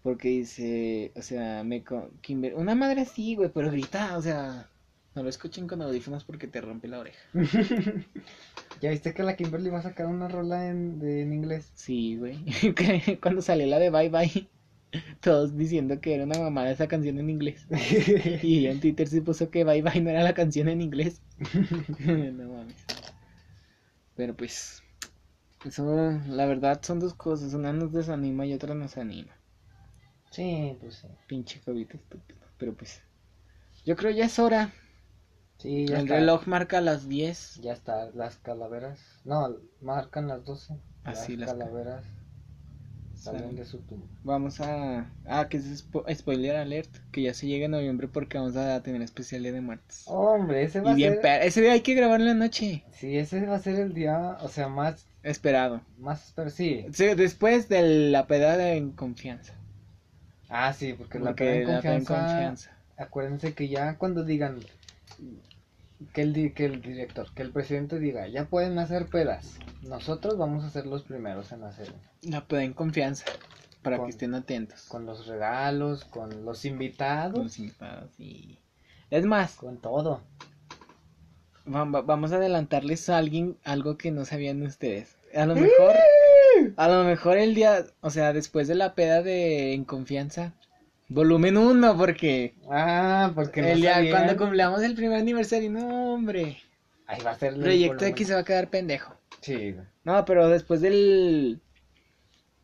Porque 0.02 0.28
dice, 0.28 1.12
o 1.14 1.22
sea, 1.22 1.62
me 1.64 1.84
Kimber- 1.84 2.54
una 2.56 2.74
madre 2.74 3.02
así, 3.02 3.36
güey, 3.36 3.50
pero 3.54 3.70
grita, 3.70 4.16
o 4.16 4.22
sea, 4.22 4.68
no 5.14 5.22
lo 5.22 5.28
escuchen 5.28 5.68
con 5.68 5.80
audífonos 5.80 6.24
porque 6.24 6.48
te 6.48 6.60
rompe 6.60 6.88
la 6.88 6.98
oreja. 6.98 7.20
¿Ya 8.80 8.90
viste 8.90 9.14
que 9.14 9.22
la 9.22 9.36
Kimberly 9.36 9.70
va 9.70 9.78
a 9.78 9.82
sacar 9.82 10.06
una 10.06 10.26
rola 10.28 10.68
en, 10.68 10.98
de- 10.98 11.22
en 11.22 11.32
inglés? 11.32 11.70
Sí, 11.74 12.16
güey. 12.16 12.44
Cuando 13.22 13.42
salió 13.42 13.66
la 13.66 13.78
de 13.78 13.90
Bye 13.90 14.08
Bye, 14.08 14.48
todos 15.20 15.56
diciendo 15.56 16.00
que 16.00 16.14
era 16.16 16.24
una 16.24 16.38
mamada 16.40 16.72
esa 16.72 16.88
canción 16.88 17.18
en 17.20 17.30
inglés. 17.30 17.66
Y 18.42 18.66
en 18.66 18.80
Twitter 18.80 19.06
se 19.08 19.22
puso 19.22 19.50
que 19.50 19.64
Bye 19.64 19.82
Bye 19.82 20.00
no 20.00 20.10
era 20.10 20.24
la 20.24 20.34
canción 20.34 20.68
en 20.68 20.80
inglés. 20.82 21.22
no 21.54 22.48
mames. 22.52 22.76
Pero 24.16 24.34
pues, 24.36 24.82
eso, 25.64 25.84
la 26.28 26.46
verdad 26.46 26.80
son 26.82 27.00
dos 27.00 27.14
cosas. 27.14 27.54
Una 27.54 27.72
nos 27.72 27.92
desanima 27.92 28.46
y 28.46 28.54
otra 28.54 28.74
nos 28.74 28.96
anima. 28.98 29.32
Sí, 30.32 30.76
pues 30.80 30.96
sí. 30.96 31.08
Pinche 31.26 31.60
cobito 31.60 31.96
estúpido. 31.96 32.40
Pero 32.58 32.76
pues, 32.76 33.02
yo 33.84 33.96
creo 33.96 34.12
ya 34.12 34.26
es 34.26 34.38
hora. 34.38 34.72
Sí, 35.56 35.86
ya 35.88 35.96
El 35.96 36.02
está. 36.02 36.14
reloj 36.16 36.46
marca 36.46 36.80
las 36.82 37.08
10. 37.08 37.62
Ya 37.62 37.72
está, 37.72 38.10
las 38.12 38.36
calaveras. 38.38 39.20
No, 39.24 39.56
marcan 39.80 40.28
las 40.28 40.44
12. 40.44 40.74
Así 41.04 41.36
las 41.36 41.36
las 41.36 41.54
ca- 41.54 41.70
calaveras 41.70 42.04
de 43.30 43.64
su. 43.64 43.80
Vamos 44.24 44.60
a... 44.60 45.06
Ah, 45.26 45.48
que 45.48 45.58
es 45.58 45.88
spo- 45.88 46.04
spoiler 46.14 46.56
alert. 46.56 46.90
Que 47.10 47.22
ya 47.22 47.34
se 47.34 47.46
llega 47.46 47.66
en 47.66 47.70
noviembre 47.70 48.08
porque 48.08 48.38
vamos 48.38 48.56
a 48.56 48.82
tener 48.82 49.00
especial 49.02 49.42
Día 49.42 49.52
de 49.52 49.60
muertes. 49.60 50.04
Hombre, 50.06 50.64
ese 50.64 50.80
va 50.80 50.90
y 50.90 50.92
a 50.92 50.96
bien 50.96 51.12
ser. 51.14 51.22
per- 51.22 51.42
Ese 51.42 51.60
día 51.62 51.72
hay 51.72 51.80
que 51.82 51.94
grabarlo 51.94 52.30
en 52.30 52.38
la 52.38 52.44
noche. 52.46 52.84
Sí, 52.92 53.16
ese 53.16 53.46
va 53.46 53.56
a 53.56 53.60
ser 53.60 53.78
el 53.78 53.94
día, 53.94 54.36
o 54.40 54.48
sea, 54.48 54.68
más. 54.68 55.06
Esperado. 55.22 55.82
más 55.98 56.32
pero 56.34 56.50
sí. 56.50 56.84
Sí, 56.92 57.04
después 57.14 57.68
de 57.68 58.10
la 58.10 58.26
pedada 58.26 58.72
en 58.72 58.90
confianza. 58.90 59.54
Ah, 60.48 60.72
sí, 60.72 60.94
porque, 60.94 61.18
la 61.18 61.26
Porque 61.30 61.64
la 61.64 61.80
peda 61.80 61.94
en 61.96 62.04
confianza. 62.04 62.76
Acuérdense 62.96 63.54
que 63.54 63.68
ya 63.68 63.96
cuando 63.98 64.24
digan. 64.24 64.58
Que 66.12 66.22
el, 66.22 66.54
que 66.54 66.64
el 66.66 66.80
director, 66.82 67.32
que 67.34 67.42
el 67.42 67.50
presidente 67.52 67.98
diga, 67.98 68.26
ya 68.28 68.46
pueden 68.46 68.78
hacer 68.78 69.06
pedas. 69.06 69.58
Nosotros 69.82 70.36
vamos 70.38 70.64
a 70.64 70.70
ser 70.70 70.86
los 70.86 71.02
primeros 71.02 71.52
en 71.52 71.64
hacerlo. 71.64 71.96
La 72.22 72.44
peda 72.46 72.62
en 72.64 72.72
confianza. 72.72 73.26
Para 73.82 73.96
Con- 73.96 74.06
que 74.06 74.10
estén 74.10 74.34
atentos. 74.34 74.82
Con 74.88 75.06
los 75.06 75.26
regalos, 75.26 76.04
con 76.04 76.44
los 76.44 76.64
invitados, 76.64 77.34
Con 77.34 77.44
los 77.44 77.58
invitados 77.58 78.10
y... 78.18 78.58
Es 79.10 79.24
más, 79.26 79.56
con 79.56 79.78
todo. 79.78 80.22
va- 81.72 81.84
va- 81.84 82.02
vamos 82.02 82.32
a 82.32 82.36
adelantarles 82.36 83.08
a 83.10 83.18
alguien 83.18 83.56
algo 83.64 83.96
que 83.98 84.10
no 84.10 84.24
sabían 84.24 84.62
ustedes. 84.62 85.16
A 85.34 85.46
lo 85.46 85.54
mejor, 85.54 85.94
a 86.76 86.88
lo 86.88 87.04
mejor 87.04 87.38
el 87.38 87.54
día, 87.54 87.84
o 88.00 88.10
sea, 88.10 88.32
después 88.32 88.68
de 88.68 88.74
la 88.74 88.94
peda 88.94 89.22
de 89.22 89.72
en 89.74 89.84
confianza, 89.84 90.52
Volumen 91.14 91.56
1, 91.56 91.96
porque 91.96 92.54
Ah, 92.70 93.32
porque 93.34 93.60
no 93.62 93.68
el 93.68 93.80
día 93.80 94.10
cuando 94.10 94.36
cumplamos 94.36 94.82
el 94.82 94.94
primer 94.94 95.18
aniversario, 95.18 95.70
no, 95.70 96.14
hombre. 96.14 96.58
Ahí 97.06 97.20
va 97.22 97.32
a 97.32 97.38
ser 97.38 97.54
el 97.54 97.60
Proyecto 97.60 97.94
volumen. 97.94 98.12
X 98.12 98.26
se 98.28 98.34
va 98.34 98.40
a 98.40 98.44
quedar 98.44 98.70
pendejo. 98.70 99.14
Sí. 99.40 99.74
No, 100.04 100.24
pero 100.24 100.48
después 100.48 100.80
del. 100.80 101.60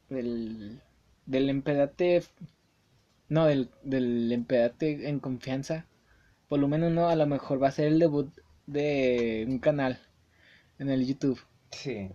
del. 0.09 0.81
del 1.27 1.51
empedate. 1.51 2.23
No, 3.29 3.47
del, 3.47 3.71
del 3.83 4.33
empedate 4.33 5.09
en 5.09 5.21
confianza. 5.21 5.87
Volumen 6.49 6.83
1 6.85 7.09
a 7.09 7.17
lo 7.17 7.27
mejor 7.27 7.63
va 7.63 7.69
a 7.69 7.73
ser 7.73 7.87
el 7.89 7.99
debut 7.99 8.33
de 8.67 9.45
un 9.49 9.59
canal 9.59 10.01
en 10.79 10.91
el 10.91 11.07
YouTube. 11.07 11.41
sí. 11.71 12.11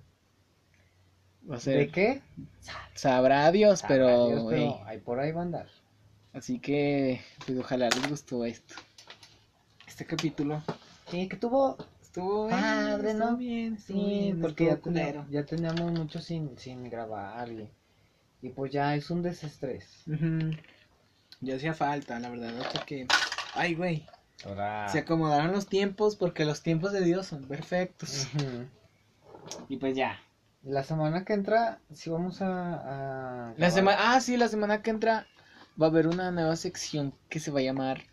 Va 1.50 1.58
a 1.58 1.60
ser. 1.60 1.78
¿De 1.78 1.90
qué? 1.90 2.22
Sabrá 2.94 3.52
Dios, 3.52 3.84
pero. 3.88 4.28
Dios, 4.30 4.46
pero 4.50 4.86
ahí 4.86 5.00
por 5.00 5.20
ahí 5.20 5.32
va 5.34 5.42
a 5.42 5.44
andar. 5.44 5.68
Así 6.34 6.60
que. 6.60 7.22
Pues 7.46 7.58
ojalá 7.58 7.90
les 7.90 8.10
gustó 8.10 8.46
esto. 8.46 8.76
Este 9.88 10.06
capítulo. 10.06 10.62
Sí, 11.10 11.28
que 11.28 11.38
tuvo 11.38 11.78
Estuvo 12.02 12.48
Padre, 12.48 13.12
estuvo 13.12 13.32
¿no? 13.32 13.38
bien, 13.38 13.80
Sí, 13.80 13.94
bien, 13.94 14.42
porque 14.42 14.66
ya, 14.66 14.78
culero. 14.78 15.26
ya 15.32 15.46
teníamos 15.46 15.92
mucho 15.94 16.20
sin, 16.20 16.56
sin 16.60 16.88
grabar 16.88 17.52
y, 17.52 17.68
y 18.44 18.50
pues 18.50 18.72
ya 18.72 18.94
es 18.96 19.10
un 19.10 19.24
desestrés. 19.24 20.04
Ya 21.42 21.56
hacía 21.56 21.74
falta, 21.74 22.20
la 22.20 22.30
verdad, 22.30 22.56
hasta 22.62 22.86
que... 22.86 23.08
Ay, 23.56 23.74
güey. 23.74 24.06
Se 24.92 25.00
acomodaron 25.00 25.54
los 25.54 25.68
tiempos 25.68 26.16
porque 26.16 26.46
los 26.46 26.62
tiempos 26.62 26.92
de 26.92 27.02
Dios 27.02 27.26
son 27.26 27.46
perfectos. 27.48 28.28
Y 29.68 29.78
pues 29.78 29.96
ya. 29.96 30.20
La 30.64 30.84
semana 30.84 31.26
que 31.26 31.34
entra 31.34 31.80
sí 31.94 32.12
vamos 32.12 32.42
a... 32.44 33.50
a 33.50 33.54
La 33.58 33.72
semana... 33.72 33.98
Ah, 34.00 34.22
sí, 34.22 34.38
la 34.38 34.48
semana 34.50 34.84
que 34.84 34.92
entra 34.92 35.26
va 35.82 35.88
a 35.88 35.90
haber 35.90 36.08
una 36.08 36.32
nueva 36.32 36.56
sección 36.56 37.14
que 37.30 37.40
se 37.40 37.52
va 37.52 37.60
a 37.60 37.64
llamar 37.64 38.04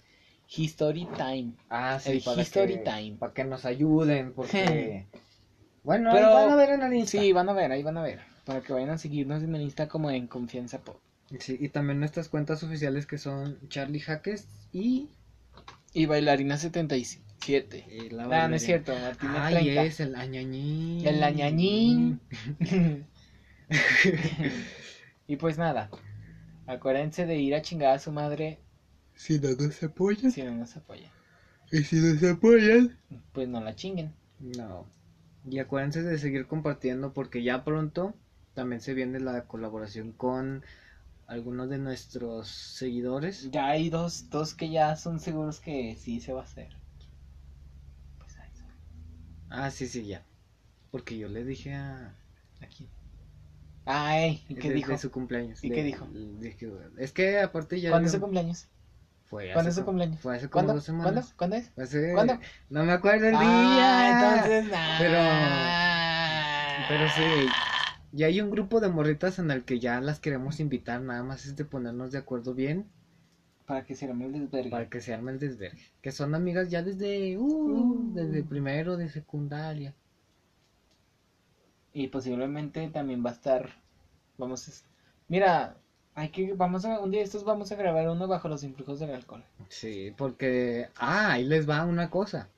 History 0.49 1.07
Time. 1.17 1.53
Ah, 1.69 1.99
sí, 2.01 2.13
el 2.13 2.23
para 2.23 2.43
History 2.43 2.75
que, 2.75 2.81
Time. 2.81 3.17
Para 3.19 3.33
que 3.33 3.45
nos 3.45 3.65
ayuden, 3.65 4.33
porque... 4.33 5.07
bueno, 5.85 6.11
Pero- 6.13 6.27
ahí 6.29 6.35
van 6.35 6.51
a 6.51 6.57
ver 6.57 6.71
en 6.71 6.83
el 6.83 6.95
Insta. 6.95 7.19
Sí, 7.19 7.33
van 7.33 7.49
a 7.49 7.53
ver, 7.53 7.73
ahí 7.73 7.83
van 7.83 7.97
a 7.99 8.03
ver. 8.03 8.21
Para 8.45 8.61
que 8.61 8.73
vayan 8.73 8.91
a 8.91 8.99
seguirnos 8.99 9.43
en 9.43 9.55
el 9.55 9.63
Insta 9.63 9.89
como 9.89 10.11
en 10.11 10.27
Confianza 10.27 10.81
Pop. 10.81 10.97
Sí, 11.39 11.57
y 11.61 11.69
también 11.69 12.01
nuestras 12.01 12.29
cuentas 12.29 12.63
oficiales 12.65 13.07
que 13.07 13.19
son 13.19 13.59
Charlie 13.69 14.01
Jaques 14.01 14.49
y... 14.73 15.11
Y 15.93 16.07
Bailarina 16.07 16.57
77. 16.57 17.87
y 17.89 18.11
la 18.11 18.25
Ah, 18.31 18.49
no 18.49 18.57
es 18.57 18.63
cierto, 18.63 18.93
Martina 18.93 19.47
Ay, 19.47 19.55
30. 19.55 19.83
es 19.85 20.01
el 20.01 20.15
añañín. 20.17 21.07
El 21.07 21.23
añañín. 21.23 22.21
y 25.29 25.37
pues 25.37 25.59
nada. 25.59 25.91
Acuérdense 26.71 27.27
de 27.27 27.37
ir 27.37 27.55
a 27.57 27.63
chingar 27.63 27.95
a 27.95 27.99
su 27.99 28.13
madre 28.13 28.61
Si 29.15 29.41
no 29.41 29.51
nos 29.57 29.83
apoyan. 29.83 30.31
si 30.31 30.43
no 30.43 30.53
nos 30.55 30.77
apoyan. 30.77 31.11
Y 31.73 31.83
si 31.83 31.97
nos 31.97 32.23
apoyan. 32.23 32.97
Pues 33.33 33.49
no 33.49 33.61
la 33.61 33.75
chinguen. 33.75 34.15
No. 34.39 34.87
Y 35.45 35.59
acuérdense 35.59 36.03
de 36.03 36.17
seguir 36.19 36.47
compartiendo 36.47 37.13
porque 37.13 37.43
ya 37.43 37.65
pronto 37.65 38.15
también 38.55 38.81
se 38.81 38.95
viene 38.95 39.19
la 39.19 39.47
colaboración 39.47 40.13
con 40.13 40.65
algunos 41.27 41.69
de 41.71 41.79
nuestros 41.79 42.49
seguidores. 42.49 43.51
Ya 43.51 43.67
hay 43.67 43.91
dos, 43.91 44.31
dos 44.31 44.55
que 44.55 44.71
ya 44.71 44.95
son 44.95 45.19
seguros 45.19 45.59
que 45.61 45.97
sí 45.97 46.21
se 46.21 46.33
va 46.33 46.43
a 46.43 46.45
hacer. 46.45 46.77
Pues 48.19 48.39
ahí 48.39 48.51
son. 48.55 48.69
Ah, 49.49 49.71
sí, 49.73 49.89
sí, 49.89 50.07
ya. 50.07 50.25
Porque 50.93 51.19
yo 51.19 51.29
le 51.29 51.45
dije 51.45 51.75
a... 51.75 52.15
Aquí. 52.61 52.89
Ay, 53.93 54.45
¿y 54.49 54.55
qué 54.55 54.69
de- 54.69 54.75
dijo? 54.77 54.93
De 54.93 54.99
su 54.99 55.11
cumpleaños. 55.11 55.63
¿Y 55.65 55.69
Le- 55.69 55.75
qué 55.75 55.83
dijo? 55.83 56.07
es 56.99 57.13
que 57.13 57.41
aparte 57.41 57.81
ya... 57.81 57.91
¿Cuándo 57.91 58.07
es 58.07 58.13
su 58.13 58.21
cumpleaños? 58.21 58.69
Fue 59.25 59.45
hace 59.45 59.53
¿Cuándo 59.55 59.69
es 59.71 59.75
su 59.77 59.85
cumpleaños? 59.85 60.21
Fue 60.21 60.37
hace 60.37 60.47
como 60.49 60.53
¿Cuándo? 60.53 60.75
dos 60.75 60.85
semanas. 60.85 61.33
¿Cuándo? 61.37 61.37
¿Cuándo 61.37 61.57
es? 61.57 61.73
Hace- 61.89 62.13
¿Cuándo? 62.15 62.39
No 62.69 62.85
me 62.85 62.93
acuerdo 62.93 63.27
el 63.27 63.33
día. 63.33 63.41
Ah, 63.43 64.35
entonces 64.37 64.71
nada. 64.71 64.99
Pero- 66.89 66.89
Pero 66.89 67.09
sí, 67.11 67.49
ya 68.13 68.27
hay 68.27 68.41
un 68.41 68.51
grupo 68.51 68.81
de 68.81 68.89
morritas 68.89 69.39
en 69.39 69.51
el 69.51 69.65
que 69.65 69.79
ya 69.79 70.01
las 70.01 70.19
queremos 70.19 70.59
invitar, 70.61 71.01
nada 71.01 71.23
más 71.23 71.47
es 71.47 71.55
de 71.57 71.65
ponernos 71.65 72.11
de 72.11 72.19
acuerdo 72.19 72.55
bien 72.55 72.87
Para 73.67 73.85
que 73.85 73.95
se 73.95 74.07
arme 74.07 74.27
el 74.27 74.33
desvergue. 74.33 74.71
para 74.71 74.89
que 74.89 75.01
se 75.01 75.15
arme 75.15 75.31
el 75.33 75.39
desvergue. 75.39 75.79
Que 76.03 76.11
son 76.11 76.35
amigas 76.35 76.69
ya 76.71 76.83
desde, 76.83 77.39
uh, 77.39 77.45
Uh. 77.45 78.13
desde 78.15 78.43
primero 78.43 78.97
de 78.97 79.09
secundaria. 79.09 79.95
Y 81.93 82.09
posiblemente 82.09 82.89
también 82.89 83.25
va 83.25 83.31
a 83.31 83.35
estar. 83.35 83.71
Vamos 84.39 84.69
a. 84.69 84.73
Mira, 85.29 85.77
hay 86.15 86.29
que. 86.31 86.53
Vamos 86.55 86.85
a. 86.85 87.01
Un 87.01 87.11
día 87.11 87.23
estos 87.23 87.45
vamos 87.45 87.73
a 87.73 87.77
grabar 87.77 88.09
uno 88.09 88.29
bajo 88.29 88.49
los 88.49 88.63
influjos 88.63 89.01
del 89.01 89.15
alcohol. 89.15 89.45
Sí, 89.69 90.13
porque, 90.17 90.89
ah, 90.97 91.33
ahí 91.33 91.45
les 91.45 91.69
va 91.69 91.85
una 91.85 92.11
cosa. 92.11 92.49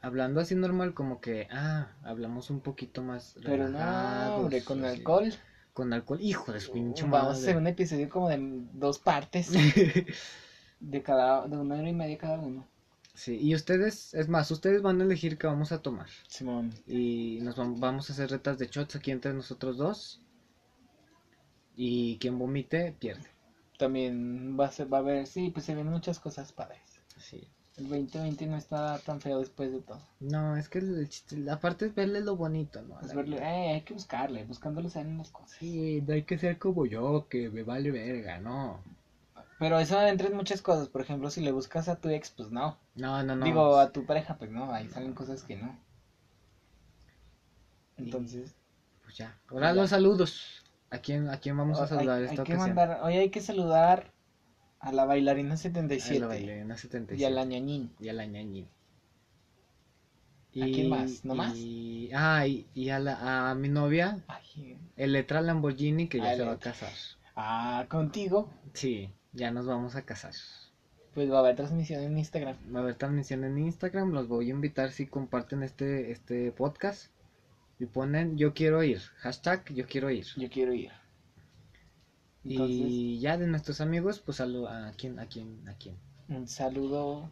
Hablando 0.00 0.40
así 0.40 0.54
normal, 0.54 0.94
como 0.94 1.20
que, 1.20 1.46
ah, 1.52 1.92
hablamos 2.02 2.50
un 2.50 2.60
poquito 2.60 3.02
más 3.02 3.36
Pero 3.44 3.68
no, 3.68 4.36
hombre, 4.36 4.64
con 4.64 4.84
así. 4.84 4.98
alcohol. 4.98 5.32
Con 5.72 5.92
alcohol, 5.92 6.18
hijo 6.20 6.52
de 6.52 6.60
su 6.60 6.72
pinche 6.72 7.04
Vamos 7.04 7.28
a 7.28 7.40
hacer 7.40 7.56
un 7.56 7.66
episodio 7.66 8.08
como 8.10 8.28
de 8.28 8.38
dos 8.74 8.98
partes. 8.98 9.52
de 10.80 11.02
cada. 11.02 11.46
De 11.48 11.56
una 11.56 11.76
hora 11.76 11.88
y 11.88 11.94
media 11.94 12.18
cada 12.18 12.38
uno. 12.38 12.66
Sí, 13.14 13.38
y 13.40 13.54
ustedes, 13.54 14.12
es 14.14 14.28
más, 14.28 14.50
ustedes 14.50 14.82
van 14.82 15.00
a 15.00 15.04
elegir 15.04 15.36
qué 15.38 15.46
vamos 15.46 15.72
a 15.72 15.78
tomar. 15.78 16.08
Simón. 16.28 16.72
Y 16.86 17.38
nos 17.42 17.56
vam- 17.56 17.78
vamos 17.78 18.08
a 18.08 18.12
hacer 18.12 18.30
retas 18.30 18.58
de 18.58 18.66
shots 18.66 18.96
aquí 18.96 19.10
entre 19.10 19.32
nosotros 19.34 19.76
dos. 19.76 20.20
Y 21.76 22.16
quien 22.18 22.38
vomite, 22.38 22.92
pierde. 22.92 23.28
También 23.78 24.58
va 24.58 24.66
a 24.66 24.70
ser, 24.70 24.92
va 24.92 24.98
a 24.98 25.00
haber. 25.00 25.26
Sí, 25.26 25.50
pues 25.50 25.64
se 25.64 25.74
vienen 25.74 25.92
muchas 25.92 26.20
cosas 26.20 26.52
padres. 26.52 26.80
Sí. 27.16 27.40
El 27.76 27.88
2020 27.88 28.46
no 28.46 28.56
está 28.56 28.98
tan 28.98 29.20
feo 29.20 29.38
después 29.38 29.72
de 29.72 29.80
todo. 29.80 30.00
No, 30.20 30.56
es 30.56 30.68
que 30.68 30.78
el, 30.78 31.08
chiste- 31.08 31.50
aparte 31.50 31.86
es 31.86 31.94
verle 31.94 32.20
lo 32.20 32.36
bonito, 32.36 32.82
¿no? 32.82 33.00
Es 33.00 33.14
verle, 33.14 33.38
eh, 33.38 33.72
hay 33.74 33.80
que 33.80 33.94
buscarle, 33.94 34.44
buscándole 34.44 34.90
salen 34.90 35.16
las 35.18 35.30
cosas. 35.30 35.56
Sí, 35.58 36.02
no 36.06 36.12
hay 36.12 36.22
que 36.22 36.36
ser 36.36 36.58
como 36.58 36.84
yo, 36.84 37.26
que 37.30 37.48
me 37.48 37.62
vale 37.62 37.90
verga, 37.90 38.38
no. 38.38 38.82
Pero 39.62 39.78
eso 39.78 40.04
entra 40.04 40.26
en 40.26 40.34
muchas 40.34 40.60
cosas. 40.60 40.88
Por 40.88 41.02
ejemplo, 41.02 41.30
si 41.30 41.40
le 41.40 41.52
buscas 41.52 41.88
a 41.88 41.94
tu 41.94 42.08
ex, 42.08 42.30
pues 42.30 42.50
no. 42.50 42.76
No, 42.96 43.22
no, 43.22 43.36
no. 43.36 43.44
Digo, 43.44 43.78
a 43.78 43.92
tu 43.92 44.04
pareja, 44.04 44.34
pues 44.36 44.50
no. 44.50 44.72
Ahí 44.72 44.88
salen 44.88 45.14
cosas 45.14 45.44
que 45.44 45.54
no. 45.54 45.78
Entonces, 47.96 48.56
Pues 49.04 49.16
ya. 49.16 49.38
Ahora 49.48 49.68
Ya. 49.68 49.74
los 49.80 49.90
saludos. 49.90 50.64
¿A 50.90 50.98
quién, 50.98 51.28
a 51.28 51.38
quién 51.38 51.56
vamos 51.56 51.78
a 51.78 51.82
hay, 51.84 51.88
saludar 51.90 52.18
hay 52.18 52.24
esta 52.24 52.42
que 52.42 52.56
mandar, 52.56 53.00
hoy 53.04 53.16
hay 53.18 53.30
que 53.30 53.40
saludar 53.40 54.10
a 54.80 54.90
la 54.90 55.04
bailarina 55.04 55.54
A 55.54 55.56
77 55.56 56.18
la 56.18 56.26
bailarina 56.26 56.76
77. 56.76 57.22
y 57.22 57.24
a 57.24 57.30
la 57.30 57.44
ñañín. 57.44 57.94
y 58.00 58.08
a 58.08 58.12
la 58.14 58.26
ñañín. 58.26 58.66
¿A 60.60 60.64
quién 60.66 60.88
más? 60.90 61.24
¿No 61.24 61.36
más? 61.36 61.54
y- 61.56 62.10
Ah, 62.12 62.44
y, 62.48 62.66
y 62.74 62.90
a, 62.90 62.98
la, 62.98 63.50
a 63.50 63.54
mi 63.54 63.68
novia, 63.68 64.18
Ay, 64.26 64.76
Eletra 64.96 65.40
Lamborghini, 65.40 66.08
que 66.08 66.18
ya 66.18 66.32
A 66.32 66.36
se 66.36 66.44
va 66.44 66.52
a 66.52 66.58
casar. 66.58 66.92
ah, 67.36 67.86
contigo, 67.88 68.50
Sí, 68.74 69.08
ya 69.32 69.50
nos 69.50 69.66
vamos 69.66 69.94
a 69.96 70.02
casar. 70.02 70.32
pues 71.14 71.30
va 71.30 71.36
a 71.36 71.40
haber 71.40 71.56
transmisión 71.56 72.02
en 72.02 72.16
Instagram. 72.18 72.56
Va 72.74 72.80
a 72.80 72.82
haber 72.82 72.94
transmisión 72.96 73.44
en 73.44 73.58
Instagram, 73.58 74.12
los 74.12 74.28
voy 74.28 74.46
a 74.48 74.50
invitar 74.50 74.90
si 74.92 75.06
comparten 75.06 75.62
este, 75.62 76.10
este 76.10 76.52
podcast. 76.52 77.10
Y 77.78 77.86
ponen 77.86 78.36
yo 78.38 78.54
quiero 78.54 78.82
ir, 78.84 79.00
hashtag 79.18 79.64
yo 79.74 79.86
quiero 79.86 80.10
ir. 80.10 80.26
Yo 80.36 80.48
quiero 80.48 80.72
ir. 80.72 80.90
Entonces, 82.44 82.76
Y 82.78 83.20
ya 83.20 83.36
de 83.38 83.46
nuestros 83.46 83.80
amigos, 83.80 84.20
pues 84.20 84.40
a, 84.40 84.46
lo- 84.46 84.68
a 84.68 84.92
quién, 84.96 85.18
a 85.18 85.26
quién, 85.26 85.68
a 85.68 85.74
quién. 85.74 85.96
un 86.28 86.46
saludo. 86.48 87.30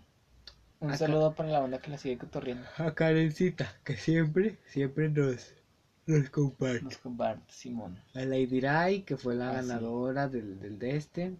Un 0.80 0.96
saludo 0.96 1.34
para 1.34 1.50
la 1.50 1.60
banda 1.60 1.78
que 1.78 1.90
la 1.90 1.98
sigue 1.98 2.16
cotorriendo. 2.16 2.66
A 2.78 2.94
Karencita, 2.94 3.70
que 3.84 3.96
siempre, 3.96 4.58
siempre 4.66 5.10
nos, 5.10 5.52
nos 6.06 6.30
comparte. 6.30 6.80
Nos 6.82 6.96
comparte, 6.96 7.52
Simón. 7.52 7.98
A 8.14 8.20
Lady 8.20 8.60
Rai, 8.60 9.02
que 9.02 9.16
fue 9.18 9.34
la 9.34 9.50
Ah, 9.50 9.62
sí. 9.62 9.68
ganadora 9.68 10.28
del, 10.28 10.58
del 10.58 10.78
de 10.78 10.96
este. 10.96 11.36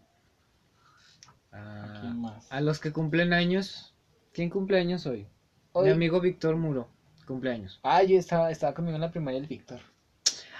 ¿A 1.53 1.84
A, 1.96 2.01
quién 2.01 2.20
más? 2.20 2.51
a 2.51 2.61
los 2.61 2.78
que 2.80 2.92
cumplen 2.92 3.32
años. 3.32 3.94
¿Quién 4.32 4.51
cumple 4.51 4.78
años 4.78 5.07
hoy? 5.07 5.26
Hoy- 5.72 5.86
Mi 5.86 5.92
amigo 5.92 6.20
Víctor 6.20 6.57
Muro. 6.57 6.88
Cumpleaños. 7.26 7.78
Ah, 7.82 8.03
yo 8.03 8.18
estaba, 8.18 8.51
estaba 8.51 8.74
conmigo 8.74 8.96
en 8.96 9.01
la 9.03 9.11
primaria 9.11 9.38
el 9.38 9.46
Víctor. 9.46 9.80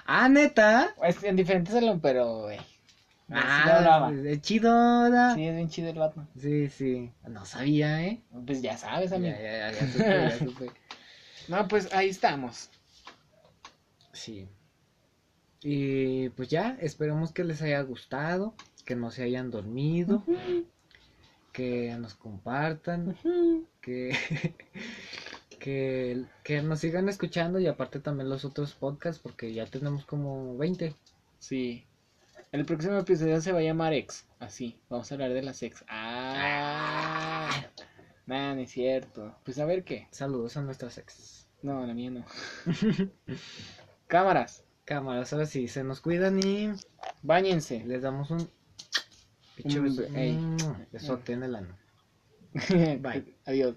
Ah, 0.07 0.28
neta. 0.28 0.95
Es 1.03 1.22
en 1.24 1.36
diferente 1.36 1.72
salón, 1.72 2.01
pero, 2.01 2.43
güey. 2.43 2.59
Sí 2.59 2.64
Ah, 3.36 4.11
es 4.24 4.41
chido. 4.43 5.11
da. 5.11 5.34
Sí, 5.34 5.45
es 5.47 5.55
bien 5.55 5.68
chido 5.68 5.88
el 5.91 5.99
vato. 5.99 6.26
Sí, 6.38 6.68
sí. 6.68 7.12
No 7.28 7.45
sabía, 7.45 8.03
¿eh? 8.05 8.20
Pues 8.47 8.61
ya 8.62 8.76
sabes, 8.76 9.12
amigo. 9.12 9.34
ya, 9.36 9.70
ya, 9.70 9.72
ya 9.72 9.86
supe, 9.93 10.05
ya 10.05 10.38
supe. 10.38 10.70
No, 11.49 11.68
pues 11.68 11.93
ahí 11.93 12.09
estamos. 12.09 12.70
Sí. 14.12 14.49
Y 15.62 16.28
pues 16.30 16.49
ya, 16.49 16.76
esperemos 16.80 17.32
que 17.32 17.45
les 17.45 17.62
haya 17.62 17.80
gustado, 17.82 18.55
que 18.84 18.97
no 18.97 19.11
se 19.11 19.22
hayan 19.22 19.51
dormido, 19.51 20.24
que 21.61 21.94
nos 21.98 22.14
compartan, 22.14 23.16
que, 23.82 24.16
que, 25.61 26.24
que 26.42 26.62
nos 26.62 26.80
sigan 26.80 27.11
escuchando 27.11 27.58
y 27.58 27.66
aparte 27.66 28.00
también 28.00 28.30
los 28.30 28.46
otros 28.46 28.72
podcasts 28.72 29.20
porque 29.22 29.52
ya 29.52 29.66
tenemos 29.66 30.06
como 30.06 30.56
20. 30.56 30.94
Sí. 31.38 31.84
El 32.50 32.64
próximo 32.64 32.96
episodio 32.96 33.40
se 33.42 33.52
va 33.52 33.58
a 33.58 33.62
llamar 33.62 33.92
ex. 33.92 34.26
Así, 34.38 34.80
vamos 34.88 35.11
a 35.11 35.14
hablar 35.14 35.34
de 35.34 35.42
las 35.42 35.62
ex. 35.62 35.84
Ah. 35.86 37.50
Nah, 38.24 38.54
no 38.54 38.62
es 38.62 38.70
cierto. 38.70 39.36
Pues 39.44 39.58
a 39.58 39.66
ver 39.66 39.84
qué. 39.84 40.08
Saludos 40.11 40.56
a 40.56 40.62
nuestras 40.62 40.96
ex. 40.96 41.46
No, 41.62 41.86
la 41.86 41.92
mía 41.92 42.11
no. 42.11 42.24
Cámaras, 44.06 44.64
Cámaras, 44.86 45.32
ahora 45.34 45.44
sí, 45.44 45.68
se 45.68 45.84
nos 45.84 46.00
cuidan 46.00 46.38
y 46.42 46.72
bañense. 47.22 47.84
les 47.84 48.00
damos 48.00 48.30
un 48.30 48.50
pinche 49.62 49.80
beso- 49.80 50.02
be- 50.12 50.20
ey. 50.20 50.36
un 50.66 50.86
besote 50.92 51.32
en 51.32 51.42
el 51.42 51.54
ano. 51.54 51.76
Bye. 53.00 53.36
Adiós. 53.46 53.76